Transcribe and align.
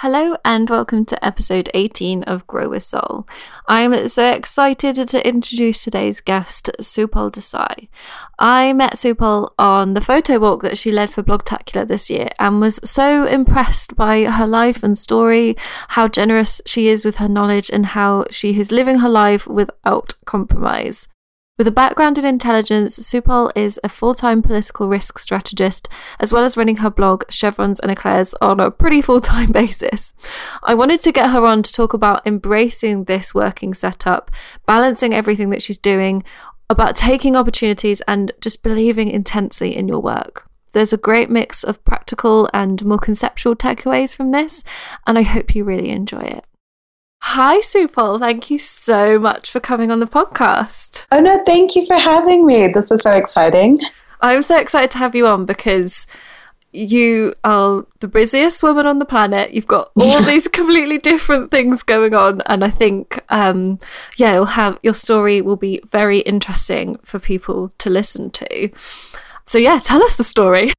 Hello 0.00 0.36
and 0.44 0.68
welcome 0.68 1.06
to 1.06 1.24
episode 1.24 1.70
18 1.72 2.24
of 2.24 2.46
Grow 2.46 2.68
with 2.68 2.82
Soul. 2.82 3.26
I'm 3.66 4.08
so 4.08 4.30
excited 4.30 4.96
to 4.96 5.26
introduce 5.26 5.82
today's 5.82 6.20
guest, 6.20 6.68
Supal 6.82 7.32
Desai. 7.32 7.88
I 8.38 8.74
met 8.74 8.96
Supal 8.96 9.52
on 9.58 9.94
the 9.94 10.02
photo 10.02 10.38
walk 10.38 10.60
that 10.60 10.76
she 10.76 10.92
led 10.92 11.08
for 11.08 11.22
Blogtacular 11.22 11.88
this 11.88 12.10
year 12.10 12.28
and 12.38 12.60
was 12.60 12.78
so 12.84 13.24
impressed 13.24 13.96
by 13.96 14.24
her 14.24 14.46
life 14.46 14.82
and 14.82 14.98
story, 14.98 15.56
how 15.88 16.08
generous 16.08 16.60
she 16.66 16.88
is 16.88 17.06
with 17.06 17.16
her 17.16 17.28
knowledge, 17.28 17.70
and 17.70 17.86
how 17.86 18.26
she 18.30 18.60
is 18.60 18.70
living 18.70 18.98
her 18.98 19.08
life 19.08 19.46
without 19.46 20.12
compromise. 20.26 21.08
With 21.58 21.68
a 21.68 21.72
background 21.72 22.18
in 22.18 22.26
intelligence, 22.26 22.98
Supal 22.98 23.50
is 23.56 23.80
a 23.82 23.88
full 23.88 24.14
time 24.14 24.42
political 24.42 24.88
risk 24.88 25.18
strategist, 25.18 25.88
as 26.20 26.30
well 26.30 26.44
as 26.44 26.54
running 26.54 26.76
her 26.76 26.90
blog, 26.90 27.24
Chevrons 27.30 27.80
and 27.80 27.90
Eclairs, 27.90 28.34
on 28.42 28.60
a 28.60 28.70
pretty 28.70 29.00
full 29.00 29.20
time 29.20 29.52
basis. 29.52 30.12
I 30.62 30.74
wanted 30.74 31.00
to 31.00 31.12
get 31.12 31.30
her 31.30 31.46
on 31.46 31.62
to 31.62 31.72
talk 31.72 31.94
about 31.94 32.26
embracing 32.26 33.04
this 33.04 33.34
working 33.34 33.72
setup, 33.72 34.30
balancing 34.66 35.14
everything 35.14 35.48
that 35.48 35.62
she's 35.62 35.78
doing, 35.78 36.24
about 36.68 36.94
taking 36.94 37.36
opportunities, 37.36 38.02
and 38.02 38.32
just 38.42 38.62
believing 38.62 39.08
intensely 39.08 39.74
in 39.74 39.88
your 39.88 40.00
work. 40.00 40.50
There's 40.74 40.92
a 40.92 40.98
great 40.98 41.30
mix 41.30 41.64
of 41.64 41.82
practical 41.86 42.50
and 42.52 42.84
more 42.84 42.98
conceptual 42.98 43.56
takeaways 43.56 44.14
from 44.14 44.30
this, 44.30 44.62
and 45.06 45.16
I 45.18 45.22
hope 45.22 45.54
you 45.54 45.64
really 45.64 45.88
enjoy 45.88 46.20
it. 46.20 46.46
Hi, 47.30 47.58
Supal. 47.58 48.20
Thank 48.20 48.50
you 48.50 48.58
so 48.60 49.18
much 49.18 49.50
for 49.50 49.58
coming 49.58 49.90
on 49.90 49.98
the 49.98 50.06
podcast. 50.06 51.06
Oh, 51.10 51.18
no, 51.18 51.42
thank 51.44 51.74
you 51.74 51.84
for 51.84 51.98
having 51.98 52.46
me. 52.46 52.68
This 52.68 52.92
is 52.92 53.00
so 53.02 53.10
exciting. 53.10 53.78
I'm 54.20 54.44
so 54.44 54.56
excited 54.56 54.92
to 54.92 54.98
have 54.98 55.16
you 55.16 55.26
on 55.26 55.44
because 55.44 56.06
you 56.72 57.34
are 57.42 57.84
the 57.98 58.06
busiest 58.06 58.62
woman 58.62 58.86
on 58.86 59.00
the 59.00 59.04
planet. 59.04 59.52
You've 59.52 59.66
got 59.66 59.90
all 59.96 60.22
these 60.24 60.46
completely 60.46 60.98
different 60.98 61.50
things 61.50 61.82
going 61.82 62.14
on, 62.14 62.42
and 62.42 62.64
I 62.64 62.70
think, 62.70 63.20
um, 63.28 63.80
yeah, 64.16 64.34
you'll 64.34 64.46
have 64.46 64.78
your 64.84 64.94
story 64.94 65.42
will 65.42 65.56
be 65.56 65.80
very 65.84 66.20
interesting 66.20 66.96
for 67.02 67.18
people 67.18 67.72
to 67.78 67.90
listen 67.90 68.30
to. 68.30 68.70
So, 69.46 69.58
yeah, 69.58 69.80
tell 69.80 70.02
us 70.04 70.14
the 70.14 70.24
story. 70.24 70.72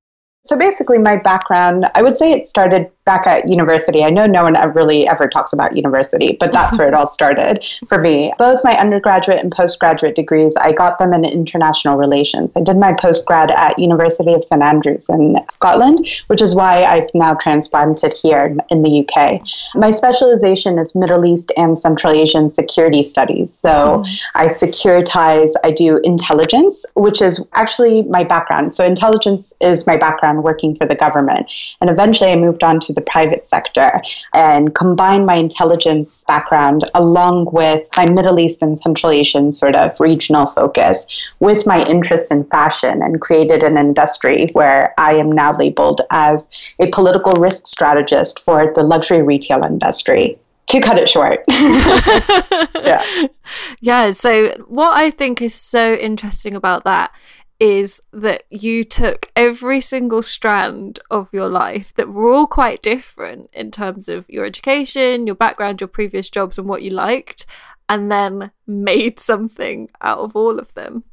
So 0.46 0.56
basically, 0.56 0.98
my 0.98 1.18
background, 1.18 1.88
I 1.94 2.02
would 2.02 2.18
say 2.18 2.32
it 2.32 2.48
started 2.48 2.90
back 3.08 3.26
at 3.26 3.48
university. 3.48 4.04
I 4.04 4.12
know 4.12 4.28
no 4.28 4.44
one 4.44 4.56
ever 4.56 4.78
really 4.78 5.08
ever 5.08 5.28
talks 5.28 5.54
about 5.54 5.76
university, 5.76 6.38
but 6.40 6.52
that's 6.52 6.78
where 6.78 6.88
it 6.88 6.94
all 6.94 7.08
started 7.08 7.66
for 7.88 7.98
me. 7.98 8.34
Both 8.38 8.62
my 8.64 8.78
undergraduate 8.78 9.40
and 9.40 9.52
postgraduate 9.52 10.16
degrees, 10.16 10.54
I 10.58 10.74
got 10.74 11.00
them 11.00 11.14
in 11.14 11.24
international 11.26 11.98
relations. 11.98 12.52
I 12.56 12.62
did 12.62 12.78
my 12.78 12.94
postgrad 12.94 13.50
at 13.50 13.80
University 13.80 14.34
of 14.34 14.44
St 14.44 14.62
Andrews 14.62 15.06
in 15.10 15.38
Scotland, 15.50 16.08
which 16.28 16.42
is 16.42 16.54
why 16.54 16.84
I've 16.84 17.10
now 17.14 17.34
transplanted 17.36 18.14
here 18.22 18.56
in 18.70 18.84
the 18.84 18.94
UK. 19.02 19.42
My 19.76 19.92
specialization 19.92 20.78
is 20.78 20.94
Middle 20.94 21.26
East 21.26 21.52
and 21.56 21.80
Central 21.80 22.14
Asian 22.14 22.50
security 22.50 23.04
studies. 23.04 23.54
So 23.54 23.70
mm. 23.70 24.16
I 24.36 24.48
securitize, 24.48 25.52
I 25.64 25.72
do 25.72 25.98
intelligence, 26.04 26.86
which 26.96 27.22
is 27.22 27.46
actually 27.54 28.04
my 28.04 28.26
background. 28.26 28.76
So 28.76 28.86
intelligence 28.86 29.54
is 29.62 29.88
my 29.88 29.96
background 29.96 30.44
working 30.44 30.76
for 30.76 30.86
the 30.86 30.96
government. 30.96 31.50
And 31.80 31.90
eventually 31.90 32.32
I 32.32 32.36
moved 32.36 32.64
on 32.64 32.82
to 32.82 32.97
the 32.98 33.02
private 33.02 33.46
sector 33.46 34.02
and 34.34 34.74
combine 34.76 35.26
my 35.26 35.36
intelligence 35.36 36.26
background 36.28 36.90
along 36.96 37.48
with 37.54 37.88
my 37.96 38.06
Middle 38.08 38.40
East 38.40 38.62
and 38.62 38.78
Central 38.82 39.12
Asian 39.12 39.52
sort 39.52 39.76
of 39.76 39.98
regional 40.00 40.48
focus 40.48 41.06
with 41.40 41.66
my 41.66 41.86
interest 41.86 42.32
in 42.32 42.44
fashion 42.46 43.02
and 43.04 43.22
created 43.22 43.64
an 43.64 43.78
industry 43.78 44.50
where 44.54 44.94
I 44.98 45.14
am 45.14 45.32
now 45.32 45.56
labeled 45.56 46.02
as 46.10 46.50
a 46.80 46.88
political 46.88 47.34
risk 47.34 47.68
strategist 47.68 48.44
for 48.44 48.74
the 48.76 48.84
luxury 48.84 49.22
retail 49.22 49.64
industry 49.64 50.40
to 50.68 50.82
cut 50.82 51.00
it 51.00 51.08
short. 51.08 51.44
yeah. 51.50 53.28
Yeah. 53.80 54.12
So, 54.12 54.50
what 54.68 54.98
I 54.98 55.12
think 55.12 55.42
is 55.42 55.54
so 55.54 55.94
interesting 55.94 56.56
about 56.56 56.84
that 56.84 57.12
is 57.60 58.02
that 58.14 58.44
you 58.50 58.84
took 58.84 59.32
every 59.36 59.82
single 59.82 60.22
strand 60.22 61.00
of 61.10 61.34
your 61.34 61.50
life 61.50 61.94
that 61.96 62.10
were 62.10 62.32
all 62.32 62.48
quite 62.48 62.82
different 62.82 63.50
in 63.54 63.72
terms 63.72 64.08
of 64.08 64.30
your 64.30 64.46
education, 64.46 65.26
your 65.26 65.36
background, 65.36 65.82
your 65.82 65.88
previous 65.88 66.30
jobs, 66.30 66.58
and 66.58 66.68
what 66.68 66.84
you 66.84 66.92
liked, 66.92 67.46
and 67.90 68.12
then 68.12 68.52
made 68.68 69.20
something 69.20 69.90
out 70.02 70.20
of 70.20 70.36
all 70.36 70.60
of 70.60 70.74
them. 70.76 71.04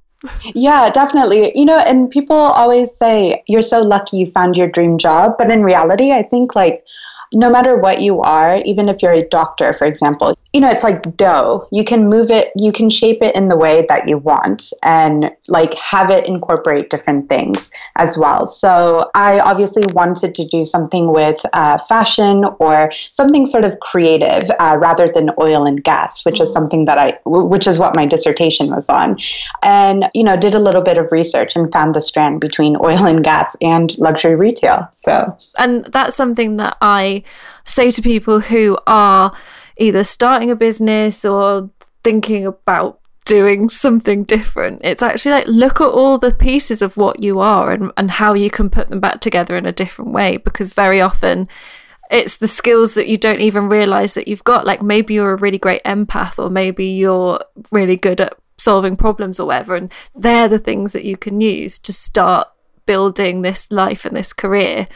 yeah, 0.55 0.91
definitely. 0.91 1.53
You 1.57 1.65
know, 1.65 1.79
and 1.79 2.11
people 2.11 2.37
always 2.37 2.97
say, 2.97 3.43
you're 3.47 3.63
so 3.63 3.81
lucky 3.81 4.19
you 4.19 4.31
found 4.33 4.57
your 4.57 4.69
dream 4.69 4.99
job. 4.99 5.35
But 5.39 5.51
in 5.51 5.63
reality, 5.63 6.13
I 6.13 6.23
think 6.23 6.55
like 6.55 6.85
no 7.33 7.51
matter 7.51 7.77
what 7.77 8.01
you 8.01 8.21
are, 8.21 8.57
even 8.65 8.89
if 8.89 9.03
you're 9.03 9.13
a 9.13 9.29
doctor, 9.29 9.75
for 9.79 9.87
example, 9.87 10.37
you 10.53 10.61
know, 10.61 10.71
it's 10.71 10.85
like 10.85 11.17
dough. 11.17 11.67
You 11.73 11.85
can 11.85 12.09
move 12.09 12.31
it, 12.31 12.53
you 12.55 12.73
can 12.73 12.89
shape 12.89 13.23
it 13.23 13.35
in 13.35 13.49
the 13.49 13.57
way 13.57 13.85
that 13.89 14.09
you 14.09 14.19
want 14.19 14.73
and 14.85 15.31
like 15.49 15.75
have 15.75 16.11
it 16.11 16.27
incorporate 16.27 16.91
different 16.91 17.29
things 17.29 17.73
as 17.97 18.17
well. 18.17 18.47
So 18.47 19.11
I 19.15 19.41
obviously 19.41 19.83
wanted 19.93 20.35
to 20.37 20.47
do 20.47 20.65
something 20.65 21.13
with 21.13 21.41
uh, 21.53 21.79
fashion 21.89 22.45
or 22.61 22.93
something 23.11 23.47
sort 23.47 23.65
of 23.65 23.79
creative 23.81 24.49
uh, 24.61 24.77
rather 24.79 25.09
than 25.09 25.31
oil 25.41 25.67
and 25.67 25.83
gas, 25.83 26.25
which 26.25 26.41
is 26.41 26.49
mm-hmm. 26.49 26.53
something 26.53 26.85
that 26.85 26.99
I, 26.99 27.19
which 27.25 27.67
is 27.67 27.79
what 27.79 27.97
my 27.97 28.07
dissertation 28.07 28.71
was 28.71 28.89
on. 28.89 29.19
And, 29.63 30.09
you 30.15 30.23
know, 30.23 30.37
did 30.37 30.55
a 30.55 30.61
little 30.61 30.83
bit 30.83 30.99
of 30.99 31.11
research 31.11 31.57
and 31.57 31.73
found 31.73 31.95
the 31.95 32.01
strand 32.01 32.41
between 32.41 32.77
oil 32.77 33.07
and 33.07 33.25
gas 33.25 33.57
and 33.61 33.97
luxury 33.99 34.37
retail. 34.37 34.89
So, 35.01 35.37
and 35.59 35.85
that's 35.87 36.17
something 36.17 36.57
that 36.59 36.77
I 36.81 37.14
say 37.65 37.91
to 37.91 38.03
people 38.03 38.41
who 38.41 38.79
are, 38.87 39.37
either 39.77 40.05
starting 40.05 40.51
a 40.51 40.57
business 40.57 41.25
or 41.25 41.71
thinking 42.03 42.47
about 42.47 43.01
doing 43.25 43.71
something 43.71 44.25
different. 44.25 44.81
It's 44.85 45.03
actually 45.03 45.33
like 45.33 45.47
look 45.47 45.81
at 45.81 45.89
all 45.89 46.19
the 46.19 46.35
pieces 46.35 46.83
of 46.83 46.97
what 46.97 47.23
you 47.23 47.41
are 47.41 47.73
and, 47.73 47.91
and 47.97 48.11
how 48.11 48.35
you 48.35 48.51
can 48.51 48.69
put 48.69 48.91
them 48.91 49.01
back 49.01 49.21
together 49.21 49.57
in 49.57 49.67
a 49.67 49.73
different 49.73 50.13
way 50.13 50.37
because 50.37 50.75
very 50.75 51.01
often 51.01 51.49
it's 52.11 52.37
the 52.37 52.49
skills 52.49 52.95
that 52.95 53.09
you 53.09 53.17
don't 53.17 53.41
even 53.41 53.69
realize 53.69 54.15
that 54.15 54.29
you've 54.29 54.45
got. 54.45 54.67
Like 54.67 54.83
maybe 54.83 55.15
you're 55.15 55.33
a 55.33 55.37
really 55.37 55.59
great 55.59 55.83
empath 55.85 56.39
or 56.39 56.51
maybe 56.51 56.87
you're 56.87 57.41
really 57.73 57.97
good 57.97 58.21
at 58.21 58.35
solving 58.59 58.97
problems 58.97 59.41
or 59.41 59.47
whatever. 59.47 59.75
And 59.75 59.91
they're 60.15 60.49
the 60.49 60.59
things 60.59 60.93
that 60.93 61.05
you 61.05 61.17
can 61.17 61.41
use 61.41 61.79
to 61.81 61.93
start 61.93 62.49
building 62.85 63.41
this 63.41 63.73
life 63.73 64.05
and 64.05 64.15
this 64.15 64.35
career 64.35 64.87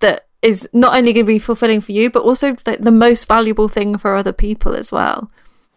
that 0.00 0.26
is 0.44 0.68
not 0.74 0.94
only 0.94 1.14
going 1.14 1.24
to 1.24 1.32
be 1.32 1.38
fulfilling 1.38 1.80
for 1.80 1.92
you, 1.92 2.10
but 2.10 2.22
also 2.22 2.52
the, 2.64 2.76
the 2.78 2.90
most 2.92 3.26
valuable 3.26 3.68
thing 3.68 3.96
for 3.96 4.14
other 4.14 4.32
people 4.32 4.74
as 4.74 4.92
well. 4.92 5.30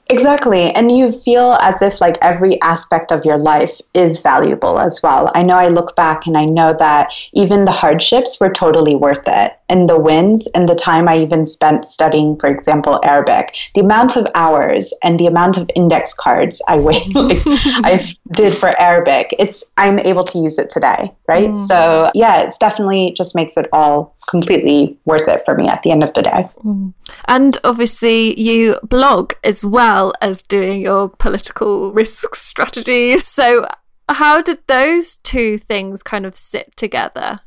Exactly. 0.10 0.72
And 0.74 0.96
you 0.96 1.12
feel 1.12 1.54
as 1.62 1.82
if 1.82 2.00
like 2.00 2.18
every 2.22 2.62
aspect 2.62 3.12
of 3.12 3.26
your 3.26 3.38
life 3.38 3.72
is 3.94 4.20
valuable 4.20 4.80
as 4.80 5.02
well. 5.02 5.32
I 5.36 5.42
know 5.42 5.56
I 5.56 5.70
look 5.70 5.96
back 5.96 6.28
and 6.28 6.38
I 6.38 6.46
know 6.46 6.76
that 6.80 7.10
even 7.34 7.66
the 7.66 7.72
hardships 7.72 8.40
were 8.40 8.52
totally 8.52 8.96
worth 8.96 9.28
it. 9.28 9.57
And 9.70 9.90
the 9.90 10.00
wins 10.00 10.48
and 10.56 10.68
the 10.68 10.76
time 10.76 11.08
I 11.08 11.20
even 11.20 11.46
spent 11.46 11.88
studying, 11.88 12.38
for 12.40 12.48
example, 12.48 13.00
Arabic, 13.04 13.56
the 13.76 13.82
amount 13.82 14.16
of 14.16 14.28
hours 14.36 14.94
and 15.04 15.20
the 15.20 15.28
amount 15.28 15.58
of 15.58 15.70
index 15.76 16.14
cards 16.14 16.62
I 16.68 16.78
wait, 16.78 17.08
like, 17.16 17.42
I 17.46 18.14
did 18.32 18.54
for 18.54 18.80
Arabic, 18.80 19.36
it's 19.40 19.64
I'm 19.78 20.00
able 20.00 20.24
to 20.26 20.40
use 20.40 20.58
it 20.58 20.70
today, 20.70 21.12
right? 21.28 21.50
Mm. 21.50 21.68
So 21.68 22.12
yeah, 22.14 22.42
it's 22.42 22.58
definitely 22.58 23.14
just 23.18 23.36
makes 23.36 23.58
it 23.58 23.68
all 23.74 24.16
completely 24.30 24.98
worth 25.06 25.28
it 25.28 25.44
for 25.46 25.56
me 25.56 25.68
at 25.68 25.82
the 25.84 25.92
end 25.92 26.04
of 26.04 26.14
the 26.14 26.22
day. 26.22 26.48
Mm. 26.64 26.94
And 27.26 27.58
obviously, 27.64 28.40
you 28.40 28.78
blog 28.84 29.34
as 29.44 29.64
well 29.64 30.14
as 30.22 30.44
doing 30.44 30.82
your 30.82 31.10
political 31.10 31.92
risk 31.92 32.36
strategies. 32.36 33.26
So, 33.26 33.68
how 34.10 34.42
did 34.42 34.60
those 34.68 35.18
two 35.18 35.58
things 35.58 36.04
kind 36.04 36.26
of 36.26 36.38
sit 36.38 36.76
together? 36.78 37.40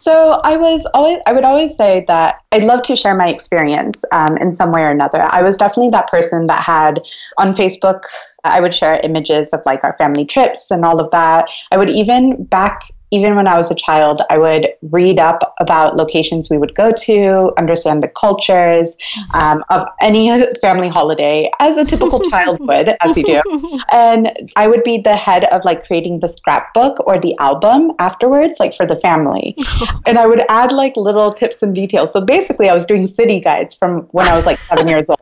So 0.00 0.40
I 0.44 0.56
was 0.56 0.86
always, 0.94 1.18
I 1.26 1.34
would 1.34 1.44
always 1.44 1.76
say 1.76 2.06
that 2.08 2.40
I'd 2.52 2.64
love 2.64 2.82
to 2.84 2.96
share 2.96 3.14
my 3.14 3.28
experience 3.28 4.02
um, 4.12 4.38
in 4.38 4.54
some 4.54 4.72
way 4.72 4.80
or 4.80 4.90
another. 4.90 5.28
I 5.30 5.42
was 5.42 5.58
definitely 5.58 5.90
that 5.90 6.08
person 6.08 6.46
that 6.46 6.62
had 6.62 7.02
on 7.36 7.54
Facebook, 7.54 8.00
I 8.42 8.62
would 8.62 8.74
share 8.74 8.98
images 9.00 9.50
of 9.50 9.60
like 9.66 9.84
our 9.84 9.94
family 9.98 10.24
trips 10.24 10.70
and 10.70 10.86
all 10.86 11.00
of 11.00 11.10
that. 11.10 11.50
I 11.70 11.76
would 11.76 11.90
even 11.90 12.44
back 12.44 12.80
even 13.10 13.34
when 13.34 13.46
I 13.46 13.56
was 13.56 13.70
a 13.70 13.74
child, 13.74 14.22
I 14.30 14.38
would 14.38 14.68
read 14.82 15.18
up 15.18 15.54
about 15.58 15.96
locations 15.96 16.48
we 16.48 16.58
would 16.58 16.74
go 16.74 16.92
to, 16.92 17.52
understand 17.58 18.02
the 18.02 18.08
cultures 18.08 18.96
um, 19.34 19.64
of 19.70 19.86
any 20.00 20.30
family 20.60 20.88
holiday, 20.88 21.50
as 21.58 21.76
a 21.76 21.84
typical 21.84 22.20
child 22.30 22.60
would, 22.60 22.94
as 23.00 23.16
you 23.16 23.24
do. 23.24 23.80
And 23.92 24.50
I 24.56 24.68
would 24.68 24.82
be 24.84 25.00
the 25.00 25.16
head 25.16 25.44
of 25.44 25.64
like 25.64 25.86
creating 25.86 26.20
the 26.20 26.28
scrapbook 26.28 26.98
or 27.06 27.18
the 27.18 27.36
album 27.38 27.92
afterwards, 27.98 28.60
like 28.60 28.74
for 28.74 28.86
the 28.86 28.96
family. 28.96 29.56
and 30.06 30.18
I 30.18 30.26
would 30.26 30.42
add 30.48 30.72
like 30.72 30.96
little 30.96 31.32
tips 31.32 31.62
and 31.62 31.74
details. 31.74 32.12
So 32.12 32.20
basically, 32.20 32.68
I 32.68 32.74
was 32.74 32.86
doing 32.86 33.06
city 33.06 33.40
guides 33.40 33.74
from 33.74 34.02
when 34.12 34.26
I 34.26 34.36
was 34.36 34.46
like 34.46 34.58
seven 34.58 34.88
years 34.88 35.08
old. 35.08 35.20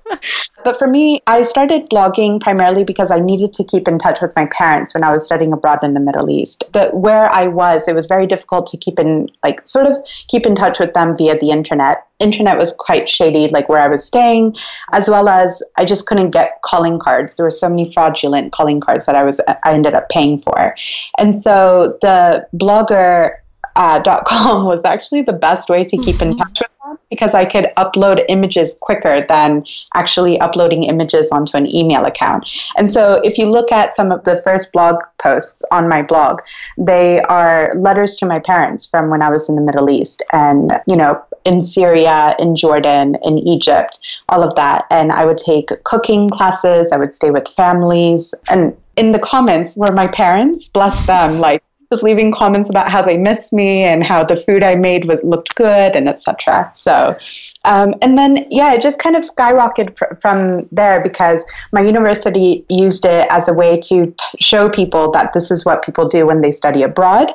But 0.64 0.78
for 0.78 0.86
me, 0.86 1.22
I 1.26 1.42
started 1.44 1.88
blogging 1.88 2.40
primarily 2.40 2.84
because 2.84 3.10
I 3.10 3.20
needed 3.20 3.52
to 3.54 3.64
keep 3.64 3.86
in 3.88 3.98
touch 3.98 4.20
with 4.20 4.34
my 4.36 4.46
parents 4.46 4.94
when 4.94 5.04
I 5.04 5.12
was 5.12 5.24
studying 5.24 5.52
abroad 5.52 5.82
in 5.82 5.94
the 5.94 6.00
Middle 6.00 6.30
East. 6.30 6.64
But 6.72 6.94
where 6.94 7.30
I 7.30 7.46
was, 7.46 7.77
it 7.86 7.94
was 7.94 8.06
very 8.06 8.26
difficult 8.26 8.66
to 8.68 8.76
keep 8.76 8.98
in, 8.98 9.28
like, 9.44 9.66
sort 9.66 9.86
of 9.86 9.96
keep 10.28 10.46
in 10.46 10.54
touch 10.54 10.80
with 10.80 10.94
them 10.94 11.16
via 11.16 11.38
the 11.38 11.50
internet. 11.50 12.06
Internet 12.18 12.58
was 12.58 12.72
quite 12.72 13.08
shady, 13.08 13.46
like 13.48 13.68
where 13.68 13.80
I 13.80 13.86
was 13.86 14.04
staying, 14.04 14.56
as 14.92 15.08
well 15.08 15.28
as 15.28 15.62
I 15.76 15.84
just 15.84 16.06
couldn't 16.06 16.30
get 16.30 16.60
calling 16.64 16.98
cards. 16.98 17.36
There 17.36 17.44
were 17.44 17.50
so 17.50 17.68
many 17.68 17.92
fraudulent 17.92 18.52
calling 18.52 18.80
cards 18.80 19.06
that 19.06 19.14
I 19.14 19.22
was 19.22 19.40
I 19.64 19.72
ended 19.72 19.94
up 19.94 20.08
paying 20.08 20.40
for, 20.40 20.74
and 21.18 21.40
so 21.40 21.96
the 22.02 22.48
blogger 22.54 23.36
uh, 23.76 24.22
.com 24.24 24.64
was 24.72 24.84
actually 24.84 25.22
the 25.22 25.32
best 25.32 25.68
way 25.68 25.84
to 25.84 25.96
keep 25.98 26.20
in 26.20 26.36
touch 26.36 26.60
with 26.60 26.70
because 27.10 27.34
I 27.34 27.44
could 27.44 27.70
upload 27.76 28.24
images 28.28 28.76
quicker 28.80 29.24
than 29.28 29.64
actually 29.94 30.38
uploading 30.40 30.84
images 30.84 31.28
onto 31.30 31.56
an 31.56 31.66
email 31.66 32.04
account. 32.04 32.48
And 32.76 32.90
so 32.90 33.20
if 33.24 33.38
you 33.38 33.46
look 33.46 33.72
at 33.72 33.94
some 33.94 34.12
of 34.12 34.24
the 34.24 34.40
first 34.42 34.72
blog 34.72 34.96
posts 35.22 35.62
on 35.70 35.88
my 35.88 36.02
blog, 36.02 36.40
they 36.76 37.20
are 37.22 37.72
letters 37.76 38.16
to 38.16 38.26
my 38.26 38.38
parents 38.38 38.86
from 38.86 39.10
when 39.10 39.22
I 39.22 39.30
was 39.30 39.48
in 39.48 39.56
the 39.56 39.62
Middle 39.62 39.90
East 39.90 40.22
and, 40.32 40.72
you 40.86 40.96
know, 40.96 41.22
in 41.44 41.62
Syria, 41.62 42.34
in 42.38 42.56
Jordan, 42.56 43.16
in 43.22 43.38
Egypt, 43.38 43.98
all 44.28 44.42
of 44.42 44.54
that. 44.56 44.84
And 44.90 45.12
I 45.12 45.24
would 45.24 45.38
take 45.38 45.70
cooking 45.84 46.28
classes, 46.28 46.92
I 46.92 46.96
would 46.96 47.14
stay 47.14 47.30
with 47.30 47.48
families. 47.56 48.34
And 48.48 48.76
in 48.96 49.12
the 49.12 49.18
comments 49.18 49.76
were 49.76 49.92
my 49.92 50.08
parents, 50.08 50.68
bless 50.68 51.06
them, 51.06 51.38
like 51.40 51.62
was 51.90 52.02
leaving 52.02 52.32
comments 52.32 52.68
about 52.68 52.90
how 52.90 53.00
they 53.00 53.16
missed 53.16 53.52
me 53.52 53.82
and 53.82 54.04
how 54.04 54.22
the 54.22 54.36
food 54.36 54.62
I 54.62 54.74
made 54.74 55.06
was 55.06 55.20
looked 55.22 55.54
good 55.54 55.96
and 55.96 56.08
etc. 56.08 56.70
So, 56.74 57.16
um, 57.64 57.94
and 58.02 58.18
then 58.18 58.46
yeah, 58.50 58.74
it 58.74 58.82
just 58.82 58.98
kind 58.98 59.16
of 59.16 59.22
skyrocketed 59.22 59.96
pr- 59.96 60.14
from 60.20 60.68
there 60.70 61.02
because 61.02 61.42
my 61.72 61.80
university 61.80 62.64
used 62.68 63.04
it 63.04 63.26
as 63.30 63.48
a 63.48 63.54
way 63.54 63.80
to 63.80 64.06
t- 64.06 64.14
show 64.38 64.68
people 64.68 65.10
that 65.12 65.32
this 65.32 65.50
is 65.50 65.64
what 65.64 65.82
people 65.82 66.06
do 66.06 66.26
when 66.26 66.42
they 66.42 66.52
study 66.52 66.82
abroad, 66.82 67.32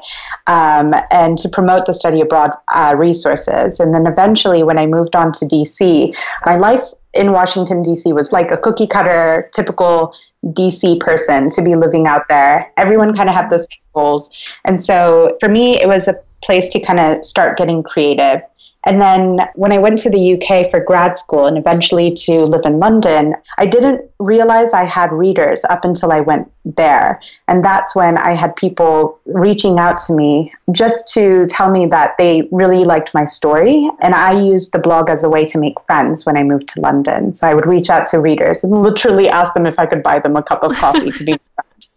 um, 0.48 0.94
and 1.10 1.38
to 1.40 1.50
promote 1.50 1.88
the 1.88 1.94
study 1.94 2.22
abroad 2.22 2.52
uh, 2.74 2.94
resources. 2.98 3.80
And 3.80 3.94
then 3.94 4.06
eventually, 4.06 4.64
when 4.64 4.78
I 4.78 4.86
moved 4.86 5.16
on 5.16 5.32
to 5.34 5.46
DC, 5.46 6.16
my 6.46 6.58
life 6.58 6.84
in 7.14 7.32
Washington, 7.32 7.84
D.C. 7.84 8.12
was 8.14 8.32
like 8.32 8.52
a 8.52 8.58
cookie 8.58 8.88
cutter, 8.88 9.50
typical 9.54 10.14
DC 10.46 11.00
person 11.00 11.50
to 11.52 11.62
be 11.62 11.76
living 11.76 12.08
out 12.08 12.28
there. 12.28 12.72
Everyone 12.78 13.16
kind 13.16 13.30
of 13.30 13.36
had 13.36 13.50
those 13.50 13.68
goals. 13.94 14.30
And 14.66 14.82
so 14.84 15.38
for 15.40 15.50
me, 15.50 15.80
it 15.80 15.88
was 15.88 16.08
a 16.08 16.16
place 16.44 16.68
to 16.70 16.80
kind 16.80 17.00
of 17.00 17.24
start 17.26 17.58
getting 17.58 17.84
creative. 17.84 18.42
And 18.86 19.02
then 19.02 19.40
when 19.56 19.72
I 19.72 19.78
went 19.78 20.00
to 20.00 20.10
the 20.10 20.34
UK 20.34 20.70
for 20.70 20.80
grad 20.80 21.18
school 21.18 21.46
and 21.46 21.58
eventually 21.58 22.14
to 22.26 22.44
live 22.44 22.62
in 22.66 22.80
London, 22.80 23.34
I 23.58 23.66
didn't 23.66 24.10
realize 24.20 24.74
I 24.74 24.84
had 24.84 25.12
readers 25.12 25.64
up 25.70 25.86
until 25.86 26.12
I 26.12 26.20
went 26.20 26.52
there. 26.66 27.22
And 27.48 27.64
that's 27.64 27.96
when 27.96 28.18
I 28.18 28.36
had 28.36 28.56
people 28.56 29.20
reaching 29.26 29.80
out 29.80 29.98
to 30.00 30.14
me 30.14 30.52
just 30.72 31.08
to 31.14 31.48
tell 31.48 31.72
me 31.72 31.86
that 31.88 32.16
they 32.18 32.48
really 32.52 32.84
liked 32.84 33.14
my 33.14 33.26
story. 33.26 33.90
And 34.02 34.14
I 34.14 34.40
used 34.40 34.74
the 34.74 34.80
blog 34.80 35.10
as 35.10 35.24
a 35.24 35.30
way 35.30 35.46
to 35.46 35.58
make 35.58 35.76
friends 35.86 36.26
when 36.26 36.38
I 36.38 36.44
moved 36.44 36.68
to 36.70 36.82
London. 36.82 37.34
So 37.34 37.48
I 37.48 37.54
would 37.54 37.66
reach 37.66 37.90
out 37.90 38.08
to 38.08 38.20
readers 38.20 38.64
and 38.64 38.72
literally 38.72 39.30
ask 39.30 39.54
them 39.54 39.66
if 39.66 39.80
I 39.80 39.86
could 39.86 40.04
buy 40.04 40.20
them 40.20 40.36
a 40.36 40.44
cup 40.44 40.64
of 40.64 40.74
coffee 40.76 41.12
to 41.12 41.24
be 41.24 41.38
friends. 41.56 41.90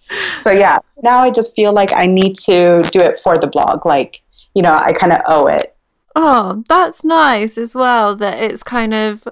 So 0.43 0.53
yeah, 0.53 0.79
now 1.03 1.19
I 1.19 1.31
just 1.31 1.55
feel 1.55 1.73
like 1.73 1.93
I 1.93 2.07
need 2.07 2.37
to 2.45 2.83
do 2.93 3.01
it 3.01 3.21
for 3.25 3.39
the 3.39 3.49
blog. 3.49 3.85
Like, 3.85 4.21
you 4.55 4.63
know, 4.63 4.73
I 4.73 4.93
kind 4.93 5.13
of 5.13 5.21
owe 5.27 5.49
it. 5.49 5.76
Oh, 6.19 6.65
that's 6.67 7.05
nice 7.05 7.59
as 7.59 7.75
well. 7.75 8.17
That 8.17 8.43
it's 8.43 8.63
kind 8.63 8.95
of 8.95 9.29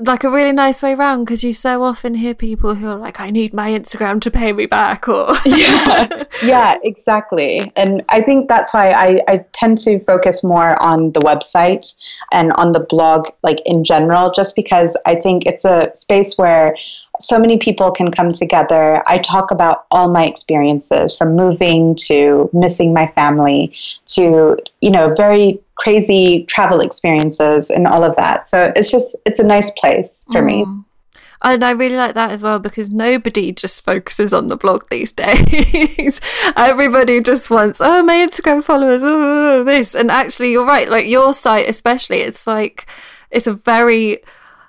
like 0.00 0.22
a 0.22 0.30
really 0.30 0.52
nice 0.52 0.82
way 0.82 0.92
around 0.92 1.24
because 1.24 1.42
you 1.42 1.52
so 1.52 1.82
often 1.82 2.14
hear 2.14 2.34
people 2.34 2.74
who 2.74 2.88
are 2.88 2.98
like, 2.98 3.20
"I 3.20 3.30
need 3.30 3.54
my 3.54 3.70
Instagram 3.70 4.20
to 4.20 4.30
pay 4.30 4.52
me 4.52 4.66
back," 4.66 5.08
or 5.08 5.34
yeah, 5.46 6.24
yeah, 6.42 6.76
exactly. 6.82 7.72
And 7.74 8.04
I 8.10 8.20
think 8.20 8.48
that's 8.48 8.74
why 8.74 8.90
I, 8.90 9.20
I 9.28 9.44
tend 9.54 9.78
to 9.80 9.98
focus 10.04 10.44
more 10.44 10.80
on 10.82 11.12
the 11.12 11.20
website 11.20 11.94
and 12.32 12.52
on 12.52 12.72
the 12.72 12.80
blog, 12.80 13.28
like 13.42 13.60
in 13.64 13.82
general, 13.82 14.30
just 14.30 14.54
because 14.54 14.94
I 15.06 15.14
think 15.14 15.46
it's 15.46 15.64
a 15.64 15.90
space 15.94 16.36
where 16.36 16.76
so 17.20 17.38
many 17.38 17.58
people 17.58 17.90
can 17.90 18.10
come 18.10 18.32
together. 18.32 19.02
I 19.06 19.18
talk 19.18 19.50
about 19.50 19.86
all 19.90 20.08
my 20.10 20.24
experiences 20.24 21.16
from 21.16 21.36
moving 21.36 21.94
to 22.06 22.48
missing 22.52 22.92
my 22.92 23.06
family 23.08 23.74
to, 24.08 24.56
you 24.80 24.90
know, 24.90 25.14
very 25.14 25.60
crazy 25.76 26.44
travel 26.48 26.80
experiences 26.80 27.70
and 27.70 27.86
all 27.86 28.04
of 28.04 28.16
that. 28.16 28.48
So 28.48 28.72
it's 28.74 28.90
just, 28.90 29.16
it's 29.26 29.40
a 29.40 29.44
nice 29.44 29.70
place 29.72 30.24
for 30.32 30.42
mm. 30.42 30.46
me. 30.46 30.84
And 31.40 31.64
I 31.64 31.70
really 31.70 31.94
like 31.94 32.14
that 32.14 32.32
as 32.32 32.42
well 32.42 32.58
because 32.58 32.90
nobody 32.90 33.52
just 33.52 33.84
focuses 33.84 34.34
on 34.34 34.48
the 34.48 34.56
blog 34.56 34.88
these 34.88 35.12
days. 35.14 36.20
Everybody 36.56 37.20
just 37.20 37.48
wants, 37.48 37.80
oh, 37.80 38.02
my 38.02 38.14
Instagram 38.14 38.62
followers, 38.64 39.02
oh, 39.04 39.62
this. 39.62 39.94
And 39.94 40.10
actually, 40.10 40.50
you're 40.50 40.66
right. 40.66 40.88
Like 40.88 41.06
your 41.06 41.32
site, 41.32 41.68
especially, 41.68 42.22
it's 42.22 42.46
like, 42.46 42.86
it's 43.30 43.46
a 43.46 43.54
very 43.54 44.20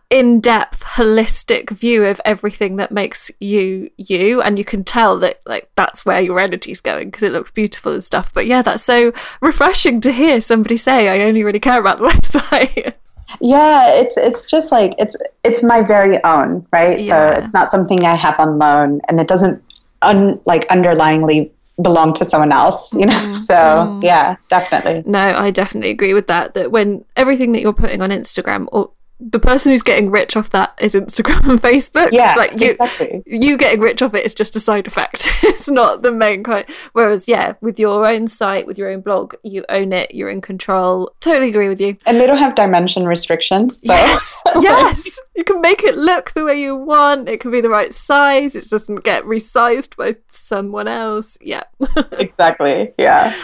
in-depth 0.10 0.84
holistic 0.84 1.70
view 1.70 2.06
of 2.06 2.20
everything 2.26 2.78
that 2.78 2.92
makes 2.92 3.30
you 3.40 3.92
you 3.98 4.42
and 4.42 4.58
you 4.58 4.66
can 4.66 4.84
tell 4.84 5.20
that 5.20 5.40
like 5.46 5.70
that's 5.76 6.04
where 6.04 6.20
your 6.20 6.40
energy's 6.40 6.82
going 6.82 7.08
because 7.08 7.22
it 7.22 7.32
looks 7.32 7.52
beautiful 7.52 7.94
and 7.94 8.04
stuff 8.04 8.34
but 8.34 8.48
yeah 8.48 8.64
that's 8.64 8.84
so 8.84 9.14
refreshing 9.40 10.02
to 10.02 10.12
hear 10.12 10.42
somebody 10.42 10.78
say 10.78 11.08
i 11.10 11.28
only 11.28 11.44
really 11.44 11.60
care 11.60 11.80
about 11.80 12.00
the 12.00 12.04
website 12.10 12.94
yeah 13.40 13.88
it's 13.90 14.18
it's 14.18 14.46
just 14.46 14.72
like 14.72 14.96
it's 14.98 15.16
it's 15.44 15.62
my 15.62 15.84
very 15.84 16.22
own 16.24 16.66
right 16.74 17.02
yeah. 17.02 17.36
so 17.36 17.44
it's 17.44 17.54
not 17.54 17.70
something 17.70 18.04
i 18.04 18.16
have 18.16 18.40
on 18.40 18.58
loan 18.58 19.00
and 19.08 19.20
it 19.20 19.28
doesn't 19.28 19.64
un, 20.02 20.40
like 20.46 20.68
underlyingly 20.70 21.52
belong 21.84 22.16
to 22.16 22.26
someone 22.26 22.52
else 22.52 22.92
you 22.94 23.06
know 23.06 23.14
mm-hmm. 23.14 23.34
so 23.44 23.54
mm. 23.54 24.04
yeah 24.04 24.36
definitely 24.50 25.04
no 25.06 25.34
i 25.36 25.52
definitely 25.52 25.92
agree 25.92 26.16
with 26.16 26.26
that 26.26 26.56
that 26.56 26.72
when 26.72 27.06
everything 27.16 27.52
that 27.52 27.62
you're 27.62 27.74
putting 27.74 28.02
on 28.02 28.10
instagram 28.10 28.68
or 28.72 28.90
the 29.20 29.40
person 29.40 29.72
who's 29.72 29.82
getting 29.82 30.10
rich 30.10 30.38
off 30.38 30.50
that 30.52 30.74
is 30.80 30.94
Instagram 30.94 31.50
and 31.50 31.62
Facebook. 31.62 32.10
Yeah, 32.12 32.36
like 32.36 32.60
you, 32.60 32.72
exactly. 32.72 33.22
you 33.26 33.58
getting 33.58 33.82
rich 33.82 34.02
off 34.02 34.14
it 34.14 34.26
is 34.26 34.34
just 34.34 34.56
a 34.56 34.60
side 34.60 34.88
effect. 34.88 35.30
it's 35.44 35.68
not 35.68 36.04
the 36.04 36.12
main 36.12 36.44
kind. 36.44 36.66
Whereas, 36.94 37.28
yeah, 37.28 37.54
with 37.60 37.80
your 37.80 38.08
own 38.08 38.30
site, 38.30 38.66
with 38.66 38.78
your 38.78 38.90
own 38.90 39.02
blog, 39.02 39.36
you 39.44 39.66
own 39.68 39.92
it. 39.92 40.16
You're 40.16 40.30
in 40.30 40.40
control. 40.40 41.14
Totally 41.20 41.50
agree 41.50 41.68
with 41.68 41.82
you. 41.82 41.98
And 42.06 42.18
they 42.18 42.28
don't 42.28 42.38
have 42.38 42.56
dimension 42.56 43.06
restrictions. 43.06 43.78
So. 43.78 43.94
Yes, 43.94 44.42
yes. 44.62 45.20
You 45.36 45.44
can 45.44 45.60
make 45.60 45.84
it 45.84 45.98
look 45.98 46.32
the 46.32 46.46
way 46.46 46.60
you 46.60 46.76
want. 46.76 47.28
It 47.28 47.42
can 47.42 47.52
be 47.52 47.62
the 47.62 47.70
right 47.70 47.94
size. 47.94 48.56
It 48.56 48.70
doesn't 48.70 49.04
get 49.04 49.24
resized 49.26 49.98
by 49.98 50.16
someone 50.30 50.88
else. 50.88 51.38
Yeah. 51.42 51.64
exactly. 52.14 52.94
Yeah. 52.98 53.36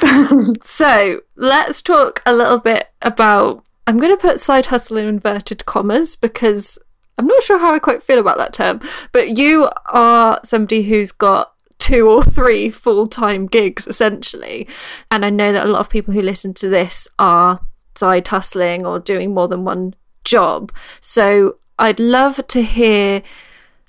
so 0.63 1.21
let's 1.35 1.81
talk 1.81 2.21
a 2.25 2.33
little 2.33 2.59
bit 2.59 2.87
about 3.01 3.65
I'm 3.87 3.97
going 3.97 4.11
to 4.15 4.21
put 4.21 4.39
side 4.39 4.67
hustle 4.67 4.97
in 4.97 5.07
inverted 5.07 5.65
commas 5.65 6.15
because 6.15 6.79
I'm 7.17 7.27
not 7.27 7.43
sure 7.43 7.59
how 7.59 7.73
I 7.73 7.79
quite 7.79 8.03
feel 8.03 8.19
about 8.19 8.37
that 8.37 8.53
term. 8.53 8.81
But 9.11 9.37
you 9.37 9.69
are 9.87 10.39
somebody 10.43 10.83
who's 10.83 11.11
got 11.11 11.53
two 11.77 12.09
or 12.09 12.23
three 12.23 12.69
full 12.69 13.05
time 13.05 13.45
gigs 13.45 13.87
essentially. 13.87 14.67
And 15.11 15.25
I 15.25 15.29
know 15.29 15.51
that 15.51 15.65
a 15.65 15.69
lot 15.69 15.79
of 15.79 15.89
people 15.89 16.13
who 16.13 16.21
listen 16.21 16.53
to 16.55 16.69
this 16.69 17.07
are 17.19 17.61
side 17.95 18.27
hustling 18.27 18.85
or 18.85 18.99
doing 18.99 19.33
more 19.33 19.47
than 19.47 19.63
one 19.63 19.93
job. 20.23 20.71
So 20.99 21.57
I'd 21.77 21.99
love 21.99 22.45
to 22.47 22.63
hear 22.63 23.21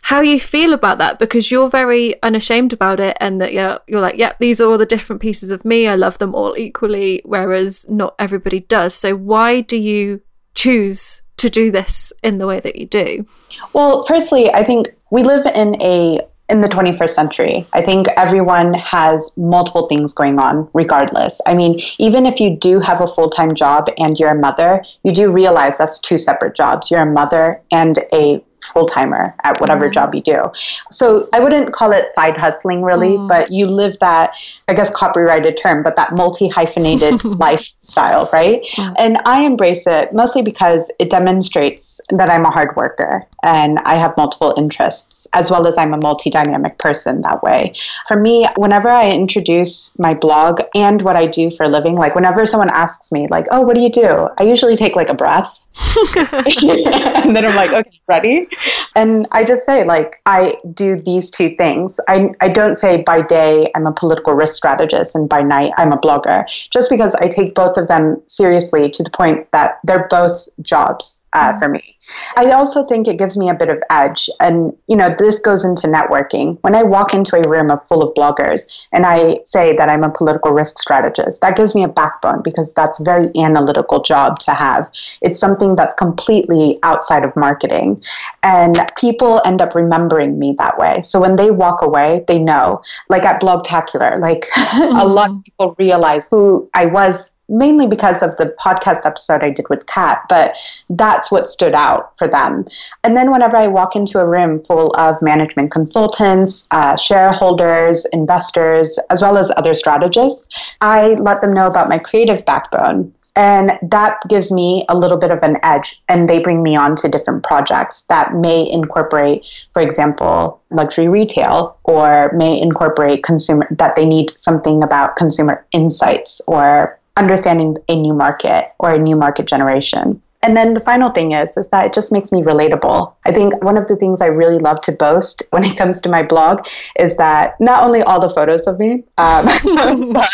how 0.06 0.20
you 0.20 0.38
feel 0.38 0.72
about 0.72 0.98
that 0.98 1.18
because 1.18 1.50
you're 1.50 1.68
very 1.68 2.14
unashamed 2.22 2.72
about 2.72 3.00
it 3.00 3.16
and 3.18 3.40
that 3.40 3.52
yeah 3.52 3.76
you're 3.88 4.00
like 4.00 4.16
yeah 4.16 4.32
these 4.38 4.60
are 4.60 4.70
all 4.70 4.78
the 4.78 4.86
different 4.86 5.20
pieces 5.20 5.50
of 5.50 5.64
me 5.64 5.88
i 5.88 5.96
love 5.96 6.16
them 6.18 6.32
all 6.32 6.56
equally 6.56 7.20
whereas 7.24 7.84
not 7.88 8.14
everybody 8.16 8.60
does 8.60 8.94
so 8.94 9.16
why 9.16 9.60
do 9.60 9.76
you 9.76 10.22
choose 10.54 11.22
to 11.36 11.50
do 11.50 11.72
this 11.72 12.12
in 12.22 12.38
the 12.38 12.46
way 12.46 12.60
that 12.60 12.76
you 12.76 12.86
do 12.86 13.26
well 13.72 14.06
firstly 14.06 14.48
i 14.52 14.64
think 14.64 14.86
we 15.10 15.24
live 15.24 15.44
in 15.44 15.80
a 15.82 16.20
in 16.48 16.60
the 16.60 16.68
21st 16.68 17.10
century. 17.10 17.66
I 17.72 17.82
think 17.82 18.06
everyone 18.16 18.72
has 18.74 19.32
multiple 19.36 19.88
things 19.88 20.12
going 20.12 20.38
on, 20.38 20.70
regardless. 20.74 21.40
I 21.44 21.54
mean, 21.54 21.80
even 21.98 22.24
if 22.24 22.38
you 22.38 22.56
do 22.56 22.78
have 22.78 23.00
a 23.00 23.12
full 23.14 23.30
time 23.30 23.56
job 23.56 23.88
and 23.98 24.16
you're 24.16 24.30
a 24.30 24.38
mother, 24.38 24.84
you 25.02 25.12
do 25.12 25.32
realize 25.32 25.78
that's 25.78 25.98
two 25.98 26.18
separate 26.18 26.54
jobs. 26.54 26.88
You're 26.88 27.02
a 27.02 27.12
mother 27.12 27.60
and 27.72 27.98
a 28.12 28.44
full 28.72 28.86
timer 28.86 29.34
at 29.44 29.60
whatever 29.60 29.88
mm. 29.88 29.92
job 29.92 30.14
you 30.14 30.22
do. 30.22 30.42
So 30.90 31.28
I 31.32 31.40
wouldn't 31.40 31.72
call 31.72 31.92
it 31.92 32.06
side 32.14 32.36
hustling 32.36 32.82
really, 32.82 33.16
mm. 33.16 33.28
but 33.28 33.50
you 33.50 33.66
live 33.66 33.96
that, 34.00 34.32
I 34.68 34.74
guess, 34.74 34.90
copyrighted 34.90 35.58
term, 35.60 35.82
but 35.82 35.96
that 35.96 36.12
multi 36.12 36.48
hyphenated 36.48 37.24
lifestyle, 37.24 38.28
right? 38.32 38.62
Mm. 38.76 38.94
And 38.98 39.18
I 39.24 39.44
embrace 39.44 39.84
it 39.86 40.12
mostly 40.12 40.42
because 40.42 40.90
it 40.98 41.10
demonstrates 41.10 42.00
that 42.10 42.30
I'm 42.30 42.44
a 42.44 42.50
hard 42.50 42.74
worker 42.76 43.26
and 43.42 43.78
I 43.80 43.98
have 43.98 44.16
multiple 44.16 44.54
interests, 44.56 45.26
as 45.32 45.50
well 45.50 45.66
as 45.66 45.78
I'm 45.78 45.94
a 45.94 45.98
multi 45.98 46.30
dynamic 46.30 46.78
person 46.78 47.20
that 47.22 47.42
way. 47.42 47.74
For 48.08 48.18
me, 48.18 48.46
whenever 48.56 48.88
I 48.88 49.10
introduce 49.10 49.96
my 49.98 50.14
blog 50.14 50.60
and 50.74 51.02
what 51.02 51.16
I 51.16 51.26
do 51.26 51.50
for 51.56 51.64
a 51.64 51.68
living, 51.68 51.96
like 51.96 52.14
whenever 52.14 52.46
someone 52.46 52.70
asks 52.70 53.12
me, 53.12 53.26
like, 53.30 53.46
oh, 53.50 53.60
what 53.60 53.74
do 53.74 53.80
you 53.80 53.90
do? 53.90 54.28
I 54.38 54.44
usually 54.44 54.76
take 54.76 54.96
like 54.96 55.08
a 55.08 55.14
breath 55.14 55.52
and 56.16 57.36
then 57.36 57.44
I'm 57.44 57.54
like, 57.54 57.72
okay, 57.72 58.00
ready? 58.08 58.48
And 58.94 59.26
I 59.32 59.44
just 59.44 59.66
say, 59.66 59.84
like, 59.84 60.22
I 60.24 60.56
do 60.72 60.96
these 60.96 61.30
two 61.30 61.54
things. 61.56 62.00
I, 62.08 62.30
I 62.40 62.48
don't 62.48 62.76
say 62.76 63.02
by 63.02 63.22
day 63.22 63.70
I'm 63.74 63.86
a 63.86 63.92
political 63.92 64.34
risk 64.34 64.54
strategist 64.54 65.14
and 65.14 65.28
by 65.28 65.42
night 65.42 65.72
I'm 65.76 65.92
a 65.92 65.98
blogger, 65.98 66.44
just 66.72 66.90
because 66.90 67.14
I 67.16 67.28
take 67.28 67.54
both 67.54 67.76
of 67.76 67.88
them 67.88 68.22
seriously 68.26 68.90
to 68.90 69.02
the 69.02 69.10
point 69.10 69.50
that 69.52 69.78
they're 69.84 70.08
both 70.08 70.48
jobs 70.62 71.20
uh, 71.36 71.50
mm-hmm. 71.50 71.58
for 71.58 71.68
me. 71.68 71.96
I 72.36 72.50
also 72.52 72.86
think 72.86 73.08
it 73.08 73.18
gives 73.18 73.36
me 73.36 73.50
a 73.50 73.54
bit 73.54 73.68
of 73.68 73.82
edge. 73.90 74.30
And, 74.40 74.72
you 74.86 74.96
know, 74.96 75.14
this 75.18 75.38
goes 75.40 75.64
into 75.64 75.88
networking. 75.88 76.56
When 76.62 76.74
I 76.74 76.82
walk 76.82 77.14
into 77.14 77.36
a 77.36 77.48
room 77.48 77.70
of 77.70 77.86
full 77.88 78.02
of 78.02 78.14
bloggers 78.14 78.62
and 78.92 79.04
I 79.04 79.40
say 79.44 79.76
that 79.76 79.88
I'm 79.88 80.04
a 80.04 80.10
political 80.10 80.52
risk 80.52 80.78
strategist, 80.78 81.40
that 81.40 81.56
gives 81.56 81.74
me 81.74 81.82
a 81.82 81.88
backbone 81.88 82.42
because 82.42 82.72
that's 82.74 83.00
a 83.00 83.04
very 83.04 83.30
analytical 83.36 84.02
job 84.02 84.38
to 84.40 84.54
have. 84.54 84.90
It's 85.20 85.40
something 85.40 85.74
that's 85.74 85.94
completely 85.94 86.78
outside 86.84 87.24
of 87.24 87.34
marketing. 87.34 88.00
And 88.42 88.80
people 88.96 89.42
end 89.44 89.60
up 89.60 89.74
remembering 89.74 90.38
me 90.38 90.54
that 90.58 90.78
way. 90.78 91.02
So 91.02 91.20
when 91.20 91.36
they 91.36 91.50
walk 91.50 91.82
away, 91.82 92.24
they 92.28 92.38
know. 92.38 92.82
Like 93.08 93.24
at 93.24 93.40
Blogtacular, 93.40 94.20
like 94.20 94.46
mm-hmm. 94.54 94.96
a 95.00 95.04
lot 95.04 95.30
of 95.30 95.44
people 95.44 95.74
realize 95.78 96.26
who 96.30 96.70
I 96.72 96.86
was 96.86 97.24
mainly 97.48 97.86
because 97.86 98.22
of 98.22 98.36
the 98.36 98.54
podcast 98.58 99.04
episode 99.04 99.42
I 99.42 99.50
did 99.50 99.68
with 99.68 99.86
Kat, 99.86 100.22
but 100.28 100.54
that's 100.90 101.30
what 101.30 101.48
stood 101.48 101.74
out 101.74 102.16
for 102.18 102.28
them. 102.28 102.66
And 103.04 103.16
then 103.16 103.30
whenever 103.30 103.56
I 103.56 103.68
walk 103.68 103.94
into 103.94 104.18
a 104.18 104.26
room 104.26 104.64
full 104.64 104.92
of 104.94 105.20
management 105.22 105.70
consultants, 105.70 106.66
uh, 106.70 106.96
shareholders, 106.96 108.06
investors, 108.12 108.98
as 109.10 109.22
well 109.22 109.38
as 109.38 109.50
other 109.56 109.74
strategists, 109.74 110.48
I 110.80 111.14
let 111.14 111.40
them 111.40 111.54
know 111.54 111.66
about 111.66 111.88
my 111.88 111.98
creative 111.98 112.44
backbone. 112.44 113.12
And 113.38 113.72
that 113.82 114.22
gives 114.30 114.50
me 114.50 114.86
a 114.88 114.96
little 114.96 115.18
bit 115.18 115.30
of 115.30 115.40
an 115.42 115.58
edge, 115.62 116.00
and 116.08 116.26
they 116.26 116.38
bring 116.38 116.62
me 116.62 116.74
on 116.74 116.96
to 116.96 117.08
different 117.08 117.44
projects 117.44 118.06
that 118.08 118.34
may 118.34 118.66
incorporate, 118.68 119.44
for 119.74 119.82
example, 119.82 120.58
luxury 120.70 121.06
retail, 121.06 121.76
or 121.84 122.32
may 122.34 122.58
incorporate 122.58 123.24
consumer 123.24 123.68
that 123.78 123.94
they 123.94 124.06
need 124.06 124.32
something 124.36 124.82
about 124.82 125.16
consumer 125.16 125.66
insights 125.72 126.40
or 126.46 126.98
understanding 127.16 127.76
a 127.88 127.96
new 127.96 128.14
market 128.14 128.72
or 128.78 128.92
a 128.94 128.98
new 128.98 129.16
market 129.16 129.46
generation. 129.46 130.20
And 130.42 130.56
then 130.56 130.74
the 130.74 130.80
final 130.80 131.10
thing 131.10 131.32
is 131.32 131.56
is 131.56 131.68
that 131.70 131.86
it 131.86 131.94
just 131.94 132.12
makes 132.12 132.30
me 132.30 132.42
relatable. 132.42 133.12
I 133.24 133.32
think 133.32 133.64
one 133.64 133.76
of 133.76 133.88
the 133.88 133.96
things 133.96 134.20
I 134.20 134.26
really 134.26 134.58
love 134.58 134.80
to 134.82 134.92
boast 134.92 135.42
when 135.50 135.64
it 135.64 135.76
comes 135.76 136.00
to 136.02 136.08
my 136.08 136.22
blog 136.22 136.64
is 136.98 137.16
that 137.16 137.60
not 137.60 137.82
only 137.82 138.02
all 138.02 138.20
the 138.20 138.32
photos 138.32 138.66
of 138.66 138.78
me, 138.78 139.02
um, 139.18 139.46
but, 140.12 140.30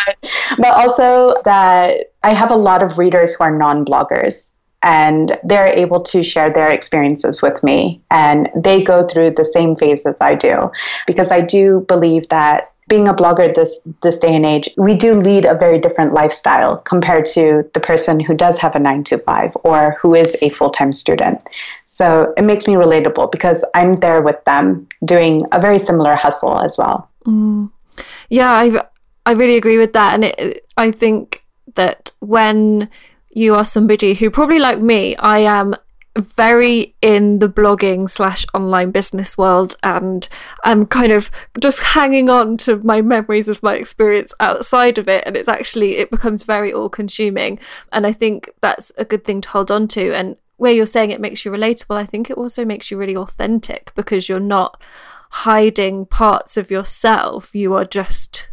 but 0.58 0.72
also 0.74 1.40
that 1.44 2.12
I 2.22 2.34
have 2.34 2.50
a 2.50 2.56
lot 2.56 2.82
of 2.82 2.98
readers 2.98 3.32
who 3.34 3.44
are 3.44 3.56
non-bloggers 3.56 4.50
and 4.82 5.38
they're 5.44 5.68
able 5.68 6.00
to 6.00 6.22
share 6.22 6.52
their 6.52 6.70
experiences 6.70 7.40
with 7.40 7.62
me 7.62 8.02
and 8.10 8.48
they 8.56 8.82
go 8.82 9.06
through 9.06 9.30
the 9.30 9.44
same 9.44 9.76
phases 9.76 10.16
I 10.20 10.34
do 10.34 10.70
because 11.06 11.30
I 11.30 11.40
do 11.40 11.84
believe 11.86 12.28
that 12.30 12.71
being 12.88 13.08
a 13.08 13.14
blogger 13.14 13.54
this 13.54 13.80
this 14.02 14.18
day 14.18 14.34
and 14.34 14.44
age, 14.44 14.68
we 14.76 14.94
do 14.94 15.14
lead 15.14 15.44
a 15.44 15.54
very 15.54 15.78
different 15.78 16.12
lifestyle 16.12 16.78
compared 16.78 17.26
to 17.26 17.68
the 17.74 17.80
person 17.80 18.20
who 18.20 18.34
does 18.34 18.58
have 18.58 18.74
a 18.74 18.78
nine 18.78 19.04
to 19.04 19.18
five 19.18 19.52
or 19.64 19.96
who 20.00 20.14
is 20.14 20.36
a 20.42 20.50
full 20.50 20.70
time 20.70 20.92
student. 20.92 21.40
So 21.86 22.32
it 22.36 22.42
makes 22.42 22.66
me 22.66 22.74
relatable 22.74 23.30
because 23.30 23.64
I'm 23.74 24.00
there 24.00 24.22
with 24.22 24.42
them 24.44 24.88
doing 25.04 25.44
a 25.52 25.60
very 25.60 25.78
similar 25.78 26.14
hustle 26.14 26.60
as 26.60 26.76
well. 26.78 27.08
Mm. 27.24 27.70
Yeah, 28.30 28.50
I 28.50 28.84
I 29.26 29.32
really 29.32 29.56
agree 29.56 29.78
with 29.78 29.92
that, 29.92 30.14
and 30.14 30.24
it, 30.24 30.66
I 30.76 30.90
think 30.90 31.44
that 31.74 32.10
when 32.20 32.90
you 33.30 33.54
are 33.54 33.64
somebody 33.64 34.14
who 34.14 34.30
probably 34.30 34.58
like 34.58 34.80
me, 34.80 35.16
I 35.16 35.38
am 35.38 35.74
very 36.18 36.94
in 37.00 37.38
the 37.38 37.48
blogging 37.48 38.08
slash 38.08 38.44
online 38.52 38.90
business 38.90 39.38
world 39.38 39.76
and 39.82 40.28
I'm 40.62 40.84
kind 40.84 41.10
of 41.10 41.30
just 41.58 41.80
hanging 41.80 42.28
on 42.28 42.58
to 42.58 42.76
my 42.78 43.00
memories 43.00 43.48
of 43.48 43.62
my 43.62 43.76
experience 43.76 44.34
outside 44.38 44.98
of 44.98 45.08
it 45.08 45.24
and 45.26 45.36
it's 45.36 45.48
actually 45.48 45.96
it 45.96 46.10
becomes 46.10 46.42
very 46.42 46.72
all 46.72 46.90
consuming 46.90 47.58
and 47.92 48.06
I 48.06 48.12
think 48.12 48.50
that's 48.60 48.92
a 48.98 49.06
good 49.06 49.24
thing 49.24 49.40
to 49.42 49.48
hold 49.48 49.70
on 49.70 49.88
to. 49.88 50.12
And 50.14 50.36
where 50.56 50.72
you're 50.72 50.86
saying 50.86 51.10
it 51.10 51.20
makes 51.20 51.44
you 51.44 51.50
relatable 51.50 51.96
I 51.96 52.04
think 52.04 52.28
it 52.28 52.36
also 52.36 52.64
makes 52.64 52.90
you 52.90 52.98
really 52.98 53.16
authentic 53.16 53.92
because 53.94 54.28
you're 54.28 54.38
not 54.38 54.80
hiding 55.30 56.04
parts 56.04 56.58
of 56.58 56.70
yourself 56.70 57.54
you 57.54 57.74
are 57.74 57.86
just 57.86 58.50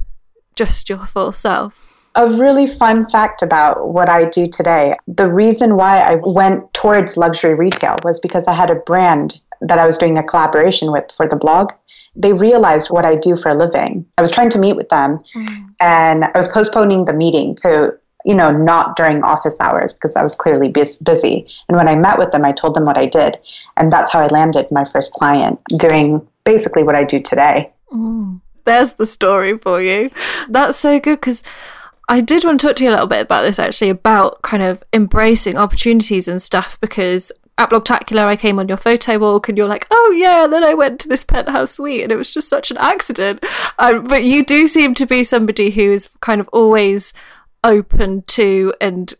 just 0.55 0.89
your 0.89 1.05
full 1.05 1.33
self 1.33 1.88
a 2.19 2.27
really 2.37 2.67
fun 2.67 3.07
fact 3.09 3.41
about 3.41 3.93
what 3.93 4.09
I 4.09 4.25
do 4.25 4.45
today. 4.45 4.93
The 5.07 5.31
reason 5.31 5.77
why 5.77 6.01
I 6.01 6.15
went 6.15 6.73
towards 6.73 7.15
luxury 7.15 7.55
retail 7.55 7.95
was 8.03 8.19
because 8.19 8.45
I 8.45 8.53
had 8.53 8.69
a 8.69 8.75
brand 8.75 9.39
that 9.61 9.79
I 9.79 9.85
was 9.85 9.97
doing 9.97 10.17
a 10.17 10.23
collaboration 10.23 10.91
with 10.91 11.05
for 11.15 11.29
the 11.29 11.37
blog. 11.37 11.71
They 12.17 12.33
realized 12.33 12.89
what 12.89 13.05
I 13.05 13.15
do 13.15 13.37
for 13.37 13.49
a 13.49 13.55
living. 13.55 14.05
I 14.17 14.21
was 14.21 14.31
trying 14.31 14.49
to 14.49 14.59
meet 14.59 14.75
with 14.75 14.89
them 14.89 15.23
mm. 15.33 15.69
and 15.79 16.25
I 16.25 16.37
was 16.37 16.49
postponing 16.49 17.05
the 17.05 17.13
meeting 17.13 17.55
to, 17.61 17.97
you 18.25 18.35
know, 18.35 18.51
not 18.51 18.97
during 18.97 19.23
office 19.23 19.57
hours 19.61 19.93
because 19.93 20.17
I 20.17 20.23
was 20.23 20.35
clearly 20.35 20.67
busy. 20.67 21.47
And 21.69 21.77
when 21.77 21.87
I 21.87 21.95
met 21.95 22.19
with 22.19 22.31
them, 22.31 22.43
I 22.43 22.51
told 22.51 22.75
them 22.75 22.83
what 22.83 22.97
I 22.97 23.05
did. 23.05 23.37
And 23.77 23.93
that's 23.93 24.11
how 24.11 24.19
I 24.19 24.27
landed 24.27 24.69
my 24.71 24.83
first 24.91 25.13
client 25.13 25.57
doing 25.77 26.27
basically 26.43 26.83
what 26.83 26.95
I 26.95 27.05
do 27.05 27.21
today. 27.21 27.71
Mm. 27.93 28.41
There's 28.65 28.93
the 28.93 29.05
story 29.05 29.57
for 29.57 29.81
you. 29.81 30.11
That's 30.49 30.77
so 30.77 30.99
good 30.99 31.21
because 31.21 31.43
I 32.09 32.21
did 32.21 32.43
want 32.43 32.59
to 32.59 32.67
talk 32.67 32.75
to 32.77 32.83
you 32.83 32.89
a 32.89 32.91
little 32.91 33.07
bit 33.07 33.21
about 33.21 33.43
this 33.43 33.59
actually, 33.59 33.91
about 33.91 34.41
kind 34.41 34.63
of 34.63 34.83
embracing 34.91 35.59
opportunities 35.59 36.27
and 36.27 36.41
stuff 36.41 36.79
because 36.81 37.31
at 37.59 37.69
Blogtacular 37.69 38.23
I 38.23 38.35
came 38.35 38.57
on 38.57 38.67
your 38.67 38.77
photo 38.77 39.19
walk 39.19 39.47
and 39.47 39.57
you're 39.57 39.67
like, 39.67 39.85
oh 39.91 40.15
yeah, 40.17 40.45
and 40.45 40.51
then 40.51 40.63
I 40.63 40.73
went 40.73 40.99
to 41.01 41.07
this 41.07 41.23
penthouse 41.23 41.73
suite 41.73 42.01
and 42.01 42.11
it 42.11 42.15
was 42.17 42.33
just 42.33 42.49
such 42.49 42.71
an 42.71 42.77
accident. 42.77 43.45
Um, 43.77 44.05
but 44.05 44.23
you 44.23 44.43
do 44.43 44.67
seem 44.67 44.95
to 44.95 45.05
be 45.05 45.23
somebody 45.23 45.69
who 45.69 45.93
is 45.93 46.09
kind 46.19 46.41
of 46.41 46.47
always 46.47 47.13
open 47.63 48.23
to 48.23 48.73
and 48.81 49.13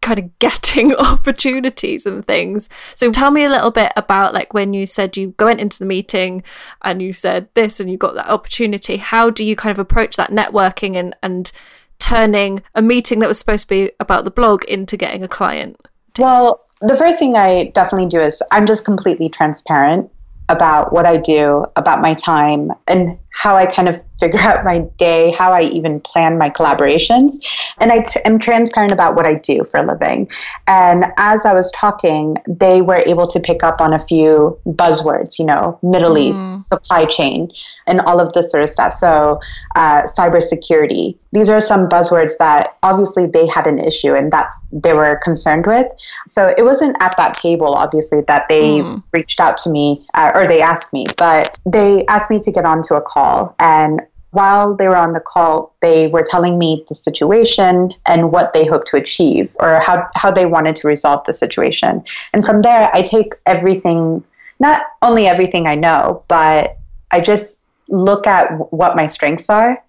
kind 0.00 0.20
of 0.20 0.38
getting 0.38 0.94
opportunities 0.94 2.06
and 2.06 2.24
things. 2.24 2.68
So 2.94 3.10
tell 3.10 3.32
me 3.32 3.42
a 3.42 3.50
little 3.50 3.72
bit 3.72 3.92
about 3.96 4.32
like 4.32 4.54
when 4.54 4.74
you 4.74 4.86
said 4.86 5.16
you 5.16 5.34
went 5.40 5.60
into 5.60 5.80
the 5.80 5.86
meeting 5.86 6.44
and 6.82 7.02
you 7.02 7.12
said 7.12 7.48
this 7.54 7.80
and 7.80 7.90
you 7.90 7.96
got 7.96 8.14
that 8.14 8.30
opportunity. 8.30 8.98
How 8.98 9.28
do 9.28 9.42
you 9.42 9.56
kind 9.56 9.72
of 9.72 9.80
approach 9.80 10.14
that 10.16 10.30
networking 10.30 10.94
and 10.94 11.16
and 11.20 11.50
turning 11.98 12.62
a 12.74 12.82
meeting 12.82 13.18
that 13.20 13.28
was 13.28 13.38
supposed 13.38 13.64
to 13.64 13.68
be 13.68 13.92
about 14.00 14.24
the 14.24 14.30
blog 14.30 14.64
into 14.64 14.96
getting 14.96 15.22
a 15.22 15.28
client? 15.28 15.80
Well, 16.18 16.64
the 16.80 16.96
first 16.96 17.18
thing 17.18 17.36
I 17.36 17.70
definitely 17.74 18.08
do 18.08 18.20
is 18.20 18.42
I'm 18.52 18.66
just 18.66 18.84
completely 18.84 19.28
transparent 19.28 20.10
about 20.48 20.92
what 20.92 21.06
I 21.06 21.16
do, 21.16 21.66
about 21.76 22.00
my 22.00 22.14
time, 22.14 22.70
and 22.86 23.18
how 23.38 23.56
I 23.56 23.66
kind 23.66 23.88
of 23.88 24.00
figure 24.18 24.40
out 24.40 24.64
my 24.64 24.80
day, 24.98 25.30
how 25.30 25.52
I 25.52 25.62
even 25.62 26.00
plan 26.00 26.38
my 26.38 26.50
collaborations. 26.50 27.36
And 27.78 27.92
I 27.92 28.00
t- 28.00 28.20
am 28.24 28.40
transparent 28.40 28.90
about 28.90 29.14
what 29.14 29.26
I 29.26 29.34
do 29.34 29.62
for 29.70 29.78
a 29.78 29.86
living. 29.86 30.28
And 30.66 31.06
as 31.18 31.44
I 31.44 31.54
was 31.54 31.70
talking, 31.70 32.36
they 32.48 32.82
were 32.82 33.02
able 33.06 33.28
to 33.28 33.38
pick 33.38 33.62
up 33.62 33.80
on 33.80 33.92
a 33.94 34.04
few 34.06 34.58
buzzwords, 34.66 35.38
you 35.38 35.44
know, 35.44 35.78
Middle 35.82 36.16
mm. 36.16 36.30
East, 36.30 36.68
supply 36.68 37.04
chain, 37.04 37.48
and 37.86 38.00
all 38.00 38.18
of 38.18 38.32
this 38.32 38.50
sort 38.50 38.64
of 38.64 38.70
stuff. 38.70 38.92
So, 38.92 39.38
uh, 39.76 40.02
cybersecurity. 40.02 41.16
These 41.30 41.48
are 41.48 41.60
some 41.60 41.88
buzzwords 41.88 42.36
that 42.38 42.76
obviously 42.82 43.26
they 43.26 43.46
had 43.46 43.66
an 43.66 43.78
issue 43.78 44.14
and 44.14 44.32
that's 44.32 44.58
they 44.72 44.94
were 44.94 45.20
concerned 45.22 45.66
with. 45.66 45.86
So 46.26 46.52
it 46.58 46.64
wasn't 46.64 46.96
at 47.00 47.14
that 47.18 47.34
table, 47.34 47.74
obviously, 47.74 48.22
that 48.22 48.46
they 48.48 48.80
mm. 48.80 49.02
reached 49.12 49.38
out 49.38 49.58
to 49.58 49.70
me 49.70 50.04
uh, 50.14 50.32
or 50.34 50.48
they 50.48 50.60
asked 50.60 50.92
me, 50.92 51.06
but 51.16 51.56
they 51.64 52.04
asked 52.06 52.30
me 52.30 52.40
to 52.40 52.50
get 52.50 52.64
onto 52.64 52.94
a 52.94 53.00
call 53.00 53.27
and 53.58 54.00
while 54.30 54.76
they 54.76 54.88
were 54.88 54.96
on 54.96 55.14
the 55.14 55.20
call, 55.20 55.74
they 55.80 56.08
were 56.08 56.22
telling 56.22 56.58
me 56.58 56.84
the 56.88 56.94
situation 56.94 57.90
and 58.06 58.30
what 58.30 58.52
they 58.52 58.66
hope 58.66 58.84
to 58.84 58.96
achieve 58.96 59.50
or 59.58 59.80
how, 59.80 60.06
how 60.14 60.30
they 60.30 60.46
wanted 60.46 60.76
to 60.76 60.86
resolve 60.86 61.24
the 61.26 61.34
situation. 61.34 62.04
And 62.32 62.44
from 62.44 62.62
there, 62.62 62.94
I 62.94 63.02
take 63.02 63.34
everything, 63.46 64.22
not 64.60 64.82
only 65.00 65.26
everything 65.26 65.66
I 65.66 65.76
know, 65.76 66.24
but 66.28 66.76
I 67.10 67.20
just 67.20 67.58
look 67.88 68.26
at 68.26 68.50
what 68.70 68.96
my 68.96 69.06
strengths 69.06 69.48
are 69.48 69.82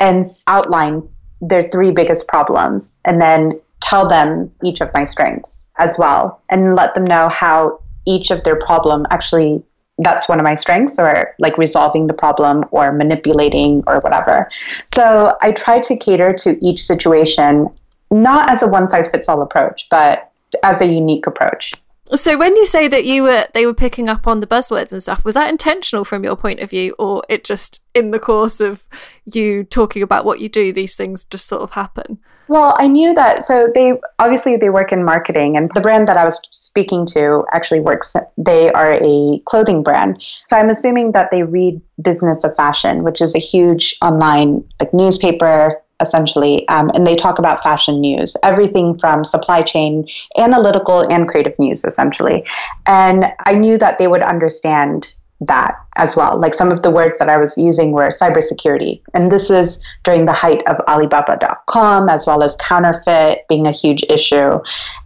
and 0.00 0.26
outline 0.48 1.08
their 1.40 1.68
three 1.70 1.92
biggest 1.92 2.26
problems 2.26 2.92
and 3.04 3.20
then 3.20 3.52
tell 3.82 4.08
them 4.08 4.50
each 4.64 4.80
of 4.80 4.92
my 4.94 5.04
strengths 5.04 5.64
as 5.78 5.96
well 5.98 6.42
and 6.50 6.74
let 6.74 6.94
them 6.94 7.04
know 7.04 7.28
how 7.28 7.78
each 8.06 8.30
of 8.30 8.42
their 8.44 8.58
problem 8.58 9.06
actually 9.10 9.62
that's 9.98 10.28
one 10.28 10.38
of 10.38 10.44
my 10.44 10.54
strengths 10.54 10.98
or 10.98 11.34
like 11.38 11.56
resolving 11.56 12.06
the 12.06 12.12
problem 12.12 12.64
or 12.70 12.92
manipulating 12.92 13.82
or 13.86 14.00
whatever. 14.00 14.48
So 14.94 15.36
I 15.40 15.52
try 15.52 15.80
to 15.80 15.96
cater 15.96 16.32
to 16.34 16.64
each 16.64 16.82
situation, 16.82 17.68
not 18.10 18.50
as 18.50 18.62
a 18.62 18.66
one 18.66 18.88
size 18.88 19.08
fits 19.08 19.28
all 19.28 19.40
approach, 19.40 19.86
but 19.90 20.30
as 20.62 20.80
a 20.80 20.86
unique 20.86 21.26
approach. 21.26 21.72
So 22.14 22.38
when 22.38 22.54
you 22.56 22.64
say 22.66 22.86
that 22.86 23.04
you 23.04 23.24
were 23.24 23.46
they 23.52 23.66
were 23.66 23.74
picking 23.74 24.08
up 24.08 24.28
on 24.28 24.38
the 24.40 24.46
buzzwords 24.46 24.92
and 24.92 25.02
stuff, 25.02 25.24
was 25.24 25.34
that 25.34 25.48
intentional 25.48 26.04
from 26.04 26.22
your 26.22 26.36
point 26.36 26.60
of 26.60 26.70
view 26.70 26.94
or 26.98 27.24
it 27.28 27.42
just 27.42 27.82
in 27.94 28.12
the 28.12 28.20
course 28.20 28.60
of 28.60 28.86
you 29.24 29.64
talking 29.64 30.02
about 30.02 30.24
what 30.24 30.38
you 30.38 30.48
do 30.48 30.72
these 30.72 30.94
things 30.94 31.24
just 31.24 31.48
sort 31.48 31.62
of 31.62 31.72
happen? 31.72 32.18
Well, 32.48 32.76
I 32.78 32.86
knew 32.86 33.12
that 33.14 33.42
so 33.42 33.68
they 33.74 33.94
obviously 34.18 34.56
they 34.56 34.70
work 34.70 34.92
in 34.92 35.04
marketing 35.04 35.56
and 35.56 35.70
the 35.74 35.80
brand 35.80 36.06
that 36.08 36.16
I 36.16 36.24
was 36.24 36.40
speaking 36.52 37.04
to 37.06 37.44
actually 37.52 37.80
works 37.80 38.14
they 38.36 38.70
are 38.72 38.94
a 38.94 39.40
clothing 39.46 39.82
brand. 39.82 40.22
So 40.46 40.56
I'm 40.56 40.70
assuming 40.70 41.12
that 41.12 41.30
they 41.30 41.42
read 41.42 41.80
Business 42.02 42.44
of 42.44 42.54
Fashion, 42.54 43.02
which 43.02 43.20
is 43.20 43.34
a 43.34 43.40
huge 43.40 43.96
online 44.00 44.64
like 44.80 44.94
newspaper 44.94 45.82
essentially, 46.00 46.68
um, 46.68 46.90
and 46.94 47.06
they 47.06 47.16
talk 47.16 47.38
about 47.38 47.62
fashion 47.62 48.00
news, 48.00 48.36
everything 48.42 48.98
from 48.98 49.24
supply 49.24 49.62
chain, 49.62 50.06
analytical, 50.36 51.00
and 51.00 51.26
creative 51.26 51.58
news, 51.58 51.84
essentially. 51.84 52.44
And 52.84 53.26
I 53.46 53.54
knew 53.54 53.78
that 53.78 53.98
they 53.98 54.06
would 54.06 54.22
understand 54.22 55.10
that 55.40 55.74
as 55.96 56.16
well. 56.16 56.38
Like 56.38 56.54
some 56.54 56.70
of 56.70 56.82
the 56.82 56.90
words 56.90 57.18
that 57.18 57.28
I 57.28 57.36
was 57.36 57.56
using 57.58 57.92
were 57.92 58.08
cybersecurity. 58.08 59.02
And 59.14 59.30
this 59.30 59.50
is 59.50 59.78
during 60.04 60.24
the 60.24 60.32
height 60.32 60.62
of 60.66 60.76
Alibaba.com, 60.88 62.08
as 62.08 62.26
well 62.26 62.42
as 62.42 62.56
counterfeit 62.56 63.40
being 63.48 63.66
a 63.66 63.72
huge 63.72 64.02
issue. 64.08 64.58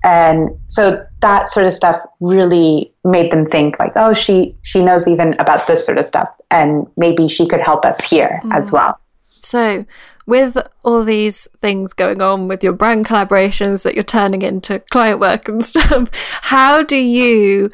And 0.05 0.51
so 0.69 1.05
that 1.21 1.51
sort 1.51 1.67
of 1.67 1.75
stuff 1.75 2.01
really 2.21 2.93
made 3.05 3.33
them 3.33 3.47
think 3.47 3.79
like, 3.79 3.93
oh, 3.97 4.13
she 4.13 4.57
she 4.63 4.83
knows 4.83 5.09
even 5.09 5.35
about 5.39 5.67
this 5.67 5.85
sort 5.85 5.99
of 5.99 6.07
stuff. 6.07 6.29
And 6.51 6.87
maybe 6.97 7.29
she 7.29 7.47
could 7.47 7.61
help 7.61 7.85
us 7.85 8.01
here 8.01 8.41
mm. 8.45 8.55
as 8.55 8.71
well. 8.71 8.99
So 9.41 9.87
with 10.27 10.57
all 10.85 11.03
these 11.03 11.49
things 11.61 11.93
going 11.93 12.23
on 12.23 12.47
with 12.47 12.63
your 12.63 12.73
brand 12.73 13.05
collaborations 13.07 13.83
that 13.83 13.95
you're 13.95 14.05
turning 14.05 14.43
into 14.43 14.79
client 14.91 15.19
work 15.19 15.49
and 15.49 15.65
stuff, 15.65 16.09
how 16.43 16.83
do 16.83 16.97
you 16.97 17.71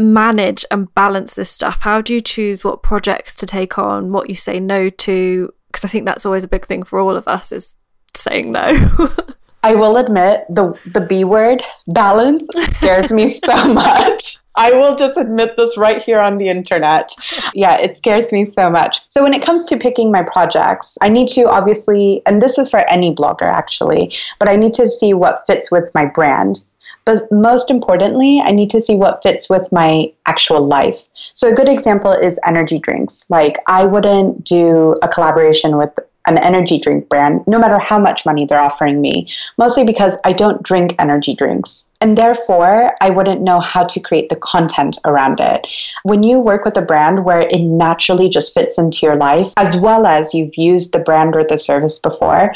manage 0.00 0.64
and 0.70 0.92
balance 0.94 1.34
this 1.34 1.50
stuff? 1.50 1.80
How 1.80 2.00
do 2.00 2.14
you 2.14 2.20
choose 2.20 2.64
what 2.64 2.82
projects 2.82 3.34
to 3.36 3.46
take 3.46 3.78
on, 3.78 4.12
what 4.12 4.28
you 4.28 4.36
say 4.36 4.58
no 4.60 4.90
to? 4.90 5.52
Because 5.68 5.84
I 5.84 5.88
think 5.88 6.06
that's 6.06 6.26
always 6.26 6.44
a 6.44 6.48
big 6.48 6.66
thing 6.66 6.82
for 6.82 6.98
all 6.98 7.14
of 7.16 7.28
us 7.28 7.52
is 7.52 7.76
saying 8.14 8.52
no. 8.52 9.14
I 9.62 9.74
will 9.74 9.98
admit 9.98 10.46
the 10.48 10.74
the 10.94 11.02
B 11.02 11.24
word 11.24 11.62
balance 11.88 12.48
scares 12.76 13.12
me 13.12 13.38
so 13.44 13.64
much. 13.74 14.38
I 14.56 14.72
will 14.72 14.96
just 14.96 15.16
admit 15.16 15.56
this 15.56 15.76
right 15.76 16.02
here 16.02 16.18
on 16.18 16.38
the 16.38 16.48
internet. 16.48 17.10
Yeah, 17.54 17.76
it 17.76 17.96
scares 17.96 18.32
me 18.32 18.46
so 18.46 18.70
much. 18.70 19.00
So 19.08 19.22
when 19.22 19.34
it 19.34 19.42
comes 19.42 19.64
to 19.66 19.76
picking 19.76 20.10
my 20.10 20.22
projects, 20.22 20.96
I 21.02 21.08
need 21.08 21.28
to 21.28 21.42
obviously 21.42 22.22
and 22.24 22.40
this 22.40 22.56
is 22.58 22.70
for 22.70 22.88
any 22.88 23.14
blogger 23.14 23.52
actually, 23.52 24.14
but 24.38 24.48
I 24.48 24.56
need 24.56 24.74
to 24.74 24.88
see 24.88 25.12
what 25.12 25.44
fits 25.46 25.70
with 25.70 25.90
my 25.94 26.06
brand. 26.06 26.60
But 27.04 27.22
most 27.30 27.70
importantly, 27.70 28.40
I 28.44 28.52
need 28.52 28.70
to 28.70 28.80
see 28.80 28.94
what 28.94 29.22
fits 29.22 29.48
with 29.48 29.70
my 29.72 30.12
actual 30.26 30.66
life. 30.66 30.96
So 31.34 31.48
a 31.48 31.54
good 31.54 31.68
example 31.68 32.12
is 32.12 32.38
energy 32.46 32.78
drinks. 32.78 33.24
Like 33.28 33.56
I 33.66 33.84
wouldn't 33.84 34.44
do 34.44 34.96
a 35.02 35.08
collaboration 35.08 35.76
with 35.76 35.90
an 36.26 36.38
energy 36.38 36.78
drink 36.78 37.08
brand, 37.08 37.42
no 37.46 37.58
matter 37.58 37.78
how 37.78 37.98
much 37.98 38.26
money 38.26 38.44
they're 38.46 38.60
offering 38.60 39.00
me, 39.00 39.26
mostly 39.56 39.84
because 39.84 40.18
I 40.24 40.32
don't 40.32 40.62
drink 40.62 40.94
energy 40.98 41.34
drinks. 41.34 41.86
And 42.00 42.16
therefore, 42.16 42.94
I 43.00 43.10
wouldn't 43.10 43.42
know 43.42 43.60
how 43.60 43.84
to 43.84 44.00
create 44.00 44.28
the 44.28 44.36
content 44.36 44.98
around 45.04 45.40
it. 45.40 45.66
When 46.02 46.22
you 46.22 46.38
work 46.38 46.64
with 46.64 46.76
a 46.76 46.82
brand 46.82 47.24
where 47.24 47.40
it 47.40 47.60
naturally 47.60 48.28
just 48.28 48.54
fits 48.54 48.78
into 48.78 49.00
your 49.02 49.16
life, 49.16 49.52
as 49.56 49.76
well 49.76 50.06
as 50.06 50.32
you've 50.34 50.56
used 50.56 50.92
the 50.92 50.98
brand 50.98 51.34
or 51.34 51.44
the 51.44 51.58
service 51.58 51.98
before, 51.98 52.54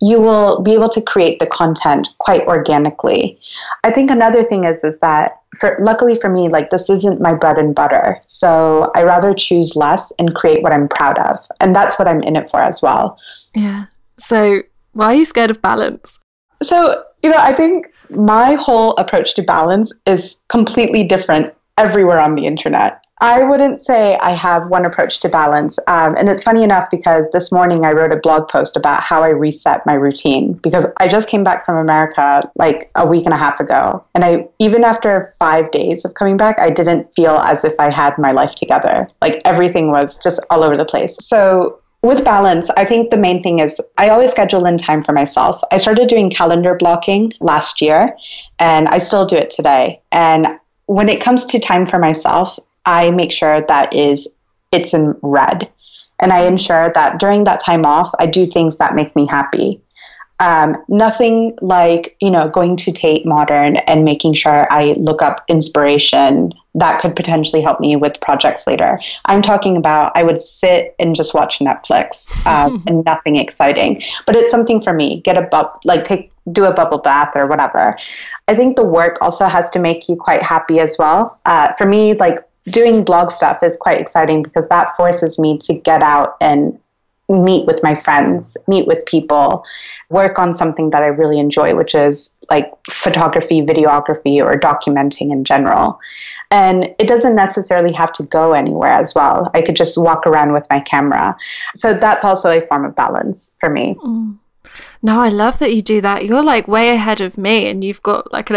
you 0.00 0.18
will 0.18 0.62
be 0.62 0.72
able 0.72 0.88
to 0.88 1.02
create 1.02 1.38
the 1.38 1.46
content 1.46 2.08
quite 2.18 2.42
organically. 2.46 3.38
I 3.84 3.92
think 3.92 4.10
another 4.10 4.42
thing 4.42 4.64
is 4.64 4.82
is 4.82 4.98
that 5.00 5.40
for 5.58 5.76
luckily 5.80 6.18
for 6.20 6.30
me, 6.30 6.48
like 6.48 6.70
this 6.70 6.88
isn't 6.88 7.20
my 7.20 7.34
bread 7.34 7.58
and 7.58 7.74
butter. 7.74 8.20
So 8.26 8.90
I 8.94 9.02
rather 9.02 9.34
choose 9.34 9.76
less 9.76 10.12
and 10.18 10.34
create 10.34 10.62
what 10.62 10.72
I'm 10.72 10.88
proud 10.88 11.18
of. 11.18 11.36
And 11.60 11.74
that's 11.74 11.98
what 11.98 12.08
I'm 12.08 12.22
in 12.22 12.36
it 12.36 12.50
for 12.50 12.62
as 12.62 12.80
well. 12.80 13.18
Yeah. 13.54 13.86
So 14.18 14.62
why 14.92 15.06
are 15.06 15.14
you 15.14 15.24
scared 15.24 15.50
of 15.50 15.60
balance? 15.60 16.18
So, 16.62 17.04
you 17.22 17.30
know, 17.30 17.38
I 17.38 17.54
think 17.54 17.86
my 18.10 18.54
whole 18.54 18.96
approach 18.96 19.34
to 19.34 19.42
balance 19.42 19.92
is 20.06 20.36
completely 20.48 21.04
different 21.04 21.52
everywhere 21.78 22.18
on 22.18 22.34
the 22.34 22.46
internet. 22.46 22.99
I 23.22 23.42
wouldn't 23.42 23.82
say 23.82 24.16
I 24.16 24.34
have 24.34 24.68
one 24.68 24.86
approach 24.86 25.20
to 25.20 25.28
balance. 25.28 25.78
Um, 25.88 26.16
and 26.16 26.28
it's 26.28 26.42
funny 26.42 26.64
enough 26.64 26.90
because 26.90 27.26
this 27.32 27.52
morning 27.52 27.84
I 27.84 27.92
wrote 27.92 28.12
a 28.12 28.16
blog 28.16 28.48
post 28.48 28.78
about 28.78 29.02
how 29.02 29.22
I 29.22 29.28
reset 29.28 29.84
my 29.84 29.92
routine 29.92 30.54
because 30.54 30.86
I 30.96 31.06
just 31.06 31.28
came 31.28 31.44
back 31.44 31.66
from 31.66 31.76
America 31.76 32.50
like 32.56 32.90
a 32.94 33.06
week 33.06 33.26
and 33.26 33.34
a 33.34 33.36
half 33.36 33.60
ago. 33.60 34.02
And 34.14 34.24
I, 34.24 34.48
even 34.58 34.84
after 34.84 35.34
five 35.38 35.70
days 35.70 36.04
of 36.06 36.14
coming 36.14 36.38
back, 36.38 36.58
I 36.58 36.70
didn't 36.70 37.14
feel 37.14 37.36
as 37.36 37.62
if 37.62 37.74
I 37.78 37.90
had 37.90 38.16
my 38.16 38.32
life 38.32 38.54
together. 38.54 39.06
Like 39.20 39.42
everything 39.44 39.90
was 39.90 40.18
just 40.22 40.40
all 40.48 40.64
over 40.64 40.78
the 40.78 40.86
place. 40.86 41.18
So 41.20 41.78
with 42.00 42.24
balance, 42.24 42.70
I 42.78 42.86
think 42.86 43.10
the 43.10 43.18
main 43.18 43.42
thing 43.42 43.58
is 43.58 43.78
I 43.98 44.08
always 44.08 44.30
schedule 44.30 44.64
in 44.64 44.78
time 44.78 45.04
for 45.04 45.12
myself. 45.12 45.60
I 45.70 45.76
started 45.76 46.08
doing 46.08 46.30
calendar 46.30 46.74
blocking 46.74 47.34
last 47.40 47.82
year 47.82 48.16
and 48.58 48.88
I 48.88 48.98
still 48.98 49.26
do 49.26 49.36
it 49.36 49.50
today. 49.50 50.00
And 50.10 50.46
when 50.86 51.10
it 51.10 51.20
comes 51.20 51.44
to 51.44 51.60
time 51.60 51.84
for 51.84 51.98
myself, 51.98 52.58
I 52.86 53.10
make 53.10 53.32
sure 53.32 53.64
that 53.66 53.94
is 53.94 54.26
it's 54.72 54.94
in 54.94 55.14
red. 55.22 55.70
And 56.20 56.32
I 56.32 56.44
ensure 56.44 56.92
that 56.94 57.18
during 57.18 57.44
that 57.44 57.60
time 57.60 57.84
off, 57.84 58.10
I 58.18 58.26
do 58.26 58.46
things 58.46 58.76
that 58.76 58.94
make 58.94 59.14
me 59.16 59.26
happy. 59.26 59.80
Um, 60.38 60.82
nothing 60.88 61.54
like 61.60 62.16
you 62.20 62.30
know 62.30 62.48
going 62.48 62.76
to 62.78 62.92
Tate 62.92 63.26
Modern 63.26 63.76
and 63.76 64.04
making 64.04 64.32
sure 64.32 64.66
I 64.72 64.92
look 64.92 65.20
up 65.20 65.44
inspiration 65.48 66.54
that 66.74 67.00
could 67.00 67.14
potentially 67.14 67.60
help 67.60 67.78
me 67.78 67.94
with 67.96 68.18
projects 68.22 68.66
later. 68.66 68.98
I'm 69.26 69.42
talking 69.42 69.76
about 69.76 70.12
I 70.14 70.22
would 70.22 70.40
sit 70.40 70.94
and 70.98 71.14
just 71.14 71.34
watch 71.34 71.58
Netflix 71.58 72.30
um, 72.46 72.82
and 72.86 73.04
nothing 73.04 73.36
exciting, 73.36 74.02
but 74.24 74.34
it's 74.34 74.50
something 74.50 74.82
for 74.82 74.94
me. 74.94 75.20
Get 75.20 75.36
a 75.36 75.42
bu- 75.42 75.78
like 75.84 76.04
take 76.04 76.32
do 76.52 76.64
a 76.64 76.72
bubble 76.72 76.98
bath 76.98 77.32
or 77.34 77.46
whatever. 77.46 77.98
I 78.48 78.54
think 78.54 78.76
the 78.76 78.84
work 78.84 79.18
also 79.20 79.44
has 79.44 79.68
to 79.70 79.78
make 79.78 80.08
you 80.08 80.16
quite 80.16 80.42
happy 80.42 80.80
as 80.80 80.96
well. 80.98 81.38
Uh, 81.44 81.74
for 81.76 81.86
me, 81.86 82.14
like 82.14 82.38
doing 82.66 83.04
blog 83.04 83.32
stuff 83.32 83.62
is 83.62 83.76
quite 83.76 84.00
exciting 84.00 84.42
because 84.42 84.68
that 84.68 84.96
forces 84.96 85.38
me 85.38 85.58
to 85.58 85.74
get 85.74 86.02
out 86.02 86.36
and 86.40 86.78
meet 87.28 87.66
with 87.66 87.82
my 87.82 88.00
friends, 88.02 88.56
meet 88.66 88.86
with 88.86 89.04
people, 89.06 89.64
work 90.08 90.38
on 90.38 90.54
something 90.54 90.90
that 90.90 91.02
I 91.02 91.06
really 91.06 91.38
enjoy, 91.38 91.74
which 91.74 91.94
is 91.94 92.30
like 92.50 92.72
photography, 92.90 93.62
videography, 93.62 94.44
or 94.44 94.58
documenting 94.58 95.30
in 95.30 95.44
general. 95.44 95.98
And 96.50 96.92
it 96.98 97.06
doesn't 97.06 97.36
necessarily 97.36 97.92
have 97.92 98.12
to 98.14 98.24
go 98.24 98.52
anywhere 98.52 98.92
as 98.92 99.14
well. 99.14 99.48
I 99.54 99.62
could 99.62 99.76
just 99.76 99.96
walk 99.96 100.26
around 100.26 100.52
with 100.52 100.66
my 100.68 100.80
camera. 100.80 101.36
So 101.76 101.94
that's 101.94 102.24
also 102.24 102.50
a 102.50 102.66
form 102.66 102.84
of 102.84 102.96
balance 102.96 103.50
for 103.60 103.70
me. 103.70 103.94
Mm. 104.02 104.38
No, 105.02 105.20
I 105.20 105.28
love 105.28 105.58
that 105.58 105.74
you 105.74 105.82
do 105.82 106.00
that. 106.00 106.24
You're 106.26 106.42
like 106.42 106.68
way 106.68 106.90
ahead 106.90 107.20
of 107.20 107.38
me 107.38 107.68
and 107.68 107.82
you've 107.82 108.02
got 108.02 108.32
like 108.32 108.50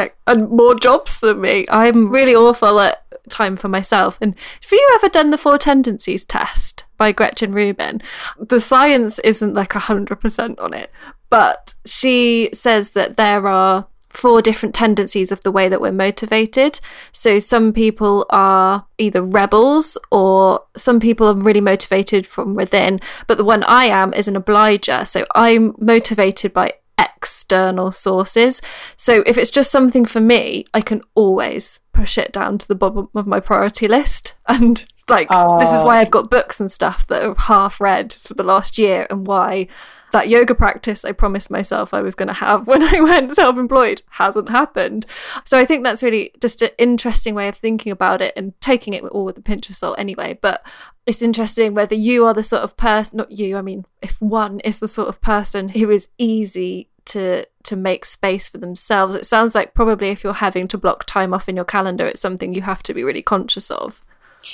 more 0.50 0.76
jobs 0.76 1.20
than 1.20 1.42
me. 1.42 1.66
I'm 1.70 2.10
really 2.10 2.36
awful 2.36 2.80
at 2.80 3.04
time 3.30 3.56
for 3.56 3.68
myself. 3.68 4.18
And 4.22 4.36
have 4.62 4.72
you 4.72 4.92
ever 4.96 5.10
done 5.10 5.30
the 5.30 5.38
Four 5.38 5.58
Tendencies 5.58 6.26
test 6.26 6.86
by 6.98 7.12
Gretchen 7.12 7.54
Rubin? 7.54 8.02
The 8.40 8.60
science 8.60 9.20
isn't 9.20 9.54
like 9.54 9.72
100% 9.72 10.62
on 10.62 10.74
it, 10.74 10.92
but 11.30 11.74
she 11.86 12.50
says 12.54 12.92
that 12.92 13.18
there 13.18 13.48
are 13.48 13.88
four 14.14 14.42
different 14.42 14.76
tendencies 14.76 15.32
of 15.32 15.42
the 15.42 15.52
way 15.52 15.68
that 15.68 15.82
we're 15.82 15.92
motivated. 15.92 16.80
So 17.12 17.40
some 17.40 17.74
people 17.74 18.26
are 18.30 18.86
either 18.98 19.24
rebels 19.24 19.98
or 20.12 20.64
some 20.78 21.00
people 21.00 21.28
are 21.28 21.34
really 21.34 21.62
motivated 21.62 22.28
from 22.28 22.54
within. 22.54 23.00
But 23.28 23.38
the 23.38 23.44
one 23.44 23.64
I 23.64 23.86
am 23.86 24.14
is 24.14 24.28
an 24.28 24.36
obliger. 24.36 25.04
So 25.06 25.26
I'm 25.34 25.74
motivated 25.80 26.54
by 26.54 26.74
external 26.98 27.92
sources. 27.92 28.62
So 28.98 29.24
if 29.26 29.38
it's 29.38 29.52
just 29.52 29.72
something 29.72 30.06
for 30.06 30.20
me, 30.20 30.66
I 30.74 30.82
can 30.82 31.02
always 31.16 31.80
push 31.94 32.18
it 32.18 32.32
down 32.32 32.58
to 32.58 32.68
the 32.68 32.76
bottom 32.76 33.10
of 33.14 33.28
my 33.28 33.40
priority 33.40 33.88
list. 33.88 34.36
And 34.46 34.86
like, 35.10 35.28
this 35.60 35.72
is 35.72 35.82
oh. 35.82 35.86
why 35.86 36.00
I've 36.00 36.12
got 36.12 36.30
books 36.30 36.60
and 36.60 36.72
stuff 36.72 37.08
that 37.08 37.24
are 37.24 37.36
half 37.38 37.82
read 37.82 38.14
for 38.14 38.34
the 38.34 38.44
last 38.44 38.78
year, 38.78 39.08
and 39.10 39.28
why 39.28 39.68
that 40.14 40.30
yoga 40.30 40.56
practice 40.56 41.04
I 41.04 41.12
promised 41.12 41.52
myself 41.52 41.94
I 41.94 42.02
was 42.02 42.16
going 42.16 42.28
to 42.28 42.34
have 42.34 42.68
when 42.68 42.82
I 42.82 43.02
went 43.02 43.34
self 43.34 43.58
employed 43.58 44.02
hasn't 44.12 44.50
happened. 44.50 45.06
So 45.44 45.58
I 45.58 45.66
think 45.66 45.84
that's 45.84 46.04
really 46.04 46.32
just 46.40 46.62
an 46.62 46.72
interesting 46.78 47.36
way 47.36 47.50
of 47.50 47.58
thinking 47.58 47.92
about 47.92 48.22
it 48.22 48.34
and 48.38 48.60
taking 48.62 48.94
it 48.94 49.04
all 49.04 49.26
with 49.26 49.38
a 49.38 49.42
pinch 49.42 49.70
of 49.70 49.76
salt 49.76 50.00
anyway. 50.00 50.40
But 50.42 50.66
it's 51.06 51.22
interesting 51.22 51.74
whether 51.74 51.96
you 51.96 52.26
are 52.26 52.34
the 52.34 52.44
sort 52.44 52.64
of 52.64 52.78
person, 52.78 53.18
not 53.18 53.32
you, 53.32 53.58
I 53.58 53.62
mean, 53.62 53.86
if 54.02 54.22
one 54.22 54.62
is 54.62 54.80
the 54.80 54.88
sort 54.88 55.10
of 55.10 55.22
person 55.22 55.70
who 55.70 55.90
is 55.90 56.08
easy 56.18 56.88
to 57.06 57.46
to 57.64 57.76
make 57.76 58.06
space 58.06 58.48
for 58.48 58.58
themselves. 58.58 59.16
It 59.16 59.26
sounds 59.26 59.56
like 59.56 59.74
probably 59.74 60.10
if 60.10 60.24
you're 60.24 60.34
having 60.34 60.68
to 60.70 60.78
block 60.78 61.06
time 61.06 61.34
off 61.34 61.50
in 61.50 61.56
your 61.56 61.66
calendar, 61.66 62.06
it's 62.06 62.22
something 62.22 62.54
you 62.54 62.62
have 62.62 62.84
to 62.84 62.94
be 62.94 63.04
really 63.04 63.22
conscious 63.22 63.72
of. 63.72 64.02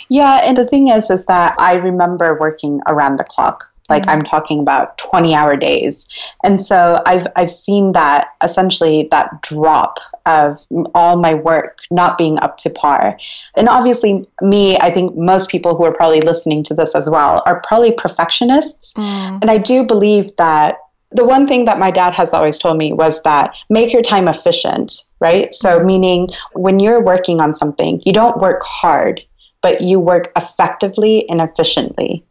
Yeah, 0.09 0.37
and 0.43 0.57
the 0.57 0.67
thing 0.67 0.89
is, 0.89 1.09
is 1.09 1.25
that 1.25 1.55
I 1.57 1.73
remember 1.73 2.37
working 2.39 2.81
around 2.87 3.17
the 3.17 3.23
clock. 3.23 3.63
Like 3.89 4.03
mm-hmm. 4.03 4.11
I'm 4.11 4.23
talking 4.23 4.59
about 4.59 4.97
20 4.97 5.33
hour 5.33 5.55
days. 5.55 6.05
And 6.43 6.63
so 6.63 7.01
I've, 7.05 7.27
I've 7.35 7.51
seen 7.51 7.91
that 7.93 8.29
essentially 8.43 9.07
that 9.11 9.41
drop 9.41 9.97
of 10.25 10.59
all 10.93 11.17
my 11.17 11.33
work 11.33 11.79
not 11.91 12.17
being 12.17 12.37
up 12.39 12.57
to 12.59 12.69
par. 12.69 13.17
And 13.55 13.67
obviously, 13.67 14.27
me, 14.41 14.77
I 14.77 14.93
think 14.93 15.15
most 15.15 15.49
people 15.49 15.75
who 15.75 15.83
are 15.85 15.93
probably 15.93 16.21
listening 16.21 16.63
to 16.65 16.73
this 16.73 16.95
as 16.95 17.09
well 17.09 17.43
are 17.45 17.61
probably 17.67 17.93
perfectionists. 17.93 18.93
Mm. 18.93 19.39
And 19.41 19.51
I 19.51 19.57
do 19.57 19.83
believe 19.83 20.35
that 20.37 20.77
the 21.11 21.25
one 21.25 21.47
thing 21.47 21.65
that 21.65 21.79
my 21.79 21.89
dad 21.89 22.13
has 22.13 22.33
always 22.33 22.59
told 22.59 22.77
me 22.77 22.93
was 22.93 23.21
that 23.23 23.55
make 23.69 23.91
your 23.91 24.03
time 24.03 24.27
efficient, 24.27 25.03
right? 25.19 25.53
So, 25.55 25.77
mm-hmm. 25.77 25.87
meaning 25.87 26.29
when 26.53 26.79
you're 26.79 27.01
working 27.01 27.41
on 27.41 27.55
something, 27.55 28.01
you 28.05 28.13
don't 28.13 28.39
work 28.39 28.61
hard, 28.63 29.21
but 29.61 29.81
you 29.81 29.99
work 29.99 30.31
effectively 30.35 31.27
and 31.29 31.41
efficiently. 31.41 32.23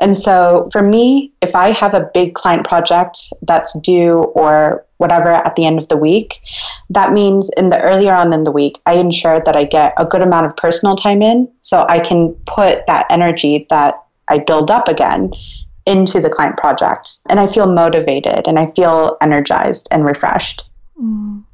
And 0.00 0.16
so 0.16 0.68
for 0.72 0.82
me, 0.82 1.32
if 1.42 1.54
I 1.54 1.72
have 1.72 1.94
a 1.94 2.10
big 2.12 2.34
client 2.34 2.66
project 2.66 3.18
that's 3.42 3.78
due 3.80 4.24
or 4.34 4.84
whatever 4.98 5.32
at 5.32 5.56
the 5.56 5.66
end 5.66 5.78
of 5.78 5.88
the 5.88 5.96
week, 5.96 6.34
that 6.90 7.12
means 7.12 7.50
in 7.56 7.68
the 7.68 7.80
earlier 7.80 8.14
on 8.14 8.32
in 8.32 8.44
the 8.44 8.52
week, 8.52 8.78
I 8.86 8.94
ensure 8.94 9.40
that 9.44 9.56
I 9.56 9.64
get 9.64 9.94
a 9.96 10.04
good 10.04 10.22
amount 10.22 10.46
of 10.46 10.56
personal 10.56 10.96
time 10.96 11.22
in 11.22 11.50
so 11.60 11.86
I 11.88 12.00
can 12.00 12.34
put 12.46 12.86
that 12.86 13.06
energy 13.10 13.66
that 13.70 14.02
I 14.28 14.38
build 14.38 14.70
up 14.70 14.88
again 14.88 15.32
into 15.86 16.20
the 16.20 16.30
client 16.30 16.56
project. 16.56 17.18
And 17.28 17.38
I 17.38 17.52
feel 17.52 17.66
motivated 17.66 18.46
and 18.46 18.58
I 18.58 18.72
feel 18.72 19.16
energized 19.20 19.88
and 19.90 20.04
refreshed. 20.04 20.64
Mm. 21.00 21.44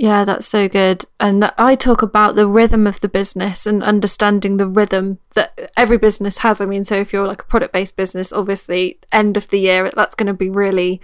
Yeah, 0.00 0.24
that's 0.24 0.46
so 0.46 0.68
good. 0.68 1.06
And 1.18 1.50
I 1.58 1.74
talk 1.74 2.02
about 2.02 2.36
the 2.36 2.46
rhythm 2.46 2.86
of 2.86 3.00
the 3.00 3.08
business 3.08 3.66
and 3.66 3.82
understanding 3.82 4.56
the 4.56 4.68
rhythm 4.68 5.18
that 5.34 5.72
every 5.76 5.98
business 5.98 6.38
has. 6.38 6.60
I 6.60 6.66
mean, 6.66 6.84
so 6.84 6.94
if 6.94 7.12
you're 7.12 7.26
like 7.26 7.42
a 7.42 7.46
product 7.46 7.72
based 7.72 7.96
business, 7.96 8.32
obviously, 8.32 9.00
end 9.10 9.36
of 9.36 9.48
the 9.48 9.58
year, 9.58 9.90
that's 9.92 10.14
going 10.14 10.28
to 10.28 10.34
be 10.34 10.50
really 10.50 11.00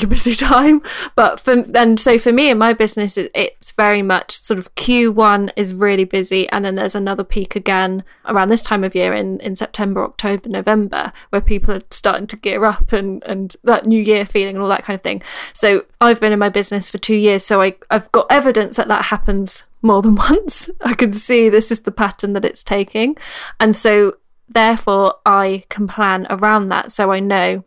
your 0.00 0.08
busy 0.08 0.34
time. 0.46 0.82
But 1.14 1.40
for 1.40 1.64
and 1.74 1.98
so 1.98 2.18
for 2.18 2.32
me 2.32 2.50
in 2.50 2.58
my 2.58 2.72
business, 2.72 3.16
it, 3.16 3.30
it's 3.34 3.72
very 3.72 4.02
much 4.02 4.32
sort 4.32 4.58
of 4.58 4.74
Q1 4.74 5.52
is 5.56 5.74
really 5.74 6.04
busy, 6.04 6.48
and 6.50 6.64
then 6.64 6.74
there's 6.74 6.94
another 6.94 7.24
peak 7.24 7.56
again 7.56 8.04
around 8.26 8.48
this 8.48 8.62
time 8.62 8.84
of 8.84 8.94
year 8.94 9.12
in 9.12 9.40
in 9.40 9.56
September, 9.56 10.04
October, 10.04 10.48
November, 10.48 11.12
where 11.30 11.40
people 11.40 11.74
are 11.74 11.82
starting 11.90 12.26
to 12.28 12.36
gear 12.36 12.64
up 12.64 12.92
and 12.92 13.22
and 13.24 13.56
that 13.64 13.86
New 13.86 14.02
Year 14.02 14.24
feeling 14.26 14.56
and 14.56 14.62
all 14.62 14.68
that 14.68 14.84
kind 14.84 14.94
of 14.94 15.02
thing. 15.02 15.22
So 15.52 15.84
I've 16.00 16.20
been 16.20 16.32
in 16.32 16.38
my 16.38 16.48
business 16.48 16.88
for 16.88 16.98
two 16.98 17.16
years, 17.16 17.44
so 17.44 17.62
I 17.62 17.76
I've 17.90 18.10
got 18.12 18.26
evidence 18.30 18.76
that 18.76 18.88
that 18.88 19.06
happens 19.06 19.64
more 19.82 20.02
than 20.02 20.14
once. 20.30 20.70
I 20.80 20.94
can 20.94 21.12
see 21.12 21.48
this 21.48 21.70
is 21.70 21.80
the 21.80 21.92
pattern 21.92 22.32
that 22.34 22.44
it's 22.44 22.64
taking, 22.64 23.16
and 23.60 23.74
so 23.74 24.16
therefore 24.48 25.16
I 25.26 25.64
can 25.68 25.86
plan 25.86 26.26
around 26.30 26.68
that, 26.68 26.92
so 26.92 27.12
I 27.12 27.20
know 27.20 27.64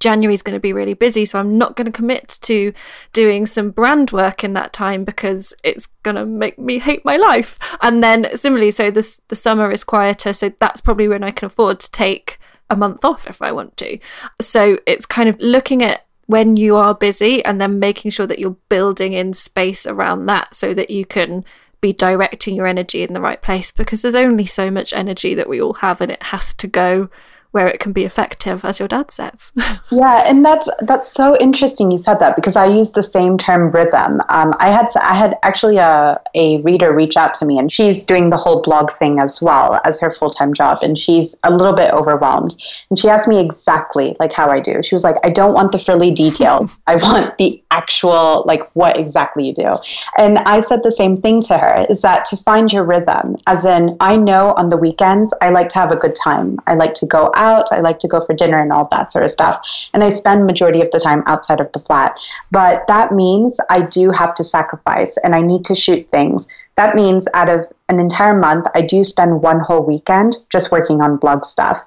January 0.00 0.34
is 0.34 0.42
going 0.42 0.54
to 0.54 0.60
be 0.60 0.72
really 0.72 0.94
busy, 0.94 1.24
so 1.24 1.38
I'm 1.38 1.58
not 1.58 1.76
going 1.76 1.86
to 1.86 1.92
commit 1.92 2.38
to 2.42 2.72
doing 3.12 3.46
some 3.46 3.70
brand 3.70 4.10
work 4.10 4.44
in 4.44 4.52
that 4.54 4.72
time 4.72 5.04
because 5.04 5.54
it's 5.64 5.86
going 6.02 6.16
to 6.16 6.24
make 6.26 6.58
me 6.58 6.78
hate 6.78 7.04
my 7.04 7.16
life. 7.16 7.58
And 7.80 8.02
then 8.02 8.36
similarly, 8.36 8.70
so 8.70 8.90
this 8.90 9.20
the 9.28 9.36
summer 9.36 9.70
is 9.70 9.84
quieter, 9.84 10.32
so 10.32 10.52
that's 10.58 10.80
probably 10.80 11.08
when 11.08 11.24
I 11.24 11.30
can 11.30 11.46
afford 11.46 11.80
to 11.80 11.90
take 11.90 12.38
a 12.68 12.76
month 12.76 13.04
off 13.04 13.26
if 13.26 13.40
I 13.40 13.52
want 13.52 13.76
to. 13.78 13.98
So 14.40 14.78
it's 14.86 15.06
kind 15.06 15.28
of 15.28 15.36
looking 15.38 15.82
at 15.82 16.06
when 16.26 16.56
you 16.56 16.76
are 16.76 16.94
busy 16.94 17.44
and 17.44 17.60
then 17.60 17.78
making 17.78 18.10
sure 18.10 18.26
that 18.26 18.38
you're 18.38 18.56
building 18.68 19.12
in 19.12 19.32
space 19.32 19.86
around 19.86 20.26
that 20.26 20.54
so 20.54 20.74
that 20.74 20.90
you 20.90 21.06
can 21.06 21.44
be 21.80 21.92
directing 21.92 22.56
your 22.56 22.66
energy 22.66 23.02
in 23.02 23.12
the 23.12 23.20
right 23.20 23.42
place 23.42 23.70
because 23.70 24.02
there's 24.02 24.14
only 24.14 24.46
so 24.46 24.70
much 24.70 24.92
energy 24.92 25.34
that 25.34 25.48
we 25.48 25.60
all 25.60 25.74
have 25.74 26.00
and 26.00 26.10
it 26.10 26.22
has 26.24 26.52
to 26.54 26.66
go 26.66 27.08
where 27.56 27.66
it 27.66 27.80
can 27.80 27.92
be 27.92 28.04
effective, 28.04 28.66
as 28.66 28.78
your 28.78 28.86
dad 28.86 29.10
says. 29.10 29.50
yeah, 29.90 30.28
and 30.28 30.44
that's 30.44 30.68
that's 30.82 31.10
so 31.10 31.38
interesting 31.38 31.90
you 31.90 31.96
said 31.96 32.20
that 32.20 32.36
because 32.36 32.54
I 32.54 32.66
use 32.66 32.90
the 32.90 33.02
same 33.02 33.38
term 33.38 33.70
rhythm. 33.70 34.20
Um, 34.28 34.54
I 34.58 34.70
had 34.70 34.88
I 35.00 35.14
had 35.16 35.38
actually 35.42 35.78
a 35.78 36.20
a 36.34 36.58
reader 36.58 36.92
reach 36.94 37.16
out 37.16 37.32
to 37.38 37.46
me, 37.46 37.58
and 37.58 37.72
she's 37.72 38.04
doing 38.04 38.28
the 38.28 38.36
whole 38.36 38.60
blog 38.60 38.90
thing 38.98 39.20
as 39.20 39.40
well 39.40 39.80
as 39.86 39.98
her 40.00 40.10
full 40.10 40.28
time 40.28 40.52
job, 40.52 40.80
and 40.82 40.98
she's 40.98 41.34
a 41.44 41.50
little 41.50 41.72
bit 41.72 41.90
overwhelmed. 41.94 42.54
And 42.90 42.98
she 42.98 43.08
asked 43.08 43.26
me 43.26 43.40
exactly 43.40 44.14
like 44.20 44.32
how 44.32 44.50
I 44.50 44.60
do. 44.60 44.82
She 44.82 44.94
was 44.94 45.02
like, 45.02 45.16
I 45.24 45.30
don't 45.30 45.54
want 45.54 45.72
the 45.72 45.78
frilly 45.78 46.10
details. 46.10 46.78
I 46.86 46.96
want 46.96 47.38
the 47.38 47.62
actual 47.70 48.44
like 48.46 48.64
what 48.74 48.98
exactly 48.98 49.46
you 49.46 49.54
do. 49.54 49.78
And 50.18 50.40
I 50.40 50.60
said 50.60 50.82
the 50.82 50.92
same 50.92 51.16
thing 51.16 51.40
to 51.48 51.56
her 51.56 51.86
is 51.88 52.02
that 52.02 52.26
to 52.26 52.36
find 52.48 52.70
your 52.70 52.84
rhythm, 52.84 53.38
as 53.46 53.64
in 53.64 53.96
I 54.00 54.16
know 54.16 54.52
on 54.58 54.68
the 54.68 54.76
weekends 54.76 55.32
I 55.40 55.48
like 55.48 55.70
to 55.70 55.78
have 55.78 55.90
a 55.90 55.96
good 55.96 56.14
time. 56.14 56.58
I 56.66 56.74
like 56.74 56.92
to 57.00 57.06
go 57.06 57.32
out 57.34 57.45
out. 57.46 57.72
I 57.72 57.80
like 57.80 57.98
to 58.00 58.08
go 58.08 58.24
for 58.24 58.34
dinner 58.34 58.60
and 58.60 58.72
all 58.72 58.88
that 58.90 59.12
sort 59.12 59.24
of 59.24 59.30
stuff. 59.30 59.60
And 59.92 60.02
I 60.02 60.10
spend 60.10 60.46
majority 60.46 60.80
of 60.80 60.90
the 60.90 61.00
time 61.00 61.22
outside 61.26 61.60
of 61.60 61.70
the 61.72 61.80
flat. 61.80 62.12
But 62.50 62.86
that 62.88 63.12
means 63.12 63.58
I 63.70 63.82
do 63.82 64.10
have 64.10 64.34
to 64.34 64.44
sacrifice 64.44 65.16
and 65.22 65.34
I 65.34 65.40
need 65.40 65.64
to 65.66 65.74
shoot 65.74 66.08
things. 66.10 66.48
That 66.76 66.94
means 66.94 67.26
out 67.32 67.48
of 67.48 67.60
an 67.88 67.98
entire 67.98 68.36
month, 68.38 68.66
I 68.74 68.82
do 68.82 69.04
spend 69.04 69.42
one 69.42 69.60
whole 69.60 69.82
weekend 69.82 70.36
just 70.50 70.72
working 70.72 71.00
on 71.00 71.16
blog 71.16 71.44
stuff. 71.44 71.78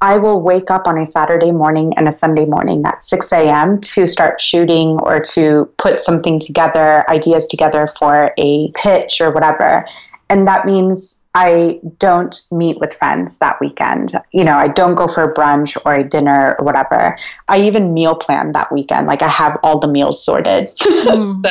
I 0.00 0.18
will 0.18 0.42
wake 0.42 0.70
up 0.70 0.86
on 0.86 0.98
a 0.98 1.06
Saturday 1.06 1.52
morning 1.52 1.94
and 1.96 2.06
a 2.08 2.12
Sunday 2.12 2.44
morning 2.44 2.82
at 2.84 3.02
6 3.02 3.32
a.m. 3.32 3.80
to 3.80 4.06
start 4.06 4.40
shooting 4.40 4.98
or 5.00 5.20
to 5.34 5.68
put 5.78 6.02
something 6.02 6.38
together, 6.38 7.08
ideas 7.08 7.46
together 7.46 7.88
for 7.98 8.32
a 8.36 8.70
pitch 8.72 9.20
or 9.20 9.32
whatever. 9.32 9.86
And 10.28 10.46
that 10.46 10.66
means 10.66 11.18
I 11.36 11.80
don't 11.98 12.40
meet 12.50 12.80
with 12.80 12.94
friends 12.94 13.36
that 13.38 13.60
weekend. 13.60 14.18
You 14.32 14.42
know, 14.42 14.56
I 14.56 14.68
don't 14.68 14.94
go 14.94 15.06
for 15.06 15.22
a 15.22 15.34
brunch 15.34 15.76
or 15.84 15.92
a 15.92 16.02
dinner 16.02 16.56
or 16.58 16.64
whatever. 16.64 17.18
I 17.48 17.60
even 17.60 17.92
meal 17.92 18.14
plan 18.14 18.52
that 18.52 18.72
weekend. 18.72 19.06
Like 19.06 19.20
I 19.20 19.28
have 19.28 19.58
all 19.62 19.78
the 19.78 19.86
meals 19.86 20.24
sorted. 20.24 20.70
Mm. 21.06 21.40
so, 21.44 21.50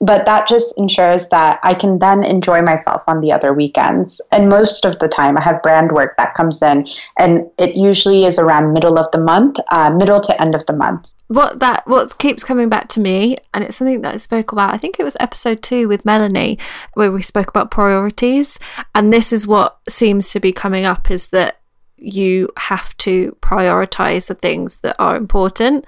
but 0.00 0.26
that 0.26 0.48
just 0.48 0.74
ensures 0.76 1.28
that 1.28 1.60
I 1.62 1.74
can 1.74 1.98
then 2.00 2.24
enjoy 2.24 2.60
myself 2.62 3.02
on 3.06 3.20
the 3.20 3.30
other 3.30 3.52
weekends. 3.54 4.20
And 4.32 4.48
most 4.48 4.84
of 4.84 4.98
the 4.98 5.06
time, 5.06 5.36
I 5.38 5.44
have 5.44 5.62
brand 5.62 5.92
work 5.92 6.16
that 6.16 6.34
comes 6.34 6.60
in, 6.60 6.88
and 7.18 7.48
it 7.56 7.76
usually 7.76 8.24
is 8.24 8.38
around 8.38 8.72
middle 8.72 8.98
of 8.98 9.10
the 9.12 9.18
month, 9.18 9.58
uh, 9.70 9.90
middle 9.90 10.20
to 10.22 10.40
end 10.40 10.54
of 10.54 10.66
the 10.66 10.72
month. 10.72 11.12
What 11.30 11.60
that 11.60 11.86
what 11.86 12.18
keeps 12.18 12.42
coming 12.42 12.68
back 12.68 12.88
to 12.88 13.00
me, 13.00 13.36
and 13.54 13.62
it's 13.62 13.76
something 13.76 14.00
that 14.00 14.14
I 14.14 14.16
spoke 14.16 14.50
about. 14.50 14.74
I 14.74 14.78
think 14.78 14.98
it 14.98 15.04
was 15.04 15.16
episode 15.20 15.62
two 15.62 15.86
with 15.86 16.04
Melanie, 16.04 16.58
where 16.94 17.12
we 17.12 17.22
spoke 17.22 17.46
about 17.46 17.70
priorities 17.70 18.58
and 18.96 19.12
this 19.12 19.32
is 19.32 19.46
what 19.46 19.78
seems 19.88 20.30
to 20.30 20.40
be 20.40 20.50
coming 20.50 20.84
up 20.84 21.08
is 21.08 21.28
that 21.28 21.60
you 21.96 22.48
have 22.56 22.96
to 22.96 23.36
prioritize 23.42 24.26
the 24.26 24.34
things 24.34 24.78
that 24.78 24.96
are 24.98 25.16
important 25.16 25.84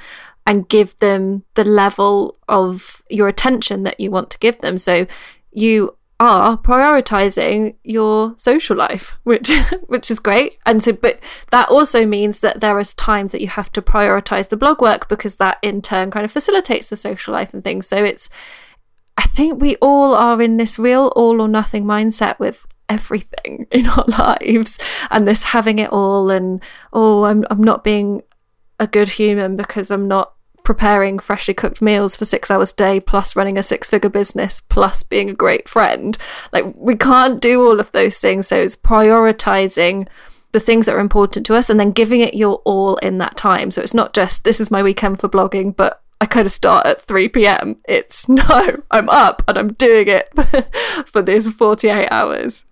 and 0.47 0.69
give 0.69 0.97
them 1.01 1.43
the 1.55 1.65
level 1.65 2.37
of 2.49 3.03
your 3.11 3.27
attention 3.27 3.83
that 3.83 3.99
you 3.99 4.13
want 4.13 4.31
to 4.31 4.39
give 4.39 4.61
them. 4.61 4.79
So 4.79 5.09
you 5.51 5.97
are 6.23 6.57
prioritizing 6.57 7.75
your 7.83 8.35
social 8.39 8.77
life, 8.77 9.19
which 9.25 9.51
which 9.87 10.09
is 10.09 10.21
great. 10.21 10.57
And 10.65 10.81
so 10.81 10.93
but 10.93 11.19
that 11.51 11.69
also 11.69 12.07
means 12.07 12.41
that 12.41 12.61
there 12.61 12.79
is 12.79 12.95
times 12.95 13.33
that 13.33 13.41
you 13.41 13.49
have 13.49 13.73
to 13.73 13.83
prioritize 13.83 14.49
the 14.49 14.57
blog 14.57 14.81
work 14.81 15.09
because 15.09 15.37
that 15.37 15.59
in 15.63 15.83
turn 15.83 16.13
kind 16.13 16.25
of 16.25 16.31
facilitates 16.31 16.89
the 16.89 16.97
social 16.97 17.35
life 17.35 17.53
and 17.53 17.65
things. 17.65 17.89
So 17.89 17.97
it's 17.97 18.29
I 19.17 19.25
think 19.25 19.61
we 19.61 19.75
all 19.77 20.15
are 20.15 20.41
in 20.41 20.59
this 20.59 20.79
real 20.79 21.09
all 21.17 21.43
or 21.43 21.49
nothing 21.49 21.85
mindset 21.85 22.39
with 22.39 22.67
everything 22.89 23.67
in 23.73 23.89
our 23.89 24.05
lives 24.07 24.79
and 25.11 25.27
this 25.27 25.43
having 25.43 25.81
it 25.81 25.91
all 25.91 26.31
and 26.31 26.63
oh 26.93 27.25
I'm 27.25 27.45
I'm 27.51 27.65
not 27.65 27.83
being 27.83 28.23
a 28.79 28.87
good 28.87 29.09
human 29.09 29.57
because 29.57 29.91
I'm 29.91 30.07
not 30.07 30.35
preparing 30.65 31.19
freshly 31.19 31.55
cooked 31.55 31.83
meals 31.83 32.17
for 32.17 32.25
6 32.25 32.51
hours 32.51 32.73
a 32.73 32.77
day 32.77 33.01
plus 33.01 33.35
running 33.35 33.59
a 33.59 33.63
six 33.63 33.89
figure 33.89 34.11
business 34.11 34.61
plus 34.61 35.03
being 35.03 35.31
a 35.31 35.35
great 35.35 35.69
friend 35.69 36.19
like 36.53 36.65
we 36.77 36.97
can't 36.97 37.41
do 37.41 37.67
all 37.67 37.81
of 37.81 37.93
those 37.93 38.19
things 38.19 38.49
so 38.49 38.61
it's 38.61 38.77
prioritizing 38.77 40.07
the 40.53 40.61
things 40.61 40.87
that 40.87 40.95
are 40.95 41.01
important 41.01 41.47
to 41.47 41.55
us 41.55 41.71
and 41.71 41.81
then 41.81 41.91
giving 41.91 42.21
it 42.21 42.35
your 42.35 42.57
all 42.65 42.97
in 42.97 43.19
that 43.19 43.37
time 43.37 43.71
so 43.71 43.81
it's 43.81 43.95
not 43.95 44.13
just 44.13 44.45
this 44.45 44.61
is 44.61 44.71
my 44.71 44.83
weekend 44.83 45.19
for 45.19 45.29
blogging 45.29 45.75
but 45.75 46.03
I 46.23 46.27
kind 46.27 46.47
of 46.47 46.53
start 46.53 46.87
at 46.87 47.03
3 47.03 47.31
p.m. 47.31 47.79
It's 47.89 48.29
no, 48.29 48.81
I'm 48.93 49.09
up 49.09 49.43
and 49.49 49.59
I'm 49.59 49.73
doing 49.73 50.07
it 50.07 50.31
for 51.07 51.21
these 51.21 51.51
48 51.51 52.07
hours. 52.13 52.65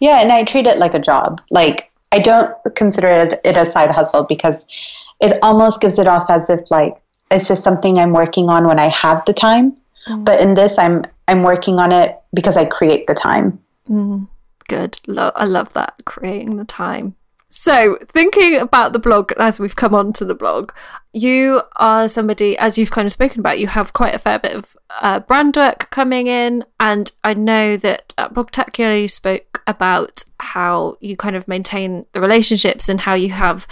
Yeah, 0.00 0.20
and 0.20 0.32
I 0.32 0.42
treat 0.42 0.66
it 0.66 0.78
like 0.78 0.94
a 0.94 0.98
job. 0.98 1.40
Like 1.50 1.92
I 2.10 2.18
don't 2.18 2.52
consider 2.74 3.08
it, 3.08 3.40
it 3.44 3.56
a 3.56 3.64
side 3.64 3.92
hustle 3.92 4.24
because 4.24 4.66
it 5.20 5.38
almost 5.42 5.80
gives 5.80 6.00
it 6.00 6.08
off 6.08 6.28
as 6.28 6.50
if 6.50 6.68
like 6.72 6.96
it's 7.30 7.48
just 7.48 7.62
something 7.62 7.98
I'm 7.98 8.12
working 8.12 8.48
on 8.48 8.66
when 8.66 8.78
I 8.78 8.88
have 8.88 9.24
the 9.26 9.32
time. 9.32 9.76
Mm. 10.06 10.24
But 10.24 10.40
in 10.40 10.54
this, 10.54 10.78
I'm 10.78 11.04
I'm 11.26 11.42
working 11.42 11.78
on 11.78 11.92
it 11.92 12.18
because 12.32 12.56
I 12.56 12.64
create 12.64 13.06
the 13.06 13.14
time. 13.14 13.58
Mm. 13.88 14.28
Good. 14.68 14.98
Lo- 15.06 15.32
I 15.34 15.44
love 15.44 15.72
that 15.74 15.94
creating 16.04 16.56
the 16.56 16.64
time. 16.64 17.14
So, 17.50 17.98
thinking 18.12 18.56
about 18.56 18.92
the 18.92 18.98
blog 18.98 19.32
as 19.38 19.58
we've 19.58 19.74
come 19.74 19.94
on 19.94 20.12
to 20.14 20.24
the 20.26 20.34
blog, 20.34 20.70
you 21.14 21.62
are 21.76 22.06
somebody, 22.06 22.58
as 22.58 22.76
you've 22.76 22.90
kind 22.90 23.06
of 23.06 23.12
spoken 23.12 23.40
about, 23.40 23.58
you 23.58 23.68
have 23.68 23.94
quite 23.94 24.14
a 24.14 24.18
fair 24.18 24.38
bit 24.38 24.54
of 24.54 24.76
uh, 25.00 25.20
brand 25.20 25.56
work 25.56 25.88
coming 25.90 26.26
in. 26.26 26.64
And 26.78 27.10
I 27.24 27.32
know 27.32 27.78
that 27.78 28.12
at 28.18 28.34
Blogtacular 28.34 29.00
you 29.00 29.08
spoke 29.08 29.62
about 29.66 30.24
how 30.40 30.98
you 31.00 31.16
kind 31.16 31.36
of 31.36 31.48
maintain 31.48 32.04
the 32.12 32.20
relationships 32.20 32.86
and 32.86 33.00
how 33.00 33.14
you 33.14 33.30
have 33.30 33.66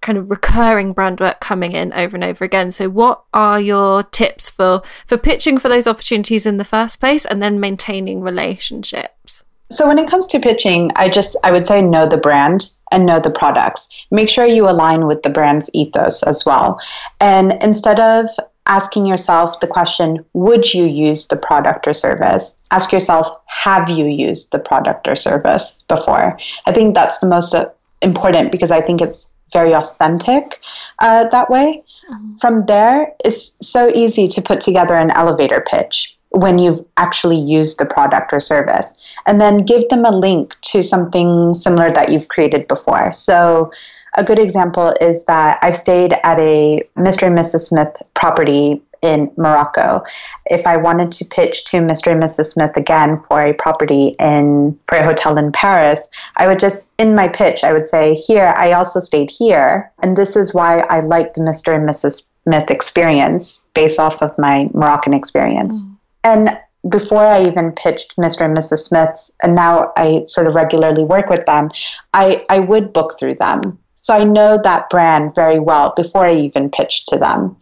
kind 0.00 0.16
of 0.16 0.30
recurring 0.30 0.92
brand 0.92 1.20
work 1.20 1.40
coming 1.40 1.72
in 1.72 1.92
over 1.92 2.16
and 2.16 2.24
over 2.24 2.44
again. 2.44 2.70
So 2.70 2.88
what 2.88 3.22
are 3.34 3.60
your 3.60 4.02
tips 4.02 4.48
for 4.50 4.82
for 5.06 5.16
pitching 5.16 5.58
for 5.58 5.68
those 5.68 5.86
opportunities 5.86 6.46
in 6.46 6.56
the 6.56 6.64
first 6.64 7.00
place 7.00 7.24
and 7.24 7.42
then 7.42 7.60
maintaining 7.60 8.20
relationships? 8.20 9.44
So 9.70 9.86
when 9.86 9.98
it 9.98 10.10
comes 10.10 10.26
to 10.28 10.40
pitching, 10.40 10.90
I 10.96 11.08
just 11.08 11.36
I 11.44 11.52
would 11.52 11.66
say 11.66 11.80
know 11.80 12.08
the 12.08 12.16
brand 12.16 12.66
and 12.90 13.06
know 13.06 13.20
the 13.20 13.30
products. 13.30 13.88
Make 14.10 14.28
sure 14.28 14.46
you 14.46 14.68
align 14.68 15.06
with 15.06 15.22
the 15.22 15.30
brand's 15.30 15.70
ethos 15.72 16.22
as 16.24 16.44
well. 16.44 16.80
And 17.20 17.52
instead 17.60 18.00
of 18.00 18.26
asking 18.66 19.06
yourself 19.06 19.58
the 19.60 19.66
question, 19.66 20.24
would 20.32 20.74
you 20.74 20.84
use 20.84 21.26
the 21.26 21.36
product 21.36 21.86
or 21.86 21.92
service? 21.92 22.54
Ask 22.70 22.92
yourself, 22.92 23.26
have 23.46 23.88
you 23.88 24.06
used 24.06 24.50
the 24.52 24.58
product 24.58 25.08
or 25.08 25.16
service 25.16 25.84
before? 25.88 26.38
I 26.66 26.72
think 26.72 26.94
that's 26.94 27.18
the 27.18 27.26
most 27.26 27.54
uh, 27.54 27.66
important 28.02 28.52
because 28.52 28.70
I 28.70 28.80
think 28.80 29.00
it's 29.00 29.26
very 29.52 29.74
authentic 29.74 30.60
uh, 31.00 31.28
that 31.30 31.50
way. 31.50 31.82
Mm-hmm. 32.10 32.38
From 32.38 32.66
there, 32.66 33.12
it's 33.24 33.52
so 33.62 33.88
easy 33.94 34.26
to 34.28 34.42
put 34.42 34.60
together 34.60 34.94
an 34.94 35.10
elevator 35.10 35.64
pitch 35.68 36.16
when 36.30 36.58
you've 36.58 36.84
actually 36.96 37.38
used 37.38 37.78
the 37.78 37.86
product 37.86 38.32
or 38.32 38.40
service. 38.40 38.94
And 39.26 39.40
then 39.40 39.64
give 39.64 39.88
them 39.88 40.04
a 40.04 40.10
link 40.10 40.54
to 40.66 40.82
something 40.82 41.54
similar 41.54 41.92
that 41.92 42.10
you've 42.10 42.28
created 42.28 42.68
before. 42.68 43.12
So, 43.12 43.70
a 44.14 44.24
good 44.24 44.40
example 44.40 44.94
is 45.00 45.24
that 45.24 45.58
I 45.62 45.70
stayed 45.70 46.14
at 46.24 46.38
a 46.40 46.82
Mr. 46.96 47.28
and 47.28 47.38
Mrs. 47.38 47.68
Smith 47.68 47.94
property 48.16 48.82
in 49.02 49.30
Morocco. 49.36 50.02
If 50.46 50.66
I 50.66 50.76
wanted 50.76 51.12
to 51.12 51.24
pitch 51.24 51.64
to 51.66 51.78
Mr. 51.78 52.12
and 52.12 52.22
Mrs. 52.22 52.46
Smith 52.46 52.76
again 52.76 53.22
for 53.28 53.40
a 53.40 53.54
property 53.54 54.14
in 54.18 54.78
for 54.88 54.98
a 54.98 55.04
hotel 55.04 55.38
in 55.38 55.52
Paris, 55.52 56.06
I 56.36 56.46
would 56.46 56.60
just 56.60 56.86
in 56.98 57.14
my 57.14 57.28
pitch 57.28 57.64
I 57.64 57.72
would 57.72 57.86
say, 57.86 58.14
"Here, 58.14 58.54
I 58.56 58.72
also 58.72 59.00
stayed 59.00 59.30
here, 59.30 59.90
and 60.02 60.16
this 60.16 60.36
is 60.36 60.54
why 60.54 60.80
I 60.90 61.00
like 61.00 61.34
the 61.34 61.40
Mr. 61.40 61.74
and 61.74 61.88
Mrs. 61.88 62.22
Smith 62.44 62.70
experience 62.70 63.60
based 63.74 63.98
off 63.98 64.20
of 64.22 64.36
my 64.38 64.68
Moroccan 64.74 65.14
experience." 65.14 65.86
Mm. 65.86 65.96
And 66.22 66.58
before 66.88 67.24
I 67.24 67.42
even 67.42 67.72
pitched 67.72 68.16
Mr. 68.16 68.42
and 68.42 68.56
Mrs. 68.56 68.78
Smith, 68.78 69.10
and 69.42 69.54
now 69.54 69.92
I 69.96 70.22
sort 70.26 70.46
of 70.46 70.54
regularly 70.54 71.04
work 71.04 71.28
with 71.28 71.44
them, 71.44 71.70
I, 72.14 72.44
I 72.48 72.60
would 72.60 72.92
book 72.92 73.18
through 73.18 73.34
them. 73.34 73.78
So 74.02 74.14
I 74.14 74.24
know 74.24 74.60
that 74.62 74.88
brand 74.90 75.34
very 75.34 75.58
well 75.58 75.92
before 75.96 76.26
I 76.26 76.34
even 76.34 76.70
pitched 76.70 77.08
to 77.08 77.18
them. 77.18 77.56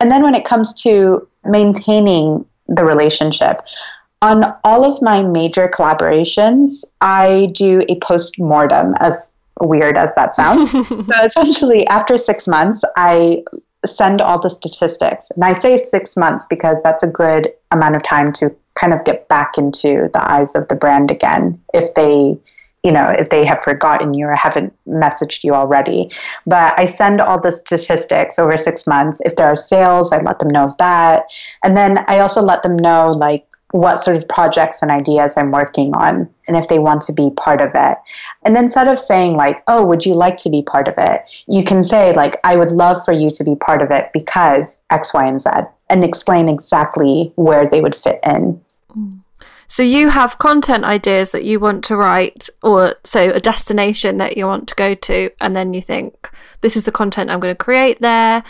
And 0.00 0.10
then 0.10 0.22
when 0.22 0.34
it 0.34 0.44
comes 0.44 0.72
to 0.82 1.26
maintaining 1.44 2.44
the 2.68 2.84
relationship, 2.84 3.60
on 4.22 4.54
all 4.64 4.84
of 4.84 5.02
my 5.02 5.22
major 5.22 5.68
collaborations, 5.68 6.82
I 7.02 7.50
do 7.54 7.82
a 7.88 7.98
post 8.00 8.38
mortem, 8.38 8.94
as 9.00 9.32
weird 9.60 9.98
as 9.98 10.14
that 10.14 10.34
sounds. 10.34 10.70
so 10.88 11.04
essentially, 11.22 11.86
after 11.88 12.16
six 12.16 12.46
months, 12.46 12.82
I 12.96 13.44
send 13.86 14.20
all 14.22 14.40
the 14.40 14.50
statistics. 14.50 15.30
And 15.34 15.44
I 15.44 15.54
say 15.54 15.76
six 15.76 16.16
months 16.16 16.46
because 16.48 16.78
that's 16.82 17.02
a 17.02 17.06
good 17.06 17.52
amount 17.70 17.96
of 17.96 18.02
time 18.02 18.32
to 18.34 18.54
kind 18.80 18.94
of 18.94 19.04
get 19.04 19.28
back 19.28 19.58
into 19.58 20.08
the 20.12 20.32
eyes 20.32 20.54
of 20.54 20.66
the 20.68 20.74
brand 20.74 21.10
again 21.10 21.60
if 21.72 21.92
they 21.94 22.36
you 22.84 22.92
know 22.92 23.08
if 23.18 23.30
they 23.30 23.44
have 23.44 23.62
forgotten 23.62 24.14
you 24.14 24.26
or 24.26 24.34
haven't 24.34 24.72
messaged 24.86 25.42
you 25.42 25.52
already 25.52 26.10
but 26.46 26.78
i 26.78 26.86
send 26.86 27.20
all 27.20 27.40
the 27.40 27.50
statistics 27.50 28.38
over 28.38 28.56
six 28.56 28.86
months 28.86 29.20
if 29.24 29.34
there 29.36 29.46
are 29.46 29.56
sales 29.56 30.12
i 30.12 30.20
let 30.22 30.38
them 30.38 30.48
know 30.48 30.64
of 30.64 30.76
that 30.78 31.24
and 31.64 31.76
then 31.76 32.04
i 32.08 32.18
also 32.18 32.40
let 32.40 32.62
them 32.62 32.76
know 32.76 33.10
like 33.10 33.46
what 33.74 34.00
sort 34.00 34.16
of 34.16 34.28
projects 34.28 34.82
and 34.82 34.90
ideas 34.92 35.36
I'm 35.36 35.50
working 35.50 35.96
on 35.96 36.30
and 36.46 36.56
if 36.56 36.68
they 36.68 36.78
want 36.78 37.02
to 37.02 37.12
be 37.12 37.30
part 37.36 37.60
of 37.60 37.72
it. 37.74 37.98
And 38.44 38.56
instead 38.56 38.86
of 38.86 39.00
saying, 39.00 39.34
like, 39.34 39.64
oh, 39.66 39.84
would 39.84 40.06
you 40.06 40.14
like 40.14 40.36
to 40.38 40.48
be 40.48 40.62
part 40.62 40.86
of 40.86 40.94
it? 40.96 41.22
You 41.48 41.64
can 41.64 41.82
say, 41.82 42.14
like, 42.14 42.38
I 42.44 42.54
would 42.54 42.70
love 42.70 43.04
for 43.04 43.10
you 43.10 43.32
to 43.32 43.42
be 43.42 43.56
part 43.56 43.82
of 43.82 43.90
it 43.90 44.10
because 44.12 44.78
X, 44.90 45.12
Y, 45.12 45.26
and 45.26 45.42
Z, 45.42 45.50
and 45.90 46.04
explain 46.04 46.48
exactly 46.48 47.32
where 47.34 47.68
they 47.68 47.80
would 47.80 47.96
fit 47.96 48.20
in. 48.22 48.62
Mm. 48.96 49.23
So 49.68 49.82
you 49.82 50.10
have 50.10 50.38
content 50.38 50.84
ideas 50.84 51.30
that 51.32 51.44
you 51.44 51.58
want 51.58 51.84
to 51.84 51.96
write, 51.96 52.48
or 52.62 52.96
so 53.04 53.30
a 53.30 53.40
destination 53.40 54.18
that 54.18 54.36
you 54.36 54.46
want 54.46 54.68
to 54.68 54.74
go 54.74 54.94
to, 54.94 55.30
and 55.40 55.56
then 55.56 55.74
you 55.74 55.80
think, 55.80 56.30
this 56.60 56.76
is 56.76 56.84
the 56.84 56.92
content 56.92 57.30
I'm 57.30 57.40
going 57.40 57.54
to 57.54 57.64
create 57.64 58.00
there. 58.00 58.42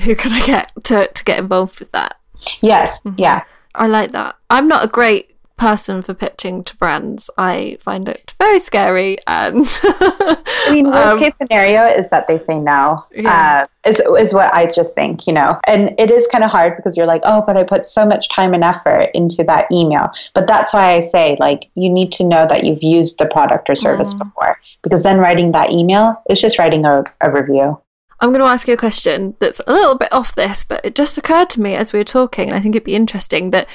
Who 0.00 0.14
can 0.14 0.32
I 0.32 0.44
get 0.46 0.72
to, 0.84 1.08
to 1.08 1.24
get 1.24 1.38
involved 1.38 1.80
with 1.80 1.92
that? 1.92 2.16
Yes, 2.60 3.00
mm-hmm. 3.00 3.18
yeah. 3.18 3.44
I 3.74 3.86
like 3.86 4.12
that. 4.12 4.36
I'm 4.48 4.68
not 4.68 4.84
a 4.84 4.88
great 4.88 5.36
person 5.60 6.00
for 6.00 6.14
pitching 6.14 6.64
to 6.64 6.74
brands. 6.78 7.30
I 7.36 7.76
find 7.80 8.08
it 8.08 8.34
very 8.38 8.58
scary 8.58 9.18
and 9.26 9.66
I 9.82 10.70
mean 10.72 10.86
worst 10.90 11.06
um, 11.06 11.18
case 11.18 11.34
scenario 11.36 11.84
is 11.84 12.08
that 12.08 12.26
they 12.26 12.38
say 12.38 12.58
no. 12.58 13.02
Yeah. 13.14 13.66
Uh, 13.84 13.88
is 13.88 14.00
is 14.18 14.32
what 14.32 14.52
I 14.54 14.70
just 14.72 14.94
think, 14.94 15.26
you 15.26 15.34
know. 15.34 15.60
And 15.66 15.94
it 15.98 16.10
is 16.10 16.26
kind 16.32 16.42
of 16.42 16.50
hard 16.50 16.76
because 16.76 16.96
you're 16.96 17.06
like, 17.06 17.20
"Oh, 17.24 17.42
but 17.46 17.58
I 17.58 17.62
put 17.62 17.88
so 17.88 18.06
much 18.06 18.28
time 18.30 18.54
and 18.54 18.64
effort 18.64 19.10
into 19.12 19.44
that 19.44 19.70
email." 19.70 20.10
But 20.34 20.46
that's 20.46 20.72
why 20.72 20.94
I 20.94 21.00
say 21.02 21.36
like 21.38 21.70
you 21.74 21.90
need 21.90 22.10
to 22.12 22.24
know 22.24 22.46
that 22.48 22.64
you've 22.64 22.82
used 22.82 23.18
the 23.18 23.26
product 23.26 23.68
or 23.68 23.74
service 23.74 24.14
mm. 24.14 24.18
before 24.18 24.58
because 24.82 25.02
then 25.02 25.18
writing 25.18 25.52
that 25.52 25.70
email 25.70 26.22
is 26.30 26.40
just 26.40 26.58
writing 26.58 26.86
a, 26.86 27.04
a 27.20 27.30
review. 27.30 27.78
I'm 28.20 28.30
going 28.30 28.40
to 28.40 28.46
ask 28.46 28.68
you 28.68 28.74
a 28.74 28.76
question 28.76 29.34
that's 29.38 29.62
a 29.66 29.72
little 29.72 29.96
bit 29.96 30.12
off 30.12 30.34
this, 30.34 30.62
but 30.62 30.84
it 30.84 30.94
just 30.94 31.16
occurred 31.16 31.48
to 31.50 31.60
me 31.60 31.74
as 31.74 31.94
we 31.94 31.98
were 31.98 32.04
talking, 32.04 32.48
and 32.48 32.56
I 32.56 32.60
think 32.60 32.74
it'd 32.76 32.84
be 32.84 32.94
interesting 32.94 33.50
that 33.50 33.66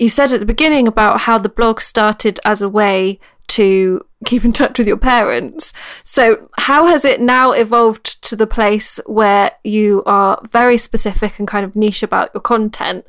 you 0.00 0.08
said 0.08 0.32
at 0.32 0.40
the 0.40 0.46
beginning 0.46 0.88
about 0.88 1.20
how 1.20 1.36
the 1.36 1.48
blog 1.48 1.80
started 1.80 2.40
as 2.44 2.62
a 2.62 2.68
way 2.68 3.20
to 3.48 4.00
keep 4.24 4.44
in 4.44 4.52
touch 4.52 4.78
with 4.78 4.88
your 4.88 4.96
parents. 4.96 5.72
So, 6.04 6.48
how 6.56 6.86
has 6.86 7.04
it 7.04 7.20
now 7.20 7.52
evolved 7.52 8.22
to 8.22 8.34
the 8.34 8.46
place 8.46 8.98
where 9.04 9.52
you 9.62 10.02
are 10.06 10.40
very 10.50 10.78
specific 10.78 11.38
and 11.38 11.46
kind 11.46 11.64
of 11.64 11.76
niche 11.76 12.02
about 12.02 12.30
your 12.32 12.40
content? 12.40 13.06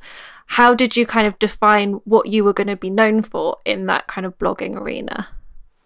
How 0.47 0.73
did 0.73 0.97
you 0.97 1.06
kind 1.06 1.27
of 1.27 1.39
define 1.39 1.93
what 2.04 2.27
you 2.27 2.43
were 2.43 2.54
going 2.54 2.67
to 2.67 2.75
be 2.75 2.89
known 2.89 3.21
for 3.21 3.58
in 3.63 3.86
that 3.86 4.08
kind 4.08 4.25
of 4.25 4.38
blogging 4.38 4.75
arena? 4.75 5.30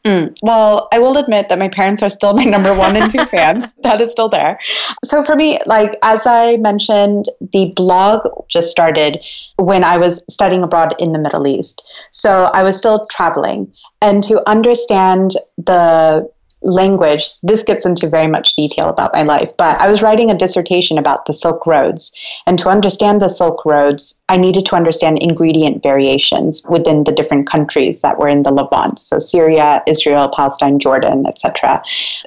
Mm. 0.06 0.36
Well, 0.44 0.88
I 0.91 1.00
will 1.00 1.18
admit 1.18 1.50
that 1.50 1.58
my 1.58 1.68
parents 1.68 2.04
are 2.04 2.10
still 2.10 2.34
my 2.34 2.44
number 2.44 2.76
one 2.76 2.96
and 2.96 3.12
two 3.12 3.26
fans. 3.36 3.74
That 3.82 4.02
is 4.02 4.12
still 4.12 4.30
there. 4.30 4.60
So 5.04 5.24
for 5.24 5.36
me, 5.36 5.60
like 5.65 5.98
as 6.04 6.22
I 6.26 6.58
mentioned, 6.58 7.30
the 7.54 7.74
blog 7.76 8.22
just 8.48 8.70
started 8.70 9.24
when 9.58 9.84
I 9.84 9.98
was 9.98 10.24
studying 10.30 10.62
abroad 10.62 10.94
in 11.00 11.12
the 11.12 11.18
Middle 11.20 11.48
East. 11.48 11.82
So 12.12 12.46
I 12.54 12.62
was 12.62 12.78
still 12.78 13.08
traveling. 13.12 13.74
And 14.02 14.24
to 14.26 14.48
understand 14.48 15.32
the 15.58 16.30
language, 16.65 17.23
this 17.43 17.63
gets 17.63 17.86
into 17.86 18.10
very 18.10 18.28
much 18.28 18.56
detail 18.56 18.89
about 18.89 19.13
my 19.13 19.21
life, 19.21 19.51
but 19.58 19.78
I 19.78 19.89
was 19.89 20.01
writing 20.01 20.30
a 20.30 20.38
dissertation 20.38 20.97
about 20.97 21.25
the 21.25 21.34
Silk 21.34 21.65
Roads. 21.65 22.12
And 22.47 22.58
to 22.60 22.69
understand 22.69 23.21
the 23.21 23.30
Silk 23.30 23.63
Roads, 23.65 24.15
I 24.28 24.38
needed 24.38 24.65
to 24.65 24.75
understand 24.75 25.19
ingredient 25.21 25.84
variations 25.84 26.63
within 26.67 27.04
the 27.04 27.12
different 27.12 27.49
countries 27.49 28.01
that 28.01 28.17
were 28.17 28.28
in 28.28 28.43
the 28.43 28.51
Levant. 28.51 28.99
So 28.99 29.19
Syria, 29.19 29.84
Israel, 29.88 30.32
Palestine, 30.36 30.80
Jordan, 30.80 31.25
etc. 31.28 31.84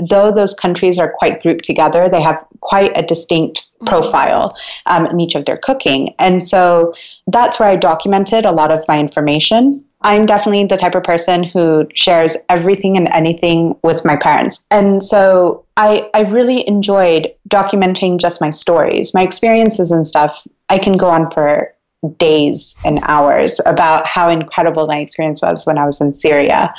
Though 0.08 0.32
those 0.32 0.54
countries 0.54 0.98
are 0.98 1.12
quite 1.18 1.42
grouped 1.42 1.64
together, 1.64 2.08
they 2.08 2.22
have 2.22 2.38
quite 2.60 2.92
a 2.96 3.02
distinct 3.02 3.66
mm-hmm. 3.80 3.88
profile 3.88 4.56
um, 4.86 5.06
in 5.06 5.20
each 5.20 5.34
of 5.34 5.44
their 5.44 5.58
cooking. 5.58 6.14
And 6.18 6.46
so 6.46 6.94
that's 7.26 7.58
where 7.58 7.68
I 7.68 7.76
documented 7.76 8.44
a 8.44 8.52
lot 8.52 8.70
of 8.70 8.84
my 8.86 8.98
information 8.98 9.84
I'm 10.02 10.26
definitely 10.26 10.64
the 10.64 10.76
type 10.76 10.94
of 10.94 11.02
person 11.02 11.44
who 11.44 11.88
shares 11.94 12.36
everything 12.48 12.96
and 12.96 13.08
anything 13.08 13.76
with 13.82 14.04
my 14.04 14.16
parents. 14.16 14.60
And 14.70 15.02
so 15.02 15.64
I, 15.76 16.08
I 16.14 16.20
really 16.20 16.66
enjoyed 16.68 17.32
documenting 17.48 18.20
just 18.20 18.40
my 18.40 18.50
stories, 18.50 19.12
my 19.12 19.22
experiences 19.22 19.90
and 19.90 20.06
stuff. 20.06 20.36
I 20.68 20.78
can 20.78 20.96
go 20.96 21.08
on 21.08 21.30
for 21.32 21.74
days 22.18 22.76
and 22.84 23.00
hours 23.02 23.60
about 23.66 24.06
how 24.06 24.28
incredible 24.28 24.86
my 24.86 24.98
experience 24.98 25.42
was 25.42 25.66
when 25.66 25.78
I 25.78 25.84
was 25.84 26.00
in 26.00 26.14
Syria. 26.14 26.72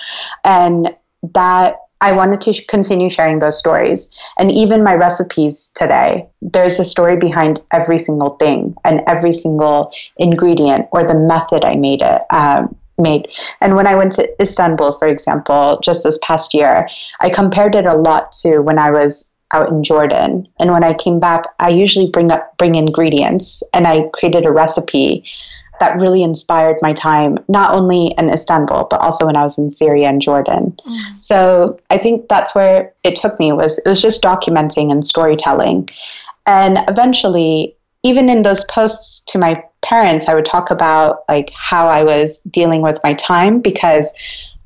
And 0.46 0.96
that 1.34 1.76
I 2.02 2.14
wanted 2.14 2.40
to 2.42 2.66
continue 2.66 3.10
sharing 3.10 3.40
those 3.40 3.60
stories. 3.60 4.10
And 4.38 4.50
even 4.52 4.84
my 4.84 4.96
recipes 4.96 5.70
today, 5.76 6.26
there's 6.42 6.80
a 6.80 6.86
story 6.86 7.18
behind 7.18 7.60
every 7.74 7.98
single 7.98 8.32
thing 8.38 8.74
and 8.86 9.02
every 9.06 9.34
single 9.34 9.92
ingredient 10.16 10.88
or 10.94 11.06
the 11.06 11.16
method 11.16 11.66
I 11.66 11.76
made 11.76 12.02
it. 12.02 12.22
Um, 12.30 12.76
made. 13.00 13.28
And 13.62 13.76
when 13.76 13.88
I 13.88 13.96
went 13.96 14.12
to 14.14 14.42
Istanbul, 14.42 14.98
for 15.00 15.08
example, 15.08 15.80
just 15.84 16.04
this 16.04 16.20
past 16.22 16.54
year, 16.54 16.88
I 17.22 17.30
compared 17.30 17.76
it 17.76 17.86
a 17.86 17.96
lot 17.96 18.32
to 18.44 18.60
when 18.60 18.78
I 18.78 18.92
was 18.92 19.26
out 19.54 19.70
in 19.70 19.84
Jordan. 19.84 20.48
And 20.60 20.72
when 20.72 20.84
I 20.84 20.94
came 20.94 21.20
back, 21.20 21.44
I 21.60 21.70
usually 21.70 22.10
bring 22.12 22.32
up 22.32 22.58
bring 22.58 22.76
ingredients 22.76 23.64
and 23.74 23.88
I 23.88 24.10
created 24.14 24.46
a 24.46 24.52
recipe 24.52 25.24
that 25.80 26.00
really 26.00 26.24
inspired 26.24 26.76
my 26.82 26.94
time, 26.94 27.38
not 27.48 27.72
only 27.72 28.14
in 28.18 28.30
Istanbul, 28.30 28.88
but 28.90 29.00
also 29.00 29.26
when 29.26 29.38
I 29.38 29.44
was 29.44 29.58
in 29.58 29.72
Syria 29.72 30.10
and 30.10 30.22
Jordan. 30.22 30.78
Mm. 30.86 31.24
So 31.24 31.80
I 31.90 31.98
think 31.98 32.28
that's 32.28 32.54
where 32.54 32.94
it 33.04 33.16
took 33.16 33.40
me 33.40 33.54
was 33.54 33.78
it 33.80 33.88
was 33.88 34.02
just 34.02 34.22
documenting 34.22 34.92
and 34.92 35.06
storytelling. 35.06 35.90
And 36.46 36.80
eventually, 36.88 37.76
even 38.04 38.30
in 38.30 38.42
those 38.42 38.64
posts 38.66 39.22
to 39.28 39.38
my 39.38 39.64
parents, 39.90 40.28
I 40.28 40.36
would 40.36 40.46
talk 40.46 40.70
about 40.70 41.24
like 41.28 41.52
how 41.56 41.88
I 41.88 42.04
was 42.04 42.40
dealing 42.52 42.82
with 42.82 43.00
my 43.04 43.16
time 43.16 43.60
because 43.60 44.14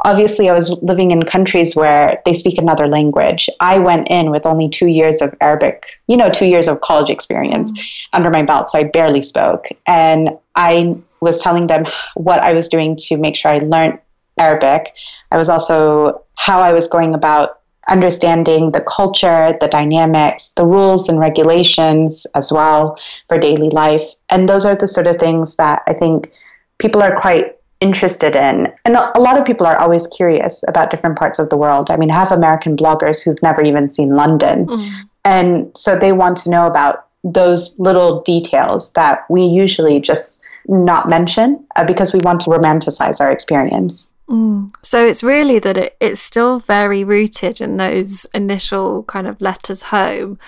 obviously 0.02 0.50
I 0.50 0.54
was 0.54 0.70
living 0.82 1.12
in 1.12 1.24
countries 1.24 1.76
where 1.76 2.22
they 2.26 2.34
speak 2.34 2.58
another 2.58 2.88
language. 2.88 3.50
I 3.62 3.80
went 3.80 4.10
in 4.10 4.32
with 4.32 4.46
only 4.46 4.68
two 4.68 4.88
years 4.88 5.22
of 5.22 5.34
Arabic, 5.40 5.86
you 6.08 6.18
know, 6.18 6.30
two 6.30 6.46
years 6.46 6.68
of 6.68 6.82
college 6.82 7.10
experience 7.10 7.72
mm. 7.72 7.80
under 8.12 8.30
my 8.30 8.44
belt, 8.44 8.70
so 8.70 8.80
I 8.80 8.84
barely 8.84 9.22
spoke. 9.22 9.68
And 9.88 10.32
I 10.56 10.98
was 11.22 11.42
telling 11.42 11.68
them 11.68 11.86
what 12.16 12.40
I 12.40 12.54
was 12.54 12.68
doing 12.68 12.98
to 13.08 13.16
make 13.16 13.38
sure 13.38 13.52
I 13.52 13.60
learned 13.60 14.00
Arabic. 14.38 14.94
I 15.32 15.38
was 15.38 15.48
also 15.48 16.22
how 16.36 16.60
I 16.60 16.74
was 16.74 16.90
going 16.90 17.14
about 17.16 17.62
understanding 17.88 18.72
the 18.72 18.82
culture, 18.82 19.58
the 19.60 19.68
dynamics, 19.68 20.54
the 20.56 20.66
rules 20.66 21.10
and 21.10 21.20
regulations 21.20 22.26
as 22.36 22.52
well 22.52 22.98
for 23.28 23.38
daily 23.38 23.70
life. 23.70 24.02
And 24.30 24.48
those 24.48 24.66
are 24.66 24.76
the 24.76 24.88
sort 24.88 25.08
of 25.08 25.18
things 25.18 25.56
that 25.58 25.84
I 25.88 25.94
think 25.94 26.32
people 26.80 27.04
are 27.04 27.20
quite 27.20 27.58
interested 27.82 28.36
in. 28.36 28.72
And 28.86 28.96
a 28.96 29.20
lot 29.20 29.38
of 29.38 29.46
people 29.46 29.68
are 29.68 29.78
always 29.78 30.08
curious 30.08 30.64
about 30.68 30.90
different 30.90 31.20
parts 31.20 31.38
of 31.38 31.50
the 31.50 31.58
world. 31.58 31.92
I 31.92 31.98
mean, 31.98 32.12
I 32.12 32.16
have 32.16 32.32
American 32.32 32.78
bloggers 32.78 33.22
who've 33.22 33.42
never 33.44 33.62
even 33.62 33.90
seen 33.90 34.16
London. 34.16 34.66
Mm. 34.68 34.92
And 35.26 35.72
so 35.76 35.98
they 36.00 36.14
want 36.14 36.38
to 36.40 36.50
know 36.50 36.66
about 36.66 37.08
those 37.26 37.74
little 37.78 38.22
details 38.22 38.92
that 38.92 39.26
we 39.30 39.44
usually 39.44 40.00
just 40.00 40.40
not 40.68 41.10
mention 41.10 41.66
uh, 41.76 41.84
because 41.84 42.14
we 42.14 42.20
want 42.20 42.42
to 42.42 42.50
romanticize 42.50 43.20
our 43.20 43.32
experience. 43.32 44.08
Mm. 44.34 44.72
So 44.82 45.06
it's 45.06 45.24
really 45.24 45.60
that 45.60 45.78
it, 45.78 45.96
it's 46.00 46.20
still 46.20 46.60
very 46.60 47.04
rooted 47.04 47.62
in 47.62 47.78
those 47.78 48.26
initial 48.34 49.04
kind 49.04 49.28
of 49.28 49.40
letters 49.40 49.84
home, 49.84 50.40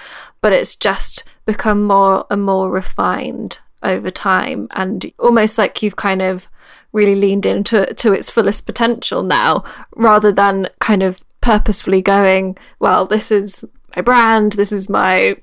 but 0.41 0.51
it's 0.51 0.75
just 0.75 1.23
become 1.45 1.83
more 1.83 2.25
and 2.31 2.43
more 2.43 2.71
refined 2.71 3.59
over 3.83 4.09
time. 4.09 4.67
And 4.71 5.11
almost 5.19 5.59
like 5.59 5.83
you've 5.83 5.97
kind 5.97 6.23
of 6.23 6.49
really 6.93 7.13
leaned 7.13 7.45
into 7.45 7.93
to 7.93 8.11
its 8.11 8.31
fullest 8.31 8.65
potential 8.65 9.21
now 9.21 9.63
rather 9.95 10.31
than 10.31 10.69
kind 10.79 11.03
of 11.03 11.21
purposefully 11.41 12.01
going 12.01 12.57
well 12.79 13.05
this 13.05 13.31
is 13.31 13.65
my 13.97 14.01
brand 14.01 14.53
this 14.53 14.71
is 14.71 14.89
my 14.89 15.35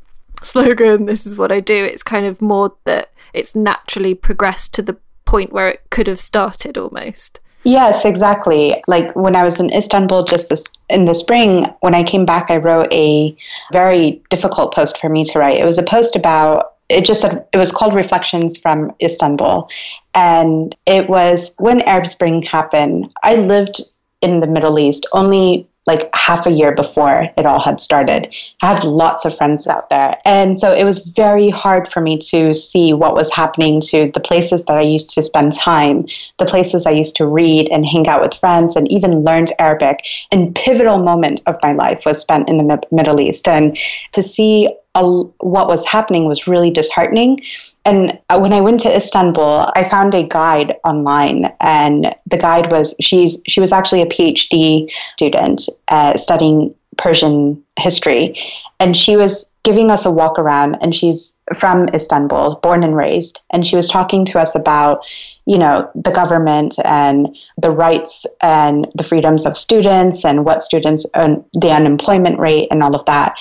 slogan 0.43 1.05
this 1.05 1.27
is 1.27 1.37
what 1.37 1.53
i 1.53 1.61
do. 1.61 1.77
It's 1.77 2.03
kind 2.03 2.25
of 2.25 2.41
more 2.41 2.75
that 2.85 3.13
it's 3.35 3.55
naturally 3.55 4.15
progressed 4.15 4.73
to 4.75 4.83
the 4.83 4.97
point 5.27 5.53
where 5.53 5.69
it 5.69 5.83
could 5.91 6.07
have 6.07 6.21
started 6.21 6.79
almost 6.79 7.39
Yes, 7.65 8.05
exactly. 8.05 8.83
Like 8.89 9.15
when 9.15 9.37
I 9.37 9.45
was 9.45 9.61
in 9.61 9.73
Istanbul 9.73 10.25
just 10.25 10.49
this, 10.49 10.65
in 10.89 11.05
the 11.05 11.15
spring, 11.15 11.67
when 11.81 11.95
I 11.95 12.03
came 12.03 12.25
back, 12.25 12.51
I 12.51 12.57
wrote 12.57 12.93
a 12.93 13.37
very 13.73 14.21
difficult 14.31 14.75
post 14.75 14.99
for 14.99 15.09
me 15.09 15.25
to 15.27 15.39
write. 15.39 15.61
It 15.61 15.65
was 15.65 15.79
a 15.79 15.83
post 15.85 16.17
about, 16.17 16.75
it 16.89 17.05
just 17.05 17.21
said, 17.21 17.47
it 17.53 17.59
was 17.59 17.71
called 17.71 17.95
Reflections 17.95 18.59
from 18.59 18.93
Istanbul. 19.01 19.69
And 20.15 20.75
it 20.87 21.09
was 21.09 21.53
when 21.59 21.83
Arab 21.83 22.07
Spring 22.09 22.43
happened. 22.43 23.13
I 23.23 23.37
lived 23.37 23.81
in 24.23 24.41
the 24.41 24.47
Middle 24.47 24.79
East 24.79 25.07
only 25.13 25.69
like 25.87 26.09
half 26.15 26.47
a 26.47 26.51
year 26.51 26.73
before 26.75 27.29
it 27.37 27.45
all 27.45 27.61
had 27.61 27.81
started. 27.81 28.33
I 28.63 28.75
had 28.75 28.85
lots 28.85 29.25
of 29.25 29.37
friends 29.37 29.67
out 29.67 29.91
there. 29.91 30.17
And 30.25 30.59
so 30.59 30.73
it 30.73 30.85
was 30.85 31.01
very 31.01 31.51
hard 31.51 31.89
for 31.93 32.01
me 32.01 32.19
to 32.31 32.55
see 32.55 32.93
what 32.93 33.15
was 33.15 33.33
happening 33.33 33.81
to 33.83 34.11
the 34.15 34.21
places 34.21 34.65
that 34.67 34.77
I 34.77 34.83
used 34.83 35.11
to 35.11 35.23
spend 35.23 35.55
time, 35.55 36.07
the 36.39 36.47
places 36.47 36.87
I 36.87 36.93
used 36.93 37.17
to 37.17 37.27
read 37.27 37.69
and 37.71 37.85
hang 37.85 38.07
out 38.07 38.23
with 38.23 38.35
friends 38.35 38.77
and 38.77 38.91
even 38.93 39.25
learned 39.25 39.53
Arabic. 39.59 39.99
And 40.31 40.55
pivotal 40.55 41.03
moment 41.03 41.41
of 41.47 41.57
my 41.63 41.73
life 41.73 42.03
was 42.07 42.21
spent 42.21 42.49
in 42.49 42.59
the 42.59 42.81
Middle 42.93 43.21
East. 43.21 43.49
And 43.49 43.77
to 44.13 44.23
see 44.23 44.69
a, 44.95 45.05
what 45.05 45.69
was 45.69 45.85
happening 45.87 46.27
was 46.27 46.47
really 46.47 46.71
disheartening. 46.71 47.41
And 47.85 48.19
uh, 48.29 48.39
when 48.39 48.53
I 48.53 48.61
went 48.61 48.81
to 48.81 48.95
Istanbul, 48.95 49.73
I 49.75 49.89
found 49.89 50.15
a 50.15 50.23
guide 50.23 50.77
online, 50.85 51.53
and 51.61 52.15
the 52.27 52.39
guide 52.39 52.71
was 52.71 52.95
she's 53.01 53.41
she 53.47 53.61
was 53.61 53.73
actually 53.73 54.03
a 54.03 54.07
PhD 54.07 54.89
student 55.15 55.69
uh, 55.89 56.17
studying 56.17 56.75
Persian 56.99 57.63
history, 57.79 58.39
and 58.79 58.97
she 58.97 59.17
was 59.17 59.49
giving 59.65 59.91
us 59.91 60.05
a 60.05 60.11
walk 60.11 60.39
around. 60.39 60.77
And 60.81 60.95
she's 60.95 61.35
from 61.59 61.89
Istanbul, 61.89 62.61
born 62.63 62.85
and 62.85 62.97
raised, 62.97 63.41
and 63.51 63.67
she 63.67 63.75
was 63.75 63.89
talking 63.89 64.25
to 64.27 64.39
us 64.39 64.55
about 64.55 65.01
you 65.47 65.59
know 65.59 65.91
the 65.97 66.13
government 66.13 66.77
and 66.85 67.37
the 67.61 67.73
rights 67.73 68.27
and 68.43 68.87
the 68.95 69.05
freedoms 69.05 69.45
of 69.45 69.57
students 69.57 70.25
and 70.25 70.45
what 70.45 70.63
students 70.63 71.05
earn, 71.17 71.45
the 71.55 71.71
unemployment 71.71 72.39
rate 72.39 72.69
and 72.71 72.81
all 72.81 72.95
of 72.95 73.05
that. 73.07 73.35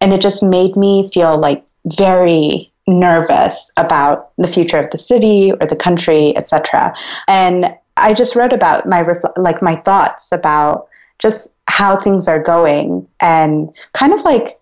And 0.00 0.12
it 0.12 0.20
just 0.20 0.42
made 0.42 0.74
me 0.76 1.08
feel 1.14 1.38
like 1.38 1.64
very 1.96 2.72
nervous 2.86 3.70
about 3.76 4.30
the 4.38 4.48
future 4.48 4.78
of 4.78 4.90
the 4.90 4.98
city 4.98 5.52
or 5.60 5.66
the 5.66 5.76
country, 5.76 6.36
etc. 6.36 6.94
And 7.28 7.74
I 7.96 8.12
just 8.12 8.34
wrote 8.34 8.52
about 8.52 8.88
my 8.88 9.04
like 9.36 9.62
my 9.62 9.76
thoughts 9.76 10.32
about 10.32 10.88
just 11.18 11.48
how 11.66 11.98
things 11.98 12.28
are 12.28 12.42
going 12.42 13.08
and 13.20 13.70
kind 13.92 14.12
of 14.12 14.22
like 14.22 14.58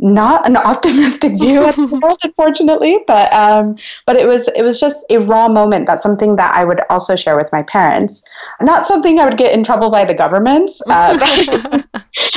not 0.00 0.46
an 0.46 0.56
optimistic 0.72 1.32
view 1.38 1.62
of 1.62 1.76
the 1.76 1.86
world, 2.02 2.18
unfortunately, 2.24 2.98
but 3.06 3.32
um, 3.32 3.76
but 4.06 4.16
it 4.16 4.26
was 4.26 4.48
it 4.56 4.62
was 4.62 4.80
just 4.80 5.04
a 5.10 5.18
raw 5.18 5.48
moment. 5.48 5.86
That's 5.86 6.02
something 6.02 6.36
that 6.36 6.54
I 6.54 6.64
would 6.64 6.80
also 6.90 7.16
share 7.16 7.36
with 7.36 7.50
my 7.52 7.62
parents. 7.62 8.22
Not 8.60 8.86
something 8.86 9.18
I 9.18 9.26
would 9.26 9.38
get 9.38 9.52
in 9.52 9.62
trouble 9.62 9.90
by 9.90 10.04
the 10.04 10.14
government 10.14 10.70
uh, 10.86 11.18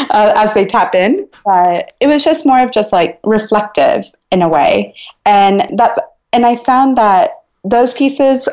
uh, 0.10 0.34
as 0.36 0.54
they 0.54 0.66
tap 0.66 0.94
in. 0.94 1.28
But 1.46 1.94
it 2.00 2.08
was 2.08 2.24
just 2.24 2.46
more 2.46 2.60
of 2.60 2.72
just 2.72 2.92
like 2.92 3.20
reflective 3.24 4.06
in 4.34 4.42
a 4.42 4.50
way, 4.50 4.94
and 5.26 5.70
that's 5.78 6.00
and 6.34 6.46
I 6.46 6.62
found 6.66 6.98
that 6.98 7.44
those 7.64 7.94
pieces 7.94 8.50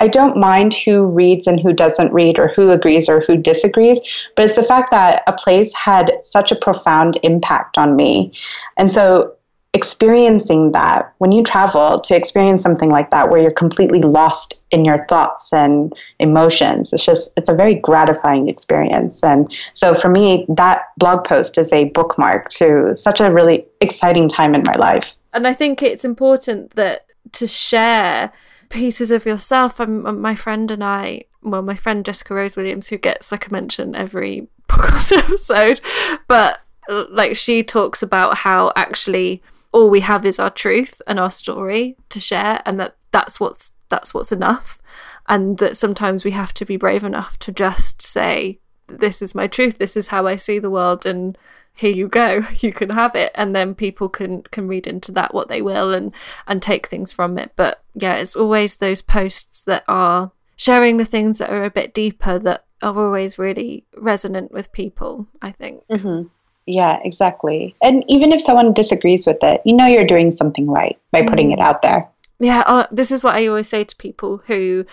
I 0.00 0.08
don't 0.08 0.38
mind 0.38 0.74
who 0.74 1.04
reads 1.04 1.46
and 1.46 1.60
who 1.60 1.74
doesn't 1.74 2.12
read, 2.12 2.38
or 2.38 2.48
who 2.48 2.70
agrees 2.70 3.08
or 3.08 3.20
who 3.20 3.36
disagrees, 3.36 4.00
but 4.34 4.46
it's 4.46 4.56
the 4.56 4.64
fact 4.64 4.90
that 4.90 5.22
a 5.26 5.32
place 5.32 5.72
had 5.74 6.12
such 6.22 6.50
a 6.50 6.56
profound 6.56 7.18
impact 7.22 7.76
on 7.76 7.96
me. 7.96 8.32
And 8.78 8.90
so, 8.90 9.34
experiencing 9.72 10.72
that, 10.72 11.12
when 11.18 11.30
you 11.30 11.44
travel, 11.44 12.00
to 12.00 12.16
experience 12.16 12.60
something 12.62 12.90
like 12.90 13.10
that 13.10 13.30
where 13.30 13.40
you're 13.40 13.52
completely 13.52 14.00
lost 14.00 14.56
in 14.72 14.84
your 14.84 15.06
thoughts 15.06 15.52
and 15.52 15.94
emotions, 16.18 16.92
it's 16.92 17.04
just, 17.04 17.30
it's 17.36 17.48
a 17.50 17.54
very 17.54 17.74
gratifying 17.74 18.48
experience. 18.48 19.22
And 19.22 19.54
so, 19.74 19.94
for 20.00 20.08
me, 20.08 20.46
that 20.48 20.84
blog 20.96 21.24
post 21.24 21.58
is 21.58 21.70
a 21.72 21.84
bookmark 21.90 22.48
to 22.52 22.96
such 22.96 23.20
a 23.20 23.30
really 23.30 23.66
exciting 23.82 24.30
time 24.30 24.54
in 24.54 24.62
my 24.64 24.74
life. 24.78 25.14
And 25.32 25.46
I 25.46 25.54
think 25.54 25.82
it's 25.82 26.04
important 26.04 26.74
that 26.76 27.06
to 27.32 27.46
share 27.46 28.32
pieces 28.68 29.10
of 29.10 29.26
yourself. 29.26 29.80
I'm, 29.80 30.20
my 30.20 30.34
friend 30.34 30.70
and 30.70 30.82
I, 30.82 31.24
well, 31.42 31.62
my 31.62 31.76
friend 31.76 32.04
Jessica 32.04 32.34
Rose 32.34 32.56
Williams, 32.56 32.88
who 32.88 32.96
gets 32.96 33.30
like 33.30 33.46
a 33.46 33.52
mention 33.52 33.94
every 33.94 34.48
podcast 34.68 35.16
episode, 35.16 35.80
but 36.26 36.60
uh, 36.88 37.04
like 37.10 37.36
she 37.36 37.62
talks 37.62 38.02
about 38.02 38.38
how 38.38 38.72
actually 38.74 39.42
all 39.72 39.90
we 39.90 40.00
have 40.00 40.26
is 40.26 40.38
our 40.38 40.50
truth 40.50 41.00
and 41.06 41.20
our 41.20 41.30
story 41.30 41.96
to 42.08 42.18
share, 42.18 42.62
and 42.66 42.80
that 42.80 42.96
that's 43.12 43.38
what's 43.38 43.72
that's 43.88 44.14
what's 44.14 44.32
enough, 44.32 44.80
and 45.28 45.58
that 45.58 45.76
sometimes 45.76 46.24
we 46.24 46.32
have 46.32 46.52
to 46.54 46.64
be 46.64 46.76
brave 46.76 47.04
enough 47.04 47.38
to 47.40 47.52
just 47.52 48.02
say, 48.02 48.58
"This 48.88 49.22
is 49.22 49.34
my 49.34 49.46
truth. 49.46 49.78
This 49.78 49.96
is 49.96 50.08
how 50.08 50.26
I 50.26 50.36
see 50.36 50.58
the 50.58 50.70
world," 50.70 51.06
and 51.06 51.38
here 51.80 51.90
you 51.90 52.08
go 52.08 52.44
you 52.58 52.72
can 52.72 52.90
have 52.90 53.14
it. 53.16 53.32
And 53.34 53.56
then 53.56 53.74
people 53.74 54.08
can 54.08 54.42
can 54.42 54.68
read 54.68 54.86
into 54.86 55.10
that 55.12 55.34
what 55.34 55.48
they 55.48 55.62
will 55.62 55.92
and 55.92 56.12
and 56.46 56.62
take 56.62 56.86
things 56.86 57.12
from 57.12 57.38
it. 57.38 57.52
But 57.56 57.82
yeah 57.94 58.14
it's 58.14 58.36
always 58.36 58.76
those 58.76 59.02
posts 59.02 59.62
that 59.62 59.84
are 59.88 60.30
sharing 60.56 60.98
the 60.98 61.04
things 61.06 61.38
that 61.38 61.50
are 61.50 61.64
a 61.64 61.70
bit 61.70 61.94
deeper 61.94 62.38
that 62.38 62.66
are 62.82 62.96
always 62.96 63.38
really 63.38 63.84
resonant 63.96 64.52
with 64.52 64.72
people 64.72 65.26
i 65.42 65.50
think. 65.50 65.82
Mm-hmm. 65.88 66.28
yeah 66.66 67.00
exactly. 67.02 67.74
And 67.82 68.04
even 68.08 68.32
if 68.32 68.42
someone 68.42 68.72
disagrees 68.74 69.26
with 69.26 69.42
it 69.42 69.62
you 69.64 69.74
know 69.74 69.86
you're 69.86 70.06
doing 70.06 70.30
something 70.30 70.66
right 70.66 70.98
by 71.12 71.26
putting 71.26 71.50
mm. 71.50 71.54
it 71.54 71.60
out 71.60 71.82
there. 71.82 72.08
Yeah 72.38 72.62
uh, 72.66 72.86
this 72.90 73.10
is 73.10 73.24
what 73.24 73.34
i 73.34 73.46
always 73.46 73.68
say 73.68 73.84
to 73.84 73.96
people 73.96 74.42
who 74.46 74.84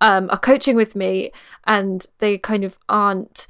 um, 0.00 0.28
are 0.30 0.38
coaching 0.38 0.76
with 0.76 0.94
me 0.94 1.32
and 1.66 2.06
they 2.18 2.36
kind 2.36 2.64
of 2.64 2.78
aren't 2.88 3.46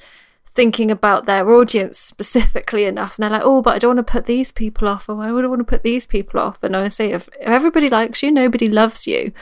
thinking 0.55 0.91
about 0.91 1.27
their 1.27 1.49
audience 1.51 1.99
specifically 1.99 2.85
enough. 2.85 3.17
And 3.17 3.25
they're 3.25 3.31
like, 3.31 3.43
oh, 3.45 3.61
but 3.61 3.75
I 3.75 3.79
don't 3.79 3.97
want 3.97 4.07
to 4.07 4.13
put 4.13 4.27
these 4.27 4.53
people 4.53 4.89
off, 4.89 5.09
or 5.09 5.21
I 5.21 5.33
would 5.33 5.45
want 5.47 5.61
to 5.61 5.65
put 5.65 5.83
these 5.83 6.07
people 6.07 6.41
off. 6.41 6.63
And 6.63 6.77
I 6.77 6.89
say, 6.89 7.13
if, 7.13 7.29
if 7.41 7.49
everybody 7.49 7.91
likes 7.91 8.23
you, 8.23 8.31
nobody 8.31 8.69
loves 8.69 9.07
you. 9.07 9.33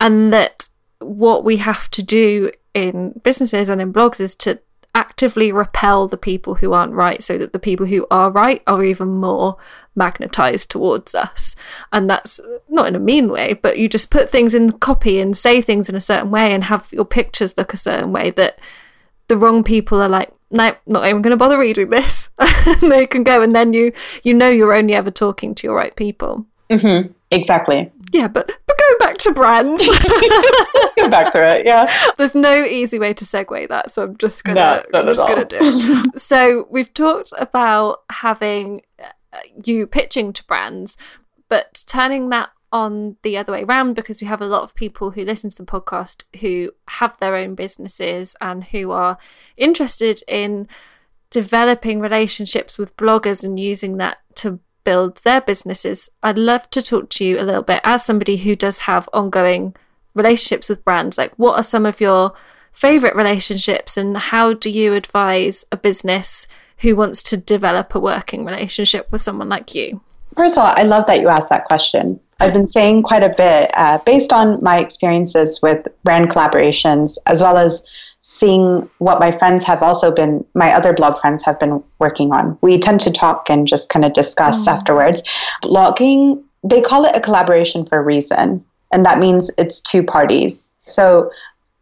And 0.00 0.32
that 0.32 0.68
what 1.00 1.44
we 1.44 1.56
have 1.58 1.90
to 1.90 2.02
do 2.02 2.52
in 2.74 3.20
businesses 3.22 3.68
and 3.68 3.80
in 3.80 3.92
blogs 3.92 4.20
is 4.20 4.34
to 4.36 4.60
actively 4.94 5.50
repel 5.50 6.06
the 6.06 6.18
people 6.18 6.56
who 6.56 6.72
aren't 6.72 6.92
right 6.92 7.22
so 7.22 7.38
that 7.38 7.52
the 7.52 7.58
people 7.58 7.86
who 7.86 8.06
are 8.10 8.30
right 8.30 8.62
are 8.66 8.84
even 8.84 9.08
more 9.08 9.56
magnetized 9.94 10.70
towards 10.70 11.14
us. 11.14 11.56
And 11.92 12.08
that's 12.08 12.40
not 12.68 12.86
in 12.86 12.94
a 12.94 13.00
mean 13.00 13.28
way, 13.28 13.54
but 13.54 13.78
you 13.78 13.88
just 13.88 14.10
put 14.10 14.30
things 14.30 14.54
in 14.54 14.72
copy 14.72 15.18
and 15.18 15.36
say 15.36 15.60
things 15.60 15.88
in 15.88 15.94
a 15.94 16.00
certain 16.00 16.30
way 16.30 16.52
and 16.52 16.64
have 16.64 16.88
your 16.92 17.04
pictures 17.04 17.56
look 17.56 17.72
a 17.72 17.78
certain 17.78 18.12
way 18.12 18.30
that 18.32 18.58
the 19.28 19.36
wrong 19.36 19.62
people 19.62 20.00
are 20.00 20.08
like, 20.08 20.32
no, 20.50 20.74
not 20.86 21.06
even 21.06 21.22
going 21.22 21.30
to 21.30 21.36
bother 21.36 21.58
reading 21.58 21.90
this. 21.90 22.28
and 22.38 22.92
they 22.92 23.06
can 23.06 23.24
go, 23.24 23.42
and 23.42 23.54
then 23.54 23.72
you 23.72 23.92
you 24.22 24.34
know 24.34 24.48
you're 24.48 24.74
only 24.74 24.94
ever 24.94 25.10
talking 25.10 25.54
to 25.54 25.66
your 25.66 25.74
right 25.74 25.96
people. 25.96 26.46
Mm-hmm. 26.70 27.12
Exactly. 27.30 27.90
Yeah, 28.12 28.28
but 28.28 28.46
but 28.66 28.78
going 28.78 28.96
back 28.98 29.16
to 29.18 29.32
brands. 29.32 29.82
go 29.86 31.08
back 31.10 31.32
to 31.32 31.42
it. 31.42 31.64
Yeah. 31.64 31.90
There's 32.18 32.34
no 32.34 32.62
easy 32.62 32.98
way 32.98 33.14
to 33.14 33.24
segue 33.24 33.68
that, 33.68 33.90
so 33.90 34.04
I'm 34.04 34.16
just 34.18 34.44
gonna 34.44 34.84
no, 34.92 35.00
I'm 35.00 35.08
just 35.08 35.26
gonna 35.26 35.46
do 35.46 35.58
it. 35.60 36.18
so 36.20 36.66
we've 36.70 36.92
talked 36.92 37.32
about 37.38 38.02
having 38.10 38.82
uh, 39.02 39.38
you 39.64 39.86
pitching 39.86 40.34
to 40.34 40.44
brands, 40.44 40.98
but 41.48 41.84
turning 41.86 42.28
that 42.28 42.50
on 42.72 43.16
the 43.22 43.36
other 43.36 43.52
way 43.52 43.62
around 43.64 43.94
because 43.94 44.20
we 44.20 44.26
have 44.26 44.40
a 44.40 44.46
lot 44.46 44.62
of 44.62 44.74
people 44.74 45.10
who 45.10 45.24
listen 45.24 45.50
to 45.50 45.56
the 45.56 45.64
podcast 45.64 46.24
who 46.40 46.70
have 46.88 47.18
their 47.18 47.36
own 47.36 47.54
businesses 47.54 48.34
and 48.40 48.64
who 48.64 48.90
are 48.90 49.18
interested 49.56 50.22
in 50.26 50.66
developing 51.30 52.00
relationships 52.00 52.78
with 52.78 52.96
bloggers 52.96 53.44
and 53.44 53.60
using 53.60 53.98
that 53.98 54.18
to 54.34 54.58
build 54.84 55.18
their 55.18 55.40
businesses. 55.40 56.08
I'd 56.22 56.38
love 56.38 56.68
to 56.70 56.82
talk 56.82 57.08
to 57.10 57.24
you 57.24 57.38
a 57.38 57.44
little 57.44 57.62
bit 57.62 57.80
as 57.84 58.04
somebody 58.04 58.38
who 58.38 58.56
does 58.56 58.80
have 58.80 59.08
ongoing 59.12 59.74
relationships 60.14 60.68
with 60.68 60.84
brands. 60.84 61.18
Like, 61.18 61.32
what 61.36 61.56
are 61.56 61.62
some 61.62 61.86
of 61.86 62.00
your 62.00 62.32
favorite 62.72 63.14
relationships, 63.14 63.96
and 63.96 64.16
how 64.16 64.54
do 64.54 64.70
you 64.70 64.94
advise 64.94 65.64
a 65.70 65.76
business 65.76 66.46
who 66.78 66.96
wants 66.96 67.22
to 67.22 67.36
develop 67.36 67.94
a 67.94 68.00
working 68.00 68.44
relationship 68.44 69.10
with 69.12 69.20
someone 69.20 69.48
like 69.48 69.74
you? 69.74 70.00
First 70.34 70.56
of 70.56 70.64
all, 70.64 70.74
I 70.74 70.82
love 70.82 71.06
that 71.06 71.20
you 71.20 71.28
asked 71.28 71.50
that 71.50 71.66
question. 71.66 72.18
I've 72.42 72.52
been 72.52 72.66
saying 72.66 73.04
quite 73.04 73.22
a 73.22 73.28
bit 73.28 73.70
uh, 73.74 73.98
based 74.04 74.32
on 74.32 74.60
my 74.64 74.78
experiences 74.78 75.60
with 75.62 75.86
brand 76.02 76.28
collaborations, 76.28 77.16
as 77.26 77.40
well 77.40 77.56
as 77.56 77.84
seeing 78.22 78.90
what 78.98 79.20
my 79.20 79.30
friends 79.38 79.62
have 79.62 79.80
also 79.80 80.10
been, 80.10 80.44
my 80.56 80.72
other 80.72 80.92
blog 80.92 81.20
friends 81.20 81.44
have 81.44 81.60
been 81.60 81.80
working 82.00 82.32
on. 82.32 82.58
We 82.60 82.78
tend 82.78 83.00
to 83.02 83.12
talk 83.12 83.48
and 83.48 83.68
just 83.68 83.90
kind 83.90 84.04
of 84.04 84.12
discuss 84.12 84.66
mm. 84.66 84.72
afterwards. 84.72 85.22
Blogging, 85.62 86.42
they 86.64 86.80
call 86.80 87.04
it 87.04 87.14
a 87.14 87.20
collaboration 87.20 87.86
for 87.86 87.98
a 87.98 88.02
reason, 88.02 88.64
and 88.92 89.06
that 89.06 89.20
means 89.20 89.48
it's 89.56 89.80
two 89.80 90.02
parties. 90.02 90.68
So 90.84 91.30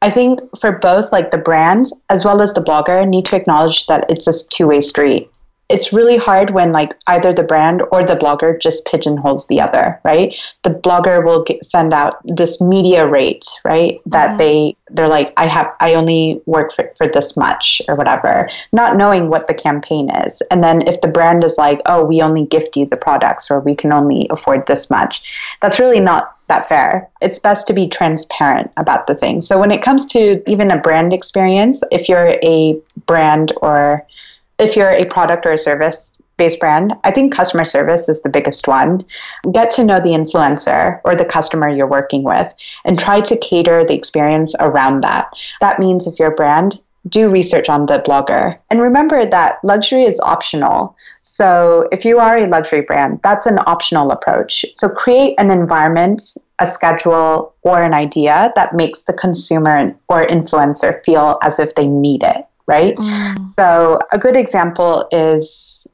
I 0.03 0.11
think 0.11 0.41
for 0.61 0.73
both 0.73 1.11
like 1.11 1.31
the 1.31 1.39
brand 1.39 1.87
as 2.11 2.23
well 2.23 2.43
as 2.43 2.53
the 2.53 2.63
blogger 2.63 3.09
need 3.09 3.25
to 3.27 3.37
acknowledge 3.37 3.87
that 3.87 4.05
it's 4.11 4.27
a 4.27 4.47
two-way 4.49 4.83
street 4.83 5.31
it's 5.71 5.93
really 5.93 6.19
hard 6.19 6.51
when 6.51 6.73
like 6.73 6.95
either 7.07 7.33
the 7.33 7.43
brand 7.43 7.83
or 7.93 8.05
the 8.05 8.17
blogger 8.17 8.61
just 8.61 8.85
pigeonholes 8.85 9.47
the 9.47 9.61
other 9.61 10.01
right 10.05 10.37
the 10.65 10.71
blogger 10.71 11.25
will 11.25 11.45
get, 11.45 11.65
send 11.65 11.95
out 11.95 12.17
this 12.25 12.61
media 12.61 13.07
rate 13.07 13.47
right 13.65 14.01
that 14.05 14.31
mm-hmm. 14.31 14.39
they 14.39 14.77
they're 14.91 15.09
like 15.09 15.33
i 15.37 15.47
have 15.47 15.73
i 15.81 15.95
only 15.95 16.41
work 16.47 16.75
for, 16.75 16.93
for 16.99 17.07
this 17.07 17.37
much 17.37 17.81
or 17.89 17.95
whatever 17.95 18.51
not 18.73 18.97
knowing 18.97 19.29
what 19.29 19.47
the 19.47 19.55
campaign 19.55 20.11
is 20.27 20.43
and 20.51 20.63
then 20.63 20.83
if 20.83 21.01
the 21.01 21.09
brand 21.09 21.45
is 21.45 21.55
like 21.57 21.81
oh 21.87 22.05
we 22.05 22.21
only 22.21 22.45
gift 22.47 22.77
you 22.77 22.85
the 22.87 22.97
products 22.97 23.51
or 23.51 23.61
we 23.61 23.75
can 23.75 23.93
only 23.93 24.27
afford 24.31 24.67
this 24.67 24.91
much 24.91 25.23
that's 25.63 25.79
really 25.79 26.01
not 26.01 26.37
that 26.51 26.69
fair. 26.69 27.09
It's 27.23 27.39
best 27.39 27.69
to 27.69 27.73
be 27.73 27.89
transparent 27.89 28.73
about 28.77 29.07
the 29.07 29.15
thing. 29.15 29.41
So 29.41 29.57
when 29.57 29.71
it 29.71 29.83
comes 29.83 30.05
to 30.07 30.43
even 30.51 30.73
a 30.73 30.77
brand 30.77 31.13
experience, 31.13 31.81
if 31.93 32.09
you're 32.09 32.39
a 32.43 32.77
brand 33.07 33.53
or 33.63 34.05
if 34.61 34.77
you're 34.77 34.91
a 34.91 35.07
product 35.07 35.47
or 35.47 35.53
a 35.53 35.59
service 35.59 36.13
based 36.37 36.61
brand, 36.61 36.95
I 37.05 37.11
think 37.11 37.35
customer 37.35 37.65
service 37.65 38.09
is 38.09 38.23
the 38.23 38.29
biggest 38.29 38.67
one. 38.67 39.05
Get 39.53 39.71
to 39.73 39.85
know 39.85 40.01
the 40.01 40.17
influencer 40.21 41.01
or 41.05 41.15
the 41.15 41.25
customer 41.25 41.69
you're 41.69 41.87
working 41.87 42.23
with 42.23 42.53
and 42.85 42.99
try 42.99 43.21
to 43.21 43.37
cater 43.37 43.85
the 43.85 43.95
experience 43.95 44.55
around 44.59 45.03
that. 45.03 45.31
That 45.61 45.79
means 45.79 46.07
if 46.07 46.19
you're 46.19 46.33
a 46.33 46.35
brand, 46.35 46.81
do 47.09 47.31
research 47.31 47.69
on 47.69 47.87
the 47.87 47.99
blogger. 48.07 48.59
And 48.71 48.81
remember 48.81 49.29
that 49.29 49.59
luxury 49.65 50.05
is 50.05 50.21
optional. 50.21 50.97
So 51.23 51.89
if 51.93 52.05
you 52.05 52.19
are 52.19 52.39
a 52.39 52.47
luxury 52.47 52.83
brand, 52.83 53.21
that's 53.23 53.47
an 53.47 53.59
optional 53.67 54.11
approach. 54.11 54.65
So 54.75 54.89
create 54.89 55.35
an 55.39 55.51
environment, 55.51 56.23
a 56.59 56.67
schedule, 56.67 57.55
or 57.63 57.83
an 57.83 57.95
idea 57.95 58.53
that 58.55 58.75
makes 58.75 59.05
the 59.05 59.15
consumer 59.15 59.95
or 60.09 60.27
influencer 60.27 61.03
feel 61.05 61.39
as 61.43 61.59
if 61.59 61.75
they 61.75 61.87
need 61.87 62.23
it 62.23 62.47
right? 62.67 62.97
Mm. 62.97 63.47
So, 63.47 63.99
a 64.13 64.19
good 64.19 64.37
example 64.37 65.09
is 65.13 65.87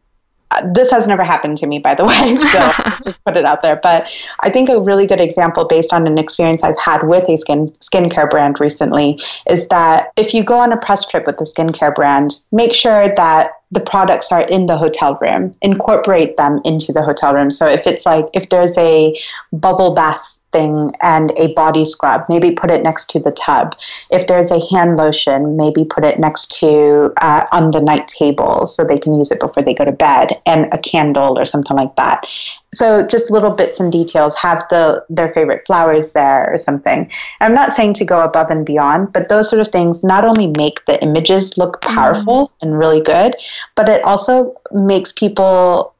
uh, 0.52 0.62
this 0.72 0.90
has 0.90 1.06
never 1.06 1.24
happened 1.24 1.58
to 1.58 1.66
me, 1.66 1.78
by 1.78 1.94
the 1.94 2.04
way, 2.04 2.34
so 2.36 2.72
just 3.04 3.24
put 3.24 3.36
it 3.36 3.44
out 3.44 3.62
there. 3.62 3.80
But 3.82 4.06
I 4.40 4.50
think 4.50 4.68
a 4.68 4.80
really 4.80 5.06
good 5.06 5.20
example, 5.20 5.66
based 5.66 5.92
on 5.92 6.06
an 6.06 6.18
experience 6.18 6.62
I've 6.62 6.78
had 6.78 7.06
with 7.08 7.28
a 7.28 7.36
skin 7.36 7.68
skincare 7.80 8.30
brand 8.30 8.60
recently, 8.60 9.20
is 9.48 9.66
that 9.68 10.12
if 10.16 10.32
you 10.32 10.44
go 10.44 10.58
on 10.58 10.72
a 10.72 10.76
press 10.76 11.04
trip 11.04 11.26
with 11.26 11.38
the 11.38 11.44
skincare 11.44 11.94
brand, 11.94 12.36
make 12.52 12.74
sure 12.74 13.12
that 13.16 13.50
the 13.72 13.80
products 13.80 14.30
are 14.30 14.42
in 14.42 14.66
the 14.66 14.76
hotel 14.76 15.18
room. 15.20 15.52
Incorporate 15.62 16.36
them 16.36 16.60
into 16.64 16.92
the 16.92 17.02
hotel 17.02 17.34
room. 17.34 17.50
So 17.50 17.66
if 17.66 17.84
it's 17.84 18.06
like 18.06 18.26
if 18.32 18.48
there's 18.48 18.78
a 18.78 19.18
bubble 19.52 19.94
bath 19.94 20.35
thing 20.56 20.92
and 21.02 21.32
a 21.36 21.52
body 21.52 21.84
scrub, 21.84 22.22
maybe 22.28 22.50
put 22.50 22.70
it 22.70 22.82
next 22.82 23.10
to 23.10 23.20
the 23.20 23.30
tub. 23.32 23.74
If 24.10 24.26
there's 24.26 24.50
a 24.50 24.64
hand 24.70 24.96
lotion, 24.96 25.56
maybe 25.56 25.84
put 25.84 26.04
it 26.04 26.18
next 26.18 26.58
to 26.60 27.12
uh, 27.20 27.44
on 27.52 27.70
the 27.72 27.80
night 27.80 28.08
table 28.08 28.66
so 28.66 28.84
they 28.84 28.98
can 28.98 29.14
use 29.14 29.30
it 29.30 29.40
before 29.40 29.62
they 29.62 29.74
go 29.74 29.84
to 29.84 29.92
bed, 29.92 30.40
and 30.46 30.72
a 30.72 30.78
candle 30.78 31.38
or 31.38 31.44
something 31.44 31.76
like 31.76 31.94
that. 31.96 32.26
So 32.72 33.06
just 33.06 33.30
little 33.30 33.52
bits 33.52 33.80
and 33.80 33.92
details. 33.92 34.34
Have 34.36 34.64
the 34.70 35.04
their 35.10 35.32
favorite 35.32 35.64
flowers 35.66 36.12
there 36.12 36.50
or 36.52 36.58
something. 36.58 37.10
I'm 37.40 37.54
not 37.54 37.72
saying 37.72 37.94
to 37.94 38.04
go 38.04 38.20
above 38.22 38.50
and 38.50 38.64
beyond, 38.64 39.12
but 39.12 39.28
those 39.28 39.50
sort 39.50 39.60
of 39.60 39.68
things 39.68 40.02
not 40.02 40.24
only 40.24 40.48
make 40.58 40.84
the 40.86 41.00
images 41.02 41.56
look 41.56 41.80
mm-hmm. 41.80 41.94
powerful 41.94 42.48
mm-hmm. 42.48 42.68
and 42.68 42.78
really 42.78 43.02
good, 43.02 43.36
but 43.74 43.88
it 43.88 44.02
also 44.04 44.54
makes 44.72 45.12
people 45.12 45.94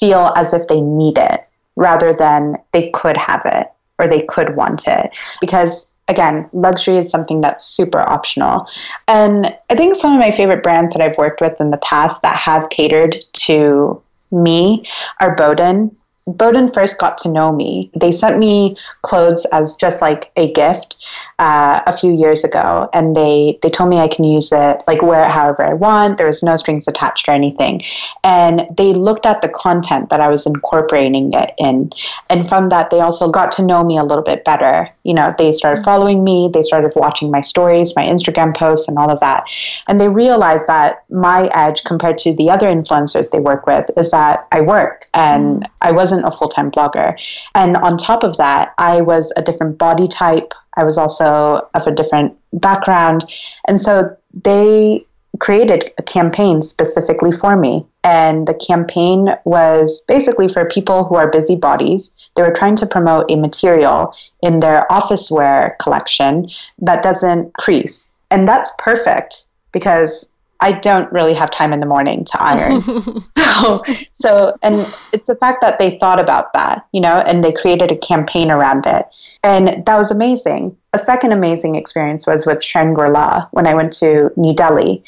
feel 0.00 0.32
as 0.36 0.52
if 0.52 0.66
they 0.68 0.80
need 0.80 1.18
it 1.18 1.46
rather 1.76 2.12
than 2.12 2.56
they 2.72 2.90
could 2.90 3.16
have 3.16 3.42
it 3.44 3.68
or 3.98 4.08
they 4.08 4.22
could 4.22 4.56
want 4.56 4.86
it 4.86 5.10
because 5.40 5.86
again, 6.08 6.48
luxury 6.52 6.96
is 6.96 7.10
something 7.10 7.42
that's 7.42 7.66
super 7.66 8.00
optional. 8.00 8.66
And 9.06 9.54
I 9.68 9.76
think 9.76 9.94
some 9.94 10.14
of 10.14 10.18
my 10.18 10.34
favorite 10.34 10.62
brands 10.62 10.94
that 10.94 11.02
I've 11.02 11.18
worked 11.18 11.40
with 11.40 11.60
in 11.60 11.70
the 11.70 11.76
past 11.78 12.22
that 12.22 12.36
have 12.36 12.70
catered 12.70 13.16
to 13.44 14.02
me 14.30 14.86
are 15.20 15.36
Boden 15.36 15.94
Boden 16.28 16.70
first 16.72 16.98
got 16.98 17.16
to 17.18 17.28
know 17.28 17.52
me. 17.52 17.90
They 17.98 18.12
sent 18.12 18.38
me 18.38 18.76
clothes 19.02 19.46
as 19.52 19.76
just 19.76 20.02
like 20.02 20.30
a 20.36 20.52
gift 20.52 20.96
uh, 21.38 21.80
a 21.86 21.96
few 21.96 22.12
years 22.12 22.44
ago, 22.44 22.88
and 22.92 23.16
they 23.16 23.58
they 23.62 23.70
told 23.70 23.90
me 23.90 23.98
I 23.98 24.08
can 24.08 24.24
use 24.24 24.50
it 24.52 24.82
like 24.86 25.02
wear 25.02 25.24
it 25.24 25.30
however 25.30 25.62
I 25.62 25.74
want. 25.74 26.18
There 26.18 26.26
was 26.26 26.42
no 26.42 26.56
strings 26.56 26.86
attached 26.86 27.28
or 27.28 27.32
anything, 27.32 27.82
and 28.24 28.62
they 28.76 28.92
looked 28.92 29.24
at 29.24 29.40
the 29.40 29.48
content 29.48 30.10
that 30.10 30.20
I 30.20 30.28
was 30.28 30.46
incorporating 30.46 31.32
it 31.32 31.52
in, 31.58 31.90
and 32.28 32.48
from 32.48 32.68
that 32.68 32.90
they 32.90 33.00
also 33.00 33.30
got 33.30 33.52
to 33.52 33.62
know 33.64 33.82
me 33.82 33.98
a 33.98 34.04
little 34.04 34.24
bit 34.24 34.44
better. 34.44 34.88
You 35.04 35.14
know, 35.14 35.34
they 35.38 35.52
started 35.52 35.84
following 35.84 36.24
me, 36.24 36.50
they 36.52 36.62
started 36.62 36.92
watching 36.94 37.30
my 37.30 37.40
stories, 37.40 37.94
my 37.96 38.04
Instagram 38.04 38.54
posts, 38.56 38.88
and 38.88 38.98
all 38.98 39.10
of 39.10 39.20
that, 39.20 39.44
and 39.86 40.00
they 40.00 40.08
realized 40.08 40.66
that 40.66 41.04
my 41.08 41.46
edge 41.54 41.84
compared 41.84 42.18
to 42.18 42.34
the 42.34 42.50
other 42.50 42.66
influencers 42.66 43.30
they 43.30 43.38
work 43.38 43.66
with 43.66 43.86
is 43.96 44.10
that 44.10 44.46
I 44.52 44.60
work 44.60 45.06
and 45.14 45.62
mm. 45.62 45.70
I 45.80 45.92
wasn't 45.92 46.17
wasn't 46.18 46.34
a 46.34 46.38
full 46.38 46.48
time 46.48 46.70
blogger. 46.70 47.16
And 47.54 47.76
on 47.76 47.96
top 47.96 48.22
of 48.22 48.36
that, 48.36 48.74
I 48.78 49.00
was 49.00 49.32
a 49.36 49.42
different 49.42 49.78
body 49.78 50.08
type. 50.08 50.52
I 50.76 50.84
was 50.84 50.98
also 50.98 51.68
of 51.74 51.86
a 51.86 51.94
different 51.94 52.36
background. 52.52 53.24
And 53.66 53.80
so 53.80 54.16
they 54.44 55.04
created 55.40 55.92
a 55.98 56.02
campaign 56.02 56.62
specifically 56.62 57.30
for 57.32 57.56
me. 57.56 57.86
And 58.02 58.48
the 58.48 58.54
campaign 58.54 59.28
was 59.44 60.02
basically 60.08 60.48
for 60.48 60.64
people 60.68 61.04
who 61.04 61.14
are 61.16 61.30
busybodies. 61.30 62.10
They 62.34 62.42
were 62.42 62.54
trying 62.54 62.76
to 62.76 62.86
promote 62.86 63.30
a 63.30 63.36
material 63.36 64.14
in 64.42 64.60
their 64.60 64.90
office 64.90 65.30
wear 65.30 65.76
collection 65.80 66.48
that 66.78 67.02
doesn't 67.02 67.54
crease. 67.54 68.12
And 68.30 68.48
that's 68.48 68.70
perfect 68.78 69.46
because 69.72 70.28
I 70.60 70.72
don't 70.72 71.10
really 71.12 71.34
have 71.34 71.50
time 71.50 71.72
in 71.72 71.80
the 71.80 71.86
morning 71.86 72.24
to 72.24 72.42
iron. 72.42 72.82
so, 73.36 73.82
so, 74.12 74.58
and 74.62 74.74
it's 75.12 75.28
the 75.28 75.36
fact 75.36 75.60
that 75.60 75.78
they 75.78 75.98
thought 75.98 76.18
about 76.18 76.52
that, 76.52 76.86
you 76.92 77.00
know, 77.00 77.18
and 77.26 77.44
they 77.44 77.52
created 77.52 77.92
a 77.92 77.96
campaign 77.96 78.50
around 78.50 78.84
it. 78.86 79.06
And 79.44 79.84
that 79.84 79.96
was 79.96 80.10
amazing. 80.10 80.76
A 80.94 80.98
second 80.98 81.32
amazing 81.32 81.76
experience 81.76 82.26
was 82.26 82.44
with 82.44 82.62
Shangri-La 82.62 83.46
when 83.52 83.66
I 83.66 83.74
went 83.74 83.92
to 83.94 84.30
New 84.36 84.54
Delhi. 84.54 85.04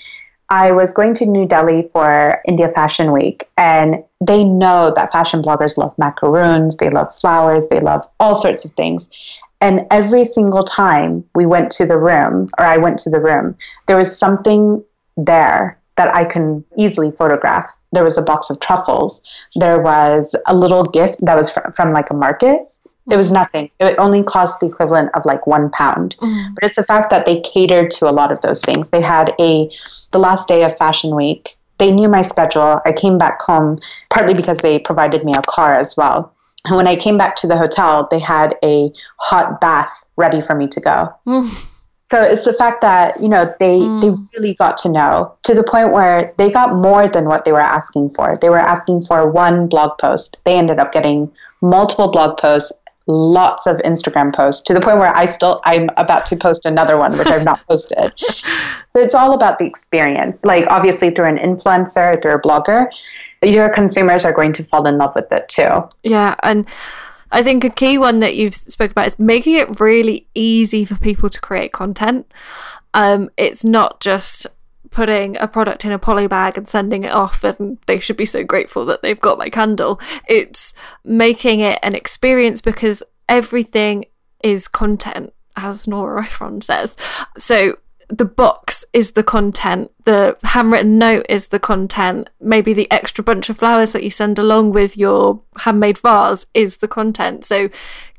I 0.51 0.73
was 0.73 0.93
going 0.93 1.15
to 1.15 1.27
New 1.27 1.47
Delhi 1.47 1.89
for 1.93 2.41
India 2.47 2.71
Fashion 2.75 3.13
Week, 3.13 3.49
and 3.57 4.03
they 4.21 4.43
know 4.43 4.93
that 4.95 5.13
fashion 5.13 5.43
bloggers 5.43 5.77
love 5.77 5.97
macaroons, 5.97 6.77
they 6.77 6.91
love 6.91 7.15
flowers, 7.21 7.67
they 7.71 7.81
love 7.81 8.05
all 8.19 8.35
sorts 8.35 8.65
of 8.65 8.73
things. 8.73 9.09
And 9.61 9.87
every 9.91 10.25
single 10.25 10.65
time 10.65 11.25
we 11.35 11.47
went 11.47 11.71
to 11.73 11.87
the 11.87 11.99
room, 11.99 12.51
or 12.59 12.65
I 12.65 12.79
went 12.79 12.99
to 13.01 13.11
the 13.11 13.21
room, 13.21 13.57
there 13.87 13.97
was 13.97 14.17
something 14.17 14.83
there 15.25 15.79
that 15.97 16.15
I 16.15 16.25
can 16.25 16.65
easily 16.77 17.11
photograph 17.11 17.67
there 17.93 18.05
was 18.05 18.19
a 18.19 18.23
box 18.23 18.51
of 18.51 18.61
truffles. 18.61 19.21
There 19.57 19.81
was 19.81 20.35
a 20.47 20.55
little 20.55 20.85
gift 20.85 21.17
that 21.23 21.37
was 21.37 21.51
fr- 21.51 21.71
from 21.75 21.93
like 21.93 22.11
a 22.11 22.15
market. 22.15 22.61
It 23.11 23.17
was 23.17 23.33
nothing. 23.33 23.71
It 23.81 23.97
only 23.99 24.23
cost 24.23 24.61
the 24.61 24.67
equivalent 24.67 25.11
of 25.15 25.25
like 25.25 25.47
one 25.47 25.71
pound. 25.71 26.15
Mm. 26.21 26.55
But 26.55 26.65
it's 26.65 26.77
the 26.77 26.85
fact 26.85 27.11
that 27.11 27.27
they 27.27 27.41
catered 27.41 27.91
to 27.93 28.09
a 28.09 28.13
lot 28.13 28.31
of 28.31 28.41
those 28.43 28.61
things. 28.61 28.89
They 28.91 29.01
had 29.01 29.33
a 29.41 29.69
the 30.13 30.19
last 30.19 30.47
day 30.47 30.63
of 30.63 30.77
Fashion 30.77 31.17
Week. 31.17 31.57
They 31.79 31.91
knew 31.91 32.09
my 32.09 32.23
schedule. 32.23 32.81
I 32.85 32.93
came 32.93 33.19
back 33.19 33.41
home 33.41 33.81
partly 34.11 34.35
because 34.35 34.59
they 34.59 34.79
provided 34.79 35.25
me 35.25 35.33
a 35.35 35.43
car 35.43 35.81
as 35.81 35.97
well. 35.97 36.35
And 36.67 36.77
when 36.77 36.87
I 36.87 36.95
came 36.95 37.17
back 37.17 37.37
to 37.37 37.47
the 37.47 37.57
hotel, 37.57 38.07
they 38.11 38.21
had 38.21 38.55
a 38.63 38.93
hot 39.19 39.61
bath 39.61 39.91
ready 40.17 40.43
for 40.43 40.55
me 40.55 40.69
to 40.69 40.81
go. 40.81 41.09
Mm. 41.27 41.67
So 42.11 42.21
it's 42.21 42.45
the 42.45 42.53
fact 42.55 42.81
that, 42.81 43.23
you 43.23 43.29
know, 43.29 43.55
they, 43.61 43.79
mm. 43.79 44.01
they 44.01 44.11
really 44.37 44.55
got 44.55 44.77
to 44.79 44.89
know 44.89 45.33
to 45.45 45.55
the 45.55 45.63
point 45.63 45.93
where 45.93 46.35
they 46.39 46.51
got 46.51 46.75
more 46.75 47.09
than 47.09 47.27
what 47.27 47.45
they 47.45 47.53
were 47.53 47.61
asking 47.61 48.11
for. 48.17 48.37
They 48.41 48.49
were 48.49 48.59
asking 48.59 49.07
for 49.07 49.31
one 49.31 49.69
blog 49.69 49.97
post. 49.99 50.37
They 50.45 50.59
ended 50.59 50.81
up 50.81 50.93
getting 50.93 51.31
multiple 51.61 52.11
blog 52.11 52.37
posts, 52.37 52.73
lots 53.07 53.69
of 53.69 53.77
Instagram 53.79 54.35
posts 54.35 54.61
to 54.63 54.75
the 54.75 54.81
point 54.81 54.99
where 54.99 55.15
I 55.17 55.27
still 55.27 55.61
I'm 55.65 55.89
about 55.97 56.27
to 56.27 56.37
post 56.37 56.67
another 56.67 56.97
one 56.97 57.17
which 57.17 57.29
I've 57.29 57.45
not 57.45 57.65
posted. 57.69 58.13
So 58.89 58.99
it's 58.99 59.15
all 59.15 59.33
about 59.33 59.61
the 59.61 59.67
experience. 59.67 60.45
Like 60.45 60.65
obviously 60.69 61.11
through 61.13 61.27
an 61.27 61.39
influencer, 61.39 62.21
through 62.21 62.35
a 62.35 62.41
blogger, 62.41 62.89
your 63.41 63.69
consumers 63.69 64.25
are 64.25 64.33
going 64.33 64.53
to 64.55 64.65
fall 64.65 64.85
in 64.89 64.99
love 64.99 65.15
with 65.15 65.31
it 65.31 65.49
too. 65.49 65.89
Yeah, 66.03 66.35
and 66.43 66.67
I 67.33 67.43
think 67.43 67.65
a 67.65 67.71
key 67.71 67.99
one 67.99 68.21
that 68.21 68.37
you've 68.37 68.55
spoke 68.55 68.91
about 68.91 69.07
is 69.07 69.19
making 69.19 69.55
it 69.55 69.81
really 69.81 70.27
easy 70.35 70.85
for 70.85 70.97
people 70.97 71.31
to 71.31 71.41
create 71.41 71.73
content. 71.73 72.31
Um, 72.95 73.31
it's 73.37 73.65
not 73.65 74.01
just 74.01 74.47
putting 74.91 75.37
a 75.37 75.47
product 75.47 75.85
in 75.85 75.93
a 75.93 75.99
poly 75.99 76.27
bag 76.27 76.59
and 76.59 76.69
sending 76.69 77.05
it 77.05 77.13
off 77.13 77.45
and 77.45 77.79
they 77.87 78.01
should 78.01 78.17
be 78.17 78.25
so 78.25 78.43
grateful 78.43 78.85
that 78.87 79.03
they've 79.03 79.21
got 79.21 79.39
my 79.39 79.49
candle. 79.49 80.01
It's 80.29 80.75
making 81.05 81.61
it 81.61 81.79
an 81.83 81.95
experience 81.95 82.61
because 82.61 83.03
everything 83.29 84.07
is 84.43 84.67
content, 84.67 85.33
as 85.57 85.87
Nora 85.87 86.25
Ephron 86.25 86.61
says. 86.61 86.97
So 87.39 87.77
the 88.11 88.25
box 88.25 88.85
is 88.93 89.13
the 89.13 89.23
content, 89.23 89.91
the 90.05 90.37
handwritten 90.43 90.99
note 90.99 91.27
is 91.29 91.49
the 91.49 91.61
content, 91.61 92.29
maybe 92.41 92.73
the 92.73 92.91
extra 92.91 93.23
bunch 93.23 93.49
of 93.49 93.59
flowers 93.59 93.93
that 93.93 94.03
you 94.03 94.11
send 94.11 94.39
along 94.39 94.73
with 94.73 94.97
your 94.97 95.41
handmade 95.59 95.99
vase 95.99 96.45
is 96.53 96.79
the 96.79 96.89
content. 96.89 97.45
So, 97.45 97.71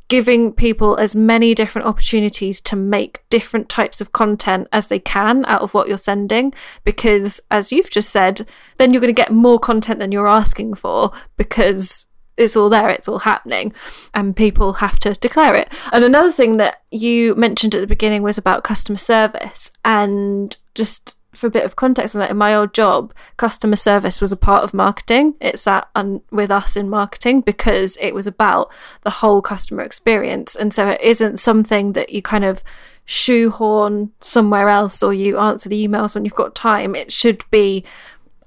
giving 0.08 0.52
people 0.52 0.98
as 0.98 1.16
many 1.16 1.56
different 1.56 1.88
opportunities 1.88 2.60
to 2.60 2.76
make 2.76 3.24
different 3.30 3.70
types 3.70 4.02
of 4.02 4.12
content 4.12 4.68
as 4.74 4.88
they 4.88 5.00
can 5.00 5.46
out 5.46 5.62
of 5.62 5.74
what 5.74 5.88
you're 5.88 5.98
sending, 5.98 6.54
because 6.84 7.40
as 7.50 7.72
you've 7.72 7.90
just 7.90 8.10
said, 8.10 8.46
then 8.78 8.92
you're 8.92 9.02
going 9.02 9.14
to 9.14 9.22
get 9.22 9.32
more 9.32 9.58
content 9.58 10.00
than 10.00 10.12
you're 10.12 10.28
asking 10.28 10.74
for 10.74 11.12
because 11.38 12.08
it's 12.42 12.56
all 12.56 12.70
there, 12.70 12.90
it's 12.90 13.08
all 13.08 13.20
happening, 13.20 13.74
and 14.14 14.36
people 14.36 14.74
have 14.74 15.00
to 15.00 15.14
declare 15.14 15.56
it. 15.56 15.72
And 15.92 16.04
another 16.04 16.32
thing 16.32 16.58
that 16.58 16.78
you 16.92 17.36
mentioned 17.36 17.76
at 17.76 17.82
the 17.82 17.88
beginning 17.88 18.24
was 18.24 18.38
about 18.38 18.64
customer 18.64 18.98
service, 18.98 19.72
and 19.86 20.56
just 20.76 21.18
for 21.34 21.48
a 21.48 21.52
bit 21.52 21.66
of 21.66 21.76
context 21.76 22.16
on 22.16 22.20
that, 22.20 22.30
in 22.32 22.38
my 22.38 22.54
old 22.54 22.74
job, 22.74 23.14
customer 23.38 23.76
service 23.76 24.22
was 24.22 24.32
a 24.32 24.38
part 24.38 24.64
of 24.64 24.74
marketing. 24.74 25.36
It 25.40 25.60
sat 25.60 25.88
un- 25.96 26.22
with 26.30 26.52
us 26.52 26.76
in 26.76 26.90
marketing 26.90 27.42
because 27.42 27.98
it 28.02 28.14
was 28.14 28.28
about 28.28 28.72
the 29.04 29.10
whole 29.10 29.42
customer 29.42 29.82
experience, 29.82 30.56
and 30.56 30.74
so 30.74 30.90
it 30.90 31.02
isn't 31.02 31.40
something 31.40 31.94
that 31.94 32.12
you 32.12 32.22
kind 32.22 32.44
of 32.44 32.64
shoehorn 33.06 34.12
somewhere 34.22 34.70
else 34.70 35.04
or 35.04 35.14
you 35.14 35.38
answer 35.38 35.68
the 35.68 35.88
emails 35.88 36.16
when 36.16 36.24
you've 36.24 36.36
got 36.36 36.56
time. 36.56 36.96
It 36.96 37.12
should 37.12 37.44
be 37.50 37.84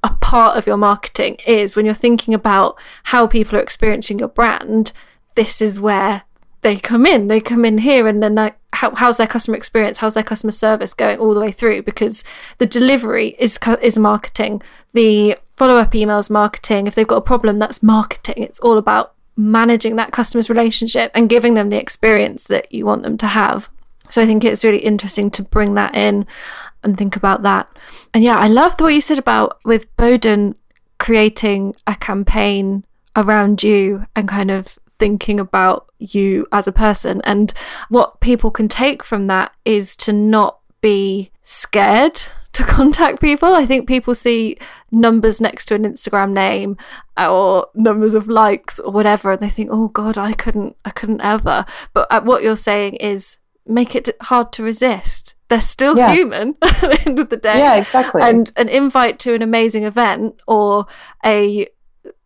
a 0.04 0.10
part 0.20 0.56
of 0.56 0.66
your 0.66 0.76
marketing 0.76 1.38
is 1.46 1.74
when 1.74 1.86
you're 1.86 1.94
thinking 1.94 2.34
about 2.34 2.78
how 3.04 3.26
people 3.26 3.58
are 3.58 3.62
experiencing 3.62 4.18
your 4.18 4.28
brand, 4.28 4.92
this 5.34 5.60
is 5.62 5.80
where 5.80 6.22
they 6.60 6.76
come 6.76 7.06
in. 7.06 7.26
They 7.26 7.40
come 7.40 7.64
in 7.64 7.78
here, 7.78 8.06
and 8.06 8.22
then 8.22 8.34
like, 8.34 8.56
how, 8.74 8.94
how's 8.94 9.16
their 9.16 9.26
customer 9.26 9.56
experience? 9.56 9.98
How's 9.98 10.14
their 10.14 10.22
customer 10.22 10.52
service 10.52 10.94
going 10.94 11.18
all 11.18 11.34
the 11.34 11.40
way 11.40 11.50
through? 11.50 11.82
Because 11.82 12.22
the 12.58 12.66
delivery 12.66 13.34
is 13.38 13.58
is 13.82 13.98
marketing. 13.98 14.62
The 14.92 15.36
follow 15.56 15.76
up 15.76 15.92
emails 15.92 16.30
marketing. 16.30 16.86
If 16.86 16.94
they've 16.94 17.06
got 17.06 17.16
a 17.16 17.22
problem, 17.22 17.58
that's 17.58 17.82
marketing. 17.82 18.42
It's 18.42 18.60
all 18.60 18.78
about 18.78 19.14
managing 19.36 19.96
that 19.96 20.12
customer's 20.12 20.50
relationship 20.50 21.10
and 21.14 21.28
giving 21.28 21.54
them 21.54 21.70
the 21.70 21.80
experience 21.80 22.44
that 22.44 22.70
you 22.72 22.84
want 22.86 23.02
them 23.02 23.16
to 23.18 23.26
have. 23.26 23.68
So 24.10 24.22
I 24.22 24.26
think 24.26 24.44
it's 24.44 24.64
really 24.64 24.78
interesting 24.78 25.30
to 25.32 25.42
bring 25.42 25.74
that 25.74 25.94
in 25.94 26.26
and 26.84 26.96
think 26.96 27.16
about 27.16 27.42
that. 27.42 27.68
And 28.12 28.22
yeah, 28.22 28.38
I 28.38 28.48
love 28.48 28.78
what 28.78 28.94
you 28.94 29.00
said 29.00 29.18
about 29.18 29.58
with 29.64 29.94
Boden 29.96 30.54
creating 30.98 31.74
a 31.86 31.94
campaign 31.96 32.84
around 33.16 33.62
you 33.62 34.06
and 34.14 34.28
kind 34.28 34.50
of 34.50 34.78
thinking 34.98 35.40
about 35.40 35.90
you 35.98 36.46
as 36.52 36.66
a 36.66 36.72
person. 36.72 37.20
And 37.24 37.52
what 37.88 38.20
people 38.20 38.50
can 38.50 38.68
take 38.68 39.02
from 39.02 39.26
that 39.26 39.52
is 39.64 39.96
to 39.98 40.12
not 40.12 40.60
be 40.80 41.30
scared 41.44 42.22
to 42.52 42.64
contact 42.78 43.20
people. 43.20 43.54
I 43.54 43.66
think 43.66 43.88
people 43.88 44.14
see 44.14 44.56
numbers 44.90 45.40
next 45.40 45.66
to 45.66 45.74
an 45.74 45.84
Instagram 45.84 46.32
name 46.32 46.76
or 47.18 47.68
numbers 47.74 48.14
of 48.14 48.28
likes 48.28 48.78
or 48.78 48.92
whatever 48.92 49.32
and 49.32 49.40
they 49.40 49.50
think, 49.50 49.70
"Oh 49.72 49.88
god, 49.88 50.16
I 50.16 50.32
couldn't 50.32 50.76
I 50.84 50.90
couldn't 50.90 51.20
ever." 51.20 51.64
But 51.92 52.06
uh, 52.10 52.20
what 52.20 52.42
you're 52.42 52.56
saying 52.56 52.96
is 52.96 53.38
make 53.66 53.94
it 53.94 54.08
hard 54.22 54.52
to 54.52 54.62
resist. 54.62 55.23
They're 55.54 55.60
still 55.60 55.96
yeah. 55.96 56.12
human 56.12 56.56
at 56.62 56.80
the 56.80 57.02
end 57.06 57.20
of 57.20 57.28
the 57.28 57.36
day. 57.36 57.58
Yeah, 57.58 57.76
exactly. 57.76 58.22
And 58.22 58.50
an 58.56 58.68
invite 58.68 59.20
to 59.20 59.34
an 59.34 59.42
amazing 59.42 59.84
event 59.84 60.40
or 60.48 60.86
a 61.24 61.68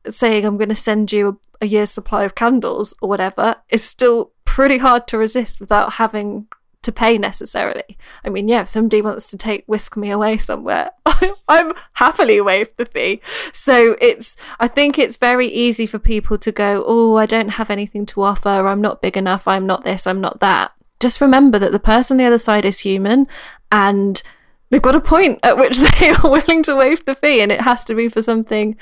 saying 0.08 0.46
I'm 0.46 0.56
going 0.56 0.70
to 0.70 0.74
send 0.74 1.12
you 1.12 1.38
a, 1.60 1.66
a 1.66 1.68
year's 1.68 1.90
supply 1.90 2.24
of 2.24 2.34
candles 2.34 2.94
or 3.02 3.08
whatever 3.10 3.56
is 3.68 3.84
still 3.84 4.32
pretty 4.46 4.78
hard 4.78 5.06
to 5.08 5.18
resist 5.18 5.60
without 5.60 5.94
having 5.94 6.46
to 6.80 6.90
pay 6.90 7.18
necessarily. 7.18 7.98
I 8.24 8.30
mean, 8.30 8.48
yeah, 8.48 8.62
if 8.62 8.70
somebody 8.70 9.02
wants 9.02 9.30
to 9.30 9.36
take 9.36 9.64
whisk 9.66 9.94
me 9.94 10.10
away 10.10 10.38
somewhere, 10.38 10.92
I'm 11.48 11.74
happily 11.92 12.40
waive 12.40 12.74
the 12.78 12.86
fee. 12.86 13.20
So 13.52 13.94
it's 14.00 14.38
I 14.58 14.68
think 14.68 14.98
it's 14.98 15.18
very 15.18 15.48
easy 15.48 15.84
for 15.84 15.98
people 15.98 16.38
to 16.38 16.50
go, 16.50 16.82
Oh, 16.86 17.16
I 17.16 17.26
don't 17.26 17.50
have 17.50 17.68
anything 17.68 18.06
to 18.06 18.22
offer, 18.22 18.48
I'm 18.48 18.80
not 18.80 19.02
big 19.02 19.18
enough, 19.18 19.46
I'm 19.46 19.66
not 19.66 19.84
this, 19.84 20.06
I'm 20.06 20.22
not 20.22 20.40
that 20.40 20.72
just 21.00 21.20
remember 21.20 21.58
that 21.58 21.72
the 21.72 21.78
person 21.78 22.14
on 22.14 22.18
the 22.18 22.24
other 22.24 22.38
side 22.38 22.64
is 22.64 22.80
human 22.80 23.26
and 23.70 24.22
they've 24.70 24.82
got 24.82 24.96
a 24.96 25.00
point 25.00 25.38
at 25.42 25.56
which 25.56 25.78
they 26.00 26.10
are 26.10 26.30
willing 26.30 26.62
to 26.62 26.76
waive 26.76 27.04
the 27.04 27.14
fee 27.14 27.40
and 27.40 27.52
it 27.52 27.62
has 27.62 27.84
to 27.84 27.94
be 27.94 28.08
for 28.08 28.22
something 28.22 28.76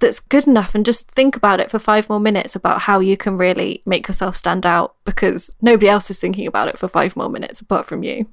that's 0.00 0.20
good 0.20 0.46
enough 0.46 0.74
and 0.74 0.84
just 0.84 1.10
think 1.12 1.36
about 1.36 1.60
it 1.60 1.70
for 1.70 1.78
five 1.78 2.08
more 2.08 2.20
minutes 2.20 2.56
about 2.56 2.82
how 2.82 3.00
you 3.00 3.16
can 3.16 3.38
really 3.38 3.82
make 3.86 4.06
yourself 4.08 4.36
stand 4.36 4.66
out 4.66 4.96
because 5.04 5.50
nobody 5.62 5.88
else 5.88 6.10
is 6.10 6.18
thinking 6.18 6.46
about 6.46 6.68
it 6.68 6.78
for 6.78 6.88
five 6.88 7.16
more 7.16 7.28
minutes 7.28 7.60
apart 7.60 7.86
from 7.86 8.02
you. 8.02 8.26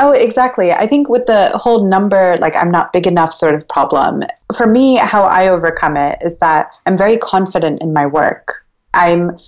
Oh, 0.00 0.10
exactly. 0.10 0.72
I 0.72 0.88
think 0.88 1.08
with 1.08 1.26
the 1.26 1.50
whole 1.50 1.86
number, 1.86 2.36
like 2.40 2.56
I'm 2.56 2.70
not 2.70 2.92
big 2.92 3.06
enough 3.06 3.32
sort 3.32 3.54
of 3.54 3.68
problem, 3.68 4.24
for 4.56 4.66
me, 4.66 4.96
how 4.96 5.22
I 5.22 5.48
overcome 5.48 5.96
it 5.96 6.18
is 6.20 6.36
that 6.38 6.70
I'm 6.86 6.98
very 6.98 7.16
confident 7.18 7.80
in 7.80 7.92
my 7.92 8.06
work. 8.06 8.64
I'm 8.92 9.38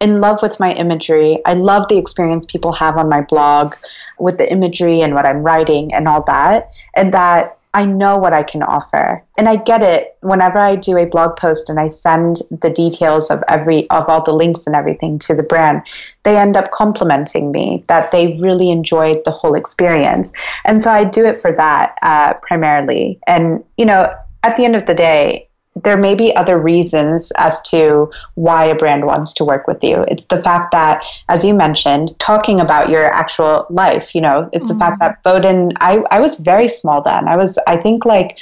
in 0.00 0.20
love 0.20 0.40
with 0.42 0.58
my 0.58 0.72
imagery. 0.72 1.38
I 1.44 1.54
love 1.54 1.86
the 1.88 1.98
experience 1.98 2.46
people 2.46 2.72
have 2.72 2.96
on 2.96 3.08
my 3.08 3.20
blog 3.20 3.74
with 4.18 4.38
the 4.38 4.50
imagery 4.50 5.00
and 5.00 5.14
what 5.14 5.26
I'm 5.26 5.42
writing 5.42 5.92
and 5.94 6.08
all 6.08 6.24
that. 6.24 6.70
And 6.94 7.12
that 7.14 7.58
I 7.72 7.84
know 7.84 8.16
what 8.16 8.32
I 8.32 8.42
can 8.42 8.62
offer. 8.62 9.22
And 9.38 9.48
I 9.48 9.56
get 9.56 9.80
it 9.82 10.16
whenever 10.22 10.58
I 10.58 10.74
do 10.74 10.96
a 10.96 11.06
blog 11.06 11.36
post 11.36 11.68
and 11.68 11.78
I 11.78 11.88
send 11.88 12.42
the 12.50 12.70
details 12.70 13.30
of 13.30 13.44
every 13.46 13.88
of 13.90 14.08
all 14.08 14.24
the 14.24 14.32
links 14.32 14.66
and 14.66 14.74
everything 14.74 15.20
to 15.20 15.36
the 15.36 15.44
brand, 15.44 15.82
they 16.24 16.36
end 16.36 16.56
up 16.56 16.72
complimenting 16.72 17.52
me 17.52 17.84
that 17.86 18.10
they 18.10 18.38
really 18.40 18.70
enjoyed 18.70 19.22
the 19.24 19.30
whole 19.30 19.54
experience. 19.54 20.32
And 20.64 20.82
so 20.82 20.90
I 20.90 21.04
do 21.04 21.24
it 21.24 21.40
for 21.40 21.52
that 21.52 21.96
uh, 22.02 22.34
primarily. 22.42 23.20
And 23.28 23.62
you 23.76 23.86
know, 23.86 24.12
at 24.42 24.56
the 24.56 24.64
end 24.64 24.74
of 24.74 24.86
the 24.86 24.94
day, 24.94 25.48
there 25.84 25.96
may 25.96 26.14
be 26.14 26.34
other 26.36 26.58
reasons 26.58 27.32
as 27.36 27.60
to 27.62 28.10
why 28.34 28.64
a 28.64 28.74
brand 28.74 29.06
wants 29.06 29.32
to 29.34 29.44
work 29.44 29.66
with 29.66 29.82
you. 29.82 30.04
It's 30.08 30.24
the 30.26 30.42
fact 30.42 30.72
that, 30.72 31.02
as 31.28 31.44
you 31.44 31.54
mentioned, 31.54 32.18
talking 32.18 32.60
about 32.60 32.88
your 32.88 33.12
actual 33.12 33.66
life, 33.70 34.14
you 34.14 34.20
know, 34.20 34.48
it's 34.52 34.64
mm-hmm. 34.64 34.78
the 34.78 34.78
fact 34.78 35.00
mm-hmm. 35.00 35.12
that 35.12 35.22
Boden, 35.22 35.72
I, 35.80 36.02
I 36.10 36.20
was 36.20 36.36
very 36.36 36.68
small 36.68 37.02
then. 37.02 37.28
I 37.28 37.36
was, 37.36 37.58
I 37.66 37.76
think, 37.76 38.04
like 38.04 38.36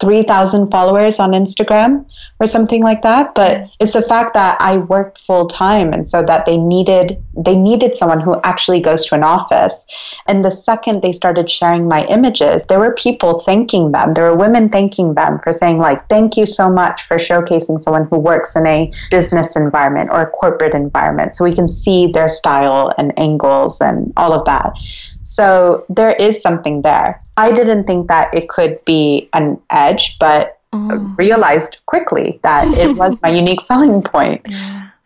3,000 0.00 0.70
followers 0.70 1.20
on 1.20 1.32
Instagram 1.32 2.06
or 2.40 2.46
something 2.46 2.82
like 2.82 3.02
that. 3.02 3.34
But 3.34 3.52
mm. 3.52 3.70
it's 3.80 3.92
the 3.92 4.02
fact 4.02 4.34
that 4.34 4.56
I 4.60 4.78
worked 4.78 5.20
full 5.26 5.46
time 5.48 5.92
and 5.92 6.08
so 6.08 6.22
that 6.24 6.46
they 6.46 6.56
needed 6.56 7.22
they 7.36 7.54
needed 7.54 7.96
someone 7.96 8.20
who 8.20 8.40
actually 8.42 8.80
goes 8.80 9.06
to 9.06 9.14
an 9.14 9.22
office. 9.22 9.86
And 10.26 10.44
the 10.44 10.50
second 10.50 11.02
they 11.02 11.12
started 11.12 11.50
sharing 11.50 11.88
my 11.88 12.04
images, 12.06 12.64
there 12.66 12.78
were 12.78 12.94
people 12.94 13.42
thanking 13.44 13.92
them. 13.92 14.14
There 14.14 14.24
were 14.24 14.36
women 14.36 14.68
thanking 14.68 15.14
them 15.14 15.38
for 15.42 15.52
saying 15.52 15.78
like, 15.78 16.06
"Thank 16.08 16.36
you 16.36 16.46
so 16.46 16.70
much 16.70 17.06
for 17.06 17.16
showcasing 17.16 17.80
someone 17.80 18.06
who 18.10 18.18
works 18.18 18.56
in 18.56 18.66
a 18.66 18.90
business 19.10 19.54
environment 19.56 20.10
or 20.12 20.22
a 20.22 20.30
corporate 20.30 20.74
environment 20.74 21.34
so 21.34 21.44
we 21.44 21.54
can 21.54 21.68
see 21.68 22.10
their 22.12 22.28
style 22.28 22.92
and 22.98 23.12
angles 23.18 23.80
and 23.80 24.12
all 24.16 24.32
of 24.32 24.44
that." 24.46 24.72
So 25.30 25.86
there 25.88 26.14
is 26.14 26.42
something 26.42 26.82
there. 26.82 27.22
I 27.36 27.52
didn't 27.52 27.84
think 27.84 28.08
that 28.08 28.34
it 28.34 28.48
could 28.48 28.84
be 28.84 29.28
an 29.32 29.60
edge, 29.70 30.18
but 30.18 30.58
oh. 30.72 31.14
realized 31.16 31.78
quickly 31.86 32.40
that 32.42 32.66
it 32.76 32.96
was 32.96 33.16
my 33.22 33.28
unique 33.28 33.60
selling 33.60 34.02
point. 34.02 34.44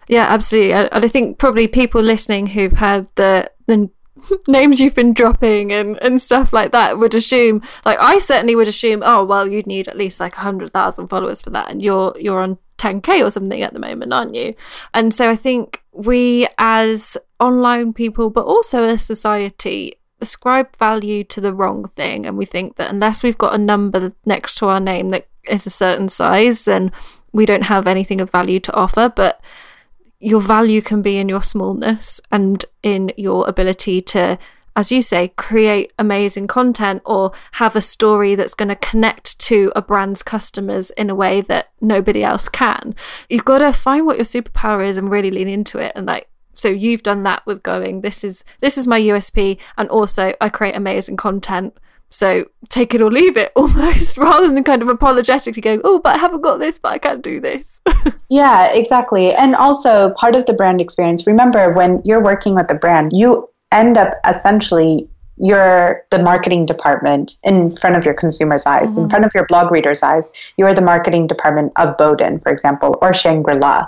Yeah. 0.08 0.26
Absolutely. 0.30 0.72
And 0.72 0.88
I 1.04 1.08
think 1.08 1.36
probably 1.36 1.68
people 1.68 2.00
listening 2.00 2.46
who've 2.48 2.72
had 2.72 3.06
the 3.16 3.50
the 3.66 3.90
names 4.48 4.80
you've 4.80 4.94
been 4.94 5.12
dropping 5.12 5.72
and, 5.72 5.98
and 6.00 6.22
stuff 6.22 6.54
like 6.54 6.72
that 6.72 6.98
would 6.98 7.14
assume 7.14 7.60
like 7.84 7.98
I 8.00 8.18
certainly 8.18 8.56
would 8.56 8.68
assume, 8.68 9.02
oh 9.04 9.24
well 9.24 9.46
you'd 9.46 9.66
need 9.66 9.88
at 9.88 9.98
least 9.98 10.20
like 10.20 10.36
a 10.38 10.40
hundred 10.40 10.72
thousand 10.72 11.08
followers 11.08 11.42
for 11.42 11.50
that 11.50 11.70
and 11.70 11.82
you're 11.82 12.14
you're 12.18 12.40
on 12.40 12.56
10k 12.78 13.22
or 13.22 13.30
something 13.30 13.60
at 13.60 13.74
the 13.74 13.78
moment, 13.78 14.12
aren't 14.12 14.34
you? 14.34 14.54
And 14.94 15.12
so 15.12 15.28
I 15.28 15.36
think 15.36 15.82
we 15.92 16.48
as 16.56 17.18
online 17.38 17.92
people, 17.92 18.30
but 18.30 18.46
also 18.46 18.84
as 18.84 19.04
society, 19.04 19.98
ascribe 20.24 20.76
value 20.76 21.22
to 21.24 21.40
the 21.40 21.54
wrong 21.54 21.88
thing. 21.96 22.26
And 22.26 22.36
we 22.36 22.46
think 22.46 22.76
that 22.76 22.90
unless 22.90 23.22
we've 23.22 23.38
got 23.38 23.54
a 23.54 23.58
number 23.58 24.12
next 24.24 24.56
to 24.56 24.66
our 24.66 24.80
name 24.80 25.10
that 25.10 25.28
is 25.48 25.66
a 25.66 25.70
certain 25.70 26.08
size, 26.08 26.64
then 26.64 26.90
we 27.32 27.46
don't 27.46 27.64
have 27.64 27.86
anything 27.86 28.20
of 28.20 28.30
value 28.30 28.58
to 28.60 28.72
offer. 28.72 29.12
But 29.14 29.40
your 30.18 30.40
value 30.40 30.80
can 30.80 31.02
be 31.02 31.18
in 31.18 31.28
your 31.28 31.42
smallness 31.42 32.20
and 32.32 32.64
in 32.82 33.12
your 33.16 33.46
ability 33.46 34.00
to 34.02 34.38
as 34.76 34.90
you 34.90 35.02
say, 35.02 35.28
create 35.36 35.92
amazing 35.98 36.48
content 36.48 37.00
or 37.04 37.32
have 37.52 37.76
a 37.76 37.80
story 37.80 38.34
that's 38.34 38.54
going 38.54 38.68
to 38.68 38.76
connect 38.76 39.38
to 39.38 39.70
a 39.76 39.82
brand's 39.82 40.22
customers 40.22 40.90
in 40.92 41.08
a 41.10 41.14
way 41.14 41.40
that 41.42 41.70
nobody 41.80 42.24
else 42.24 42.48
can. 42.48 42.94
You've 43.28 43.44
got 43.44 43.58
to 43.58 43.72
find 43.72 44.04
what 44.04 44.16
your 44.16 44.24
superpower 44.24 44.86
is 44.86 44.96
and 44.96 45.10
really 45.10 45.30
lean 45.30 45.48
into 45.48 45.78
it. 45.78 45.92
And 45.94 46.06
like, 46.06 46.28
so 46.54 46.68
you've 46.68 47.02
done 47.02 47.22
that 47.24 47.44
with 47.46 47.62
going, 47.62 48.00
this 48.00 48.24
is, 48.24 48.44
this 48.60 48.78
is 48.78 48.86
my 48.86 49.00
USP. 49.00 49.58
And 49.76 49.88
also 49.88 50.34
I 50.40 50.48
create 50.48 50.76
amazing 50.76 51.16
content. 51.16 51.76
So 52.10 52.44
take 52.68 52.94
it 52.94 53.02
or 53.02 53.10
leave 53.10 53.36
it 53.36 53.50
almost 53.56 54.18
rather 54.18 54.52
than 54.52 54.62
kind 54.64 54.82
of 54.82 54.88
apologetically 54.88 55.62
going, 55.62 55.80
oh, 55.84 55.98
but 55.98 56.16
I 56.16 56.18
haven't 56.18 56.42
got 56.42 56.58
this, 56.58 56.78
but 56.78 56.92
I 56.92 56.98
can't 56.98 57.22
do 57.22 57.40
this. 57.40 57.80
yeah, 58.28 58.66
exactly. 58.66 59.34
And 59.34 59.56
also 59.56 60.14
part 60.14 60.36
of 60.36 60.46
the 60.46 60.52
brand 60.52 60.80
experience, 60.80 61.26
remember 61.26 61.72
when 61.72 62.02
you're 62.04 62.22
working 62.22 62.54
with 62.54 62.70
a 62.70 62.74
brand, 62.74 63.12
you 63.14 63.48
end 63.72 63.98
up 63.98 64.14
essentially 64.28 65.08
you're 65.36 66.04
the 66.10 66.22
marketing 66.22 66.64
department 66.64 67.36
in 67.42 67.76
front 67.76 67.96
of 67.96 68.04
your 68.04 68.14
consumer's 68.14 68.66
eyes, 68.66 68.90
mm-hmm. 68.90 69.02
in 69.02 69.10
front 69.10 69.24
of 69.24 69.32
your 69.34 69.46
blog 69.46 69.72
reader's 69.72 70.02
eyes. 70.02 70.30
You're 70.56 70.74
the 70.74 70.80
marketing 70.80 71.26
department 71.26 71.72
of 71.76 71.96
Boden, 71.96 72.38
for 72.40 72.52
example, 72.52 72.96
or 73.02 73.12
Shangri 73.12 73.58
La. 73.58 73.86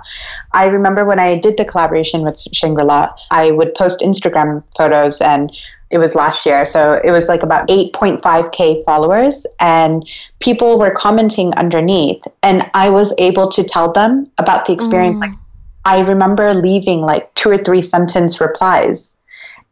I 0.53 0.67
remember 0.67 1.05
when 1.05 1.21
I 1.21 1.39
did 1.39 1.57
the 1.57 1.65
collaboration 1.65 2.23
with 2.23 2.41
Shangri 2.53 2.85
La, 2.85 3.15
I 3.31 3.53
would 3.53 3.75
post 3.75 4.01
Instagram 4.01 4.65
photos, 4.77 5.21
and 5.21 5.57
it 5.91 5.99
was 5.99 6.17
last 6.17 6.45
year. 6.45 6.65
So 6.65 7.01
it 7.05 7.13
was 7.13 7.29
like 7.29 7.45
about 7.45 7.69
8.5K 7.69 8.85
followers, 8.85 9.47
and 9.61 10.07
people 10.41 10.81
were 10.81 10.91
commenting 10.91 11.53
underneath. 11.55 12.25
And 12.43 12.69
I 12.75 12.91
was 12.91 13.15
able 13.19 13.51
to 13.53 13.63
tell 13.63 13.93
them 13.93 14.31
about 14.39 14.67
the 14.67 14.73
experience. 14.73 15.19
Mm. 15.19 15.21
Like, 15.21 15.39
I 15.85 16.01
remember 16.01 16.53
leaving 16.53 17.03
like 17.03 17.33
two 17.35 17.51
or 17.51 17.59
three 17.59 17.83
sentence 17.83 18.41
replies 18.41 19.16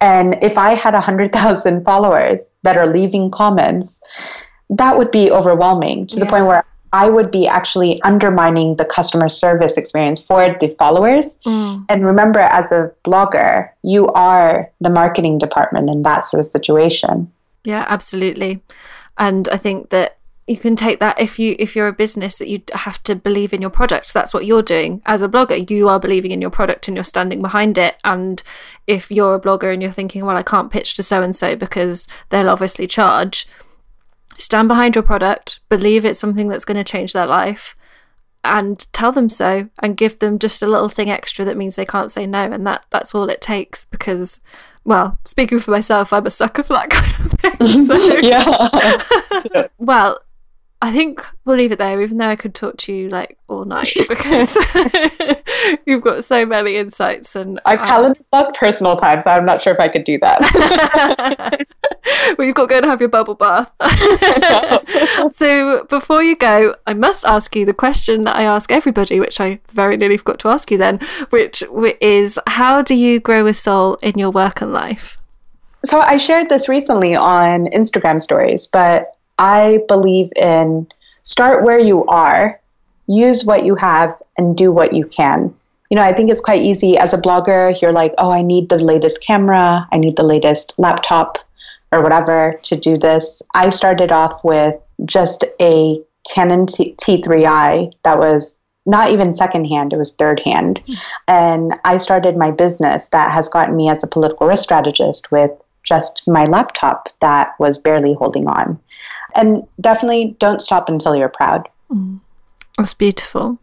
and 0.00 0.36
if 0.42 0.58
I 0.58 0.74
had 0.74 0.94
100,000 0.94 1.84
followers 1.84 2.50
that 2.62 2.76
are 2.76 2.86
leaving 2.86 3.30
comments, 3.30 4.00
that 4.70 4.96
would 4.96 5.10
be 5.10 5.30
overwhelming 5.30 6.06
to 6.08 6.16
yeah. 6.16 6.24
the 6.24 6.30
point 6.30 6.46
where 6.46 6.64
I 6.92 7.08
would 7.10 7.32
be 7.32 7.48
actually 7.48 8.00
undermining 8.02 8.76
the 8.76 8.84
customer 8.84 9.28
service 9.28 9.76
experience 9.76 10.20
for 10.20 10.56
the 10.60 10.74
followers. 10.78 11.36
Mm. 11.44 11.86
And 11.88 12.06
remember, 12.06 12.38
as 12.38 12.70
a 12.70 12.92
blogger, 13.04 13.70
you 13.82 14.06
are 14.08 14.70
the 14.80 14.90
marketing 14.90 15.38
department 15.38 15.90
in 15.90 16.02
that 16.02 16.26
sort 16.26 16.38
of 16.38 16.46
situation. 16.46 17.32
Yeah, 17.64 17.84
absolutely. 17.88 18.62
And 19.18 19.48
I 19.48 19.56
think 19.56 19.90
that 19.90 20.18
you 20.46 20.58
can 20.58 20.76
take 20.76 21.00
that 21.00 21.18
if 21.18 21.38
you 21.38 21.56
if 21.58 21.74
you're 21.74 21.88
a 21.88 21.92
business 21.92 22.36
that 22.36 22.48
you 22.48 22.62
have 22.72 23.02
to 23.02 23.14
believe 23.14 23.52
in 23.52 23.60
your 23.60 23.70
product 23.70 24.12
that's 24.12 24.34
what 24.34 24.44
you're 24.44 24.62
doing 24.62 25.00
as 25.06 25.22
a 25.22 25.28
blogger 25.28 25.68
you 25.70 25.88
are 25.88 25.98
believing 25.98 26.30
in 26.30 26.40
your 26.40 26.50
product 26.50 26.86
and 26.86 26.96
you're 26.96 27.04
standing 27.04 27.40
behind 27.40 27.78
it 27.78 27.96
and 28.04 28.42
if 28.86 29.10
you're 29.10 29.34
a 29.34 29.40
blogger 29.40 29.72
and 29.72 29.82
you're 29.82 29.92
thinking 29.92 30.24
well 30.24 30.36
I 30.36 30.42
can't 30.42 30.70
pitch 30.70 30.94
to 30.94 31.02
so 31.02 31.22
and 31.22 31.34
so 31.34 31.56
because 31.56 32.06
they'll 32.28 32.50
obviously 32.50 32.86
charge 32.86 33.46
stand 34.36 34.68
behind 34.68 34.94
your 34.94 35.02
product 35.02 35.60
believe 35.68 36.04
it's 36.04 36.18
something 36.18 36.48
that's 36.48 36.64
going 36.64 36.76
to 36.76 36.84
change 36.84 37.12
their 37.12 37.26
life 37.26 37.76
and 38.42 38.92
tell 38.92 39.12
them 39.12 39.30
so 39.30 39.70
and 39.80 39.96
give 39.96 40.18
them 40.18 40.38
just 40.38 40.62
a 40.62 40.66
little 40.66 40.90
thing 40.90 41.08
extra 41.08 41.44
that 41.44 41.56
means 41.56 41.76
they 41.76 41.86
can't 41.86 42.10
say 42.10 42.26
no 42.26 42.42
and 42.52 42.66
that 42.66 42.84
that's 42.90 43.14
all 43.14 43.30
it 43.30 43.40
takes 43.40 43.86
because 43.86 44.40
well, 44.84 45.18
speaking 45.24 45.60
for 45.60 45.70
myself, 45.70 46.12
I'm 46.12 46.26
a 46.26 46.30
sucker 46.30 46.62
for 46.62 46.74
that 46.74 46.90
kind 46.90 47.32
of 47.32 47.40
thing. 47.40 47.84
So. 47.86 47.94
yeah. 48.18 49.66
well, 49.78 50.18
I 50.84 50.92
think 50.92 51.26
we'll 51.46 51.56
leave 51.56 51.72
it 51.72 51.78
there, 51.78 52.02
even 52.02 52.18
though 52.18 52.28
I 52.28 52.36
could 52.36 52.54
talk 52.54 52.76
to 52.76 52.92
you 52.92 53.08
like 53.08 53.38
all 53.48 53.64
night 53.64 53.90
because 54.08 54.54
you've 55.86 56.02
got 56.02 56.24
so 56.24 56.44
many 56.44 56.76
insights. 56.76 57.34
And 57.34 57.58
I've 57.64 57.80
um, 57.80 57.86
calendar 57.86 58.20
blocked 58.30 58.58
personal 58.58 58.94
time, 58.94 59.22
so 59.22 59.30
I'm 59.30 59.46
not 59.46 59.62
sure 59.62 59.72
if 59.72 59.80
I 59.80 59.88
could 59.88 60.04
do 60.04 60.18
that. 60.18 61.66
well, 62.36 62.46
you've 62.46 62.54
got 62.54 62.64
to 62.64 62.68
go 62.68 62.76
and 62.76 62.84
have 62.84 63.00
your 63.00 63.08
bubble 63.08 63.34
bath. 63.34 63.74
so 65.34 65.86
before 65.88 66.22
you 66.22 66.36
go, 66.36 66.74
I 66.86 66.92
must 66.92 67.24
ask 67.24 67.56
you 67.56 67.64
the 67.64 67.72
question 67.72 68.24
that 68.24 68.36
I 68.36 68.42
ask 68.42 68.70
everybody, 68.70 69.20
which 69.20 69.40
I 69.40 69.60
very 69.72 69.96
nearly 69.96 70.18
forgot 70.18 70.38
to 70.40 70.48
ask 70.48 70.70
you 70.70 70.76
then, 70.76 71.00
which 71.30 71.64
is 72.02 72.38
how 72.46 72.82
do 72.82 72.94
you 72.94 73.20
grow 73.20 73.46
a 73.46 73.54
soul 73.54 73.94
in 74.02 74.18
your 74.18 74.30
work 74.30 74.60
and 74.60 74.74
life? 74.74 75.16
So 75.86 76.00
I 76.00 76.18
shared 76.18 76.50
this 76.50 76.68
recently 76.68 77.16
on 77.16 77.68
Instagram 77.68 78.20
stories, 78.20 78.66
but 78.66 79.13
I 79.38 79.80
believe 79.88 80.30
in 80.36 80.86
start 81.22 81.64
where 81.64 81.78
you 81.78 82.04
are, 82.06 82.60
use 83.06 83.44
what 83.44 83.64
you 83.64 83.74
have, 83.74 84.16
and 84.38 84.56
do 84.56 84.72
what 84.72 84.92
you 84.92 85.06
can. 85.06 85.54
You 85.90 85.96
know, 85.96 86.02
I 86.02 86.12
think 86.12 86.30
it's 86.30 86.40
quite 86.40 86.62
easy 86.62 86.96
as 86.96 87.12
a 87.12 87.18
blogger. 87.18 87.80
You're 87.80 87.92
like, 87.92 88.14
oh, 88.18 88.30
I 88.30 88.42
need 88.42 88.68
the 88.68 88.78
latest 88.78 89.22
camera, 89.22 89.86
I 89.92 89.98
need 89.98 90.16
the 90.16 90.22
latest 90.22 90.74
laptop 90.78 91.38
or 91.92 92.02
whatever 92.02 92.58
to 92.64 92.76
do 92.76 92.96
this. 92.96 93.42
I 93.54 93.68
started 93.68 94.10
off 94.10 94.42
with 94.44 94.74
just 95.04 95.44
a 95.60 95.98
Canon 96.32 96.66
T- 96.66 96.94
T3i 96.96 97.92
that 98.02 98.18
was 98.18 98.58
not 98.86 99.10
even 99.10 99.34
secondhand, 99.34 99.92
it 99.92 99.98
was 99.98 100.12
third 100.12 100.40
hand. 100.40 100.80
Mm. 100.86 100.96
And 101.28 101.74
I 101.84 101.96
started 101.98 102.36
my 102.36 102.50
business 102.50 103.08
that 103.12 103.30
has 103.30 103.48
gotten 103.48 103.76
me 103.76 103.88
as 103.88 104.02
a 104.02 104.06
political 104.06 104.46
risk 104.46 104.64
strategist 104.64 105.30
with 105.30 105.50
just 105.84 106.22
my 106.26 106.44
laptop 106.44 107.08
that 107.20 107.54
was 107.58 107.78
barely 107.78 108.14
holding 108.14 108.48
on 108.48 108.78
and 109.34 109.66
definitely 109.80 110.36
don't 110.38 110.62
stop 110.62 110.88
until 110.88 111.16
you're 111.16 111.28
proud. 111.28 111.68
Mm. 111.90 112.20
That's 112.78 112.94
beautiful. 112.94 113.58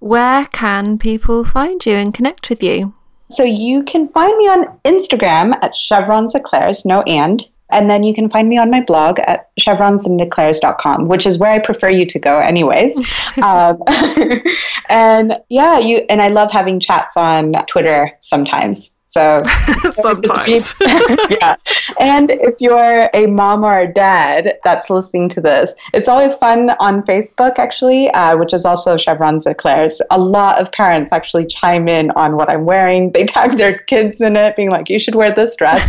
Where 0.00 0.44
can 0.44 0.98
people 0.98 1.44
find 1.44 1.84
you 1.84 1.94
and 1.94 2.14
connect 2.14 2.50
with 2.50 2.62
you? 2.62 2.94
So 3.30 3.42
you 3.42 3.82
can 3.82 4.08
find 4.08 4.36
me 4.38 4.44
on 4.44 4.78
Instagram 4.84 5.58
at 5.62 5.74
chevrons 5.74 6.34
eclairs, 6.34 6.84
no 6.84 7.02
and. 7.02 7.44
And 7.70 7.90
then 7.90 8.02
you 8.02 8.14
can 8.14 8.30
find 8.30 8.48
me 8.48 8.56
on 8.56 8.70
my 8.70 8.80
blog 8.80 9.18
at 9.20 9.50
chevronsandeclairs.com, 9.60 11.06
which 11.06 11.26
is 11.26 11.38
where 11.38 11.52
I 11.52 11.58
prefer 11.58 11.90
you 11.90 12.06
to 12.06 12.18
go, 12.18 12.38
anyways. 12.38 12.96
um, 13.42 13.82
and 14.88 15.38
yeah, 15.50 15.78
you 15.78 15.98
and 16.08 16.22
I 16.22 16.28
love 16.28 16.50
having 16.50 16.80
chats 16.80 17.16
on 17.16 17.52
Twitter 17.66 18.10
sometimes. 18.20 18.90
So 19.08 19.40
sometimes, 19.92 20.74
yeah. 20.80 21.56
And 21.98 22.30
if 22.30 22.60
you're 22.60 23.08
a 23.14 23.26
mom 23.26 23.64
or 23.64 23.80
a 23.80 23.92
dad 23.92 24.58
that's 24.64 24.90
listening 24.90 25.30
to 25.30 25.40
this, 25.40 25.72
it's 25.94 26.08
always 26.08 26.34
fun 26.34 26.70
on 26.78 27.02
Facebook, 27.02 27.58
actually, 27.58 28.10
uh, 28.10 28.36
which 28.36 28.52
is 28.52 28.64
also 28.64 28.96
Chevrons 28.96 29.46
Eclairs. 29.46 30.00
A 30.10 30.18
lot 30.18 30.60
of 30.60 30.70
parents 30.72 31.10
actually 31.12 31.46
chime 31.46 31.88
in 31.88 32.10
on 32.12 32.36
what 32.36 32.50
I'm 32.50 32.64
wearing. 32.64 33.10
They 33.12 33.24
tag 33.24 33.56
their 33.56 33.78
kids 33.78 34.20
in 34.20 34.36
it, 34.36 34.56
being 34.56 34.70
like, 34.70 34.88
"You 34.90 34.98
should 34.98 35.14
wear 35.14 35.34
this 35.34 35.56
dress." 35.56 35.82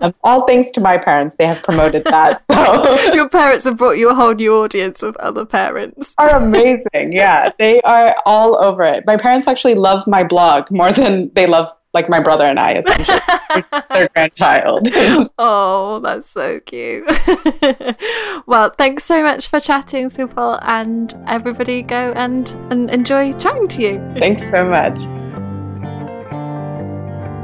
um, 0.00 0.14
all 0.22 0.46
thanks 0.46 0.70
to 0.72 0.80
my 0.80 0.96
parents, 0.96 1.36
they 1.38 1.46
have 1.46 1.62
promoted 1.62 2.04
that. 2.04 2.42
So 2.50 3.12
your 3.12 3.28
parents 3.28 3.64
have 3.64 3.76
brought 3.76 3.98
you 3.98 4.10
a 4.10 4.14
whole 4.14 4.34
new 4.34 4.54
audience 4.54 5.02
of 5.02 5.16
other 5.16 5.44
parents. 5.44 6.14
are 6.18 6.36
amazing. 6.36 7.12
Yeah, 7.12 7.50
they 7.58 7.80
are 7.82 8.14
all 8.24 8.56
over 8.62 8.82
it. 8.84 9.04
My 9.06 9.16
parents 9.16 9.48
actually 9.48 9.74
love 9.74 10.06
my 10.06 10.22
blog 10.22 10.70
more 10.70 10.92
than 10.92 11.30
they 11.34 11.46
love 11.46 11.68
like 11.92 12.08
my 12.08 12.20
brother 12.20 12.44
and 12.44 12.58
I, 12.58 12.74
essentially, 12.74 13.64
their 13.90 14.08
grandchild. 14.14 14.88
oh, 15.38 16.00
that's 16.00 16.30
so 16.30 16.60
cute. 16.60 17.04
well, 18.46 18.72
thanks 18.78 19.04
so 19.04 19.22
much 19.22 19.48
for 19.48 19.60
chatting, 19.60 20.06
Supal, 20.06 20.58
and 20.62 21.14
everybody 21.26 21.82
go 21.82 22.12
and, 22.14 22.50
and 22.70 22.90
enjoy 22.90 23.36
chatting 23.38 23.68
to 23.68 23.82
you. 23.82 23.98
Thanks 24.18 24.48
so 24.50 24.64
much. 24.64 24.98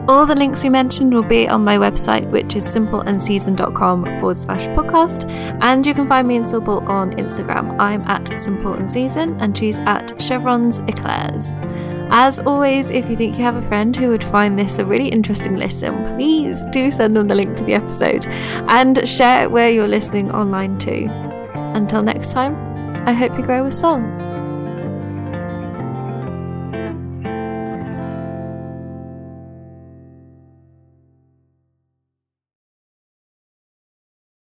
All 0.08 0.24
the 0.24 0.36
links 0.36 0.62
we 0.62 0.70
mentioned 0.70 1.12
will 1.12 1.24
be 1.24 1.48
on 1.48 1.64
my 1.64 1.76
website, 1.78 2.30
which 2.30 2.54
is 2.54 2.64
simpleandseason.com 2.64 4.04
forward 4.04 4.36
slash 4.36 4.64
podcast. 4.68 5.28
And 5.60 5.84
you 5.84 5.94
can 5.94 6.06
find 6.06 6.28
me 6.28 6.36
and 6.36 6.44
Supal 6.44 6.88
on 6.88 7.10
Instagram. 7.14 7.76
I'm 7.80 8.02
at 8.02 8.28
Simple 8.38 8.74
and 8.74 8.88
Season, 8.88 9.36
and 9.40 9.58
she's 9.58 9.80
at 9.80 10.16
Chevrons 10.20 10.78
Eclairs. 10.88 11.54
As 12.08 12.38
always, 12.38 12.90
if 12.90 13.10
you 13.10 13.16
think 13.16 13.36
you 13.36 13.44
have 13.44 13.56
a 13.56 13.62
friend 13.62 13.94
who 13.94 14.08
would 14.08 14.22
find 14.22 14.58
this 14.58 14.78
a 14.78 14.84
really 14.84 15.08
interesting 15.08 15.56
listen, 15.56 16.16
please 16.16 16.62
do 16.70 16.90
send 16.90 17.16
them 17.16 17.26
the 17.26 17.34
link 17.34 17.56
to 17.56 17.64
the 17.64 17.74
episode 17.74 18.26
and 18.68 19.06
share 19.08 19.42
it 19.42 19.50
where 19.50 19.70
you're 19.70 19.88
listening 19.88 20.30
online 20.30 20.78
too. 20.78 21.08
Until 21.74 22.02
next 22.02 22.32
time, 22.32 22.54
I 23.06 23.12
hope 23.12 23.36
you 23.36 23.44
grow 23.44 23.64
with 23.64 23.74
soul. 23.74 24.00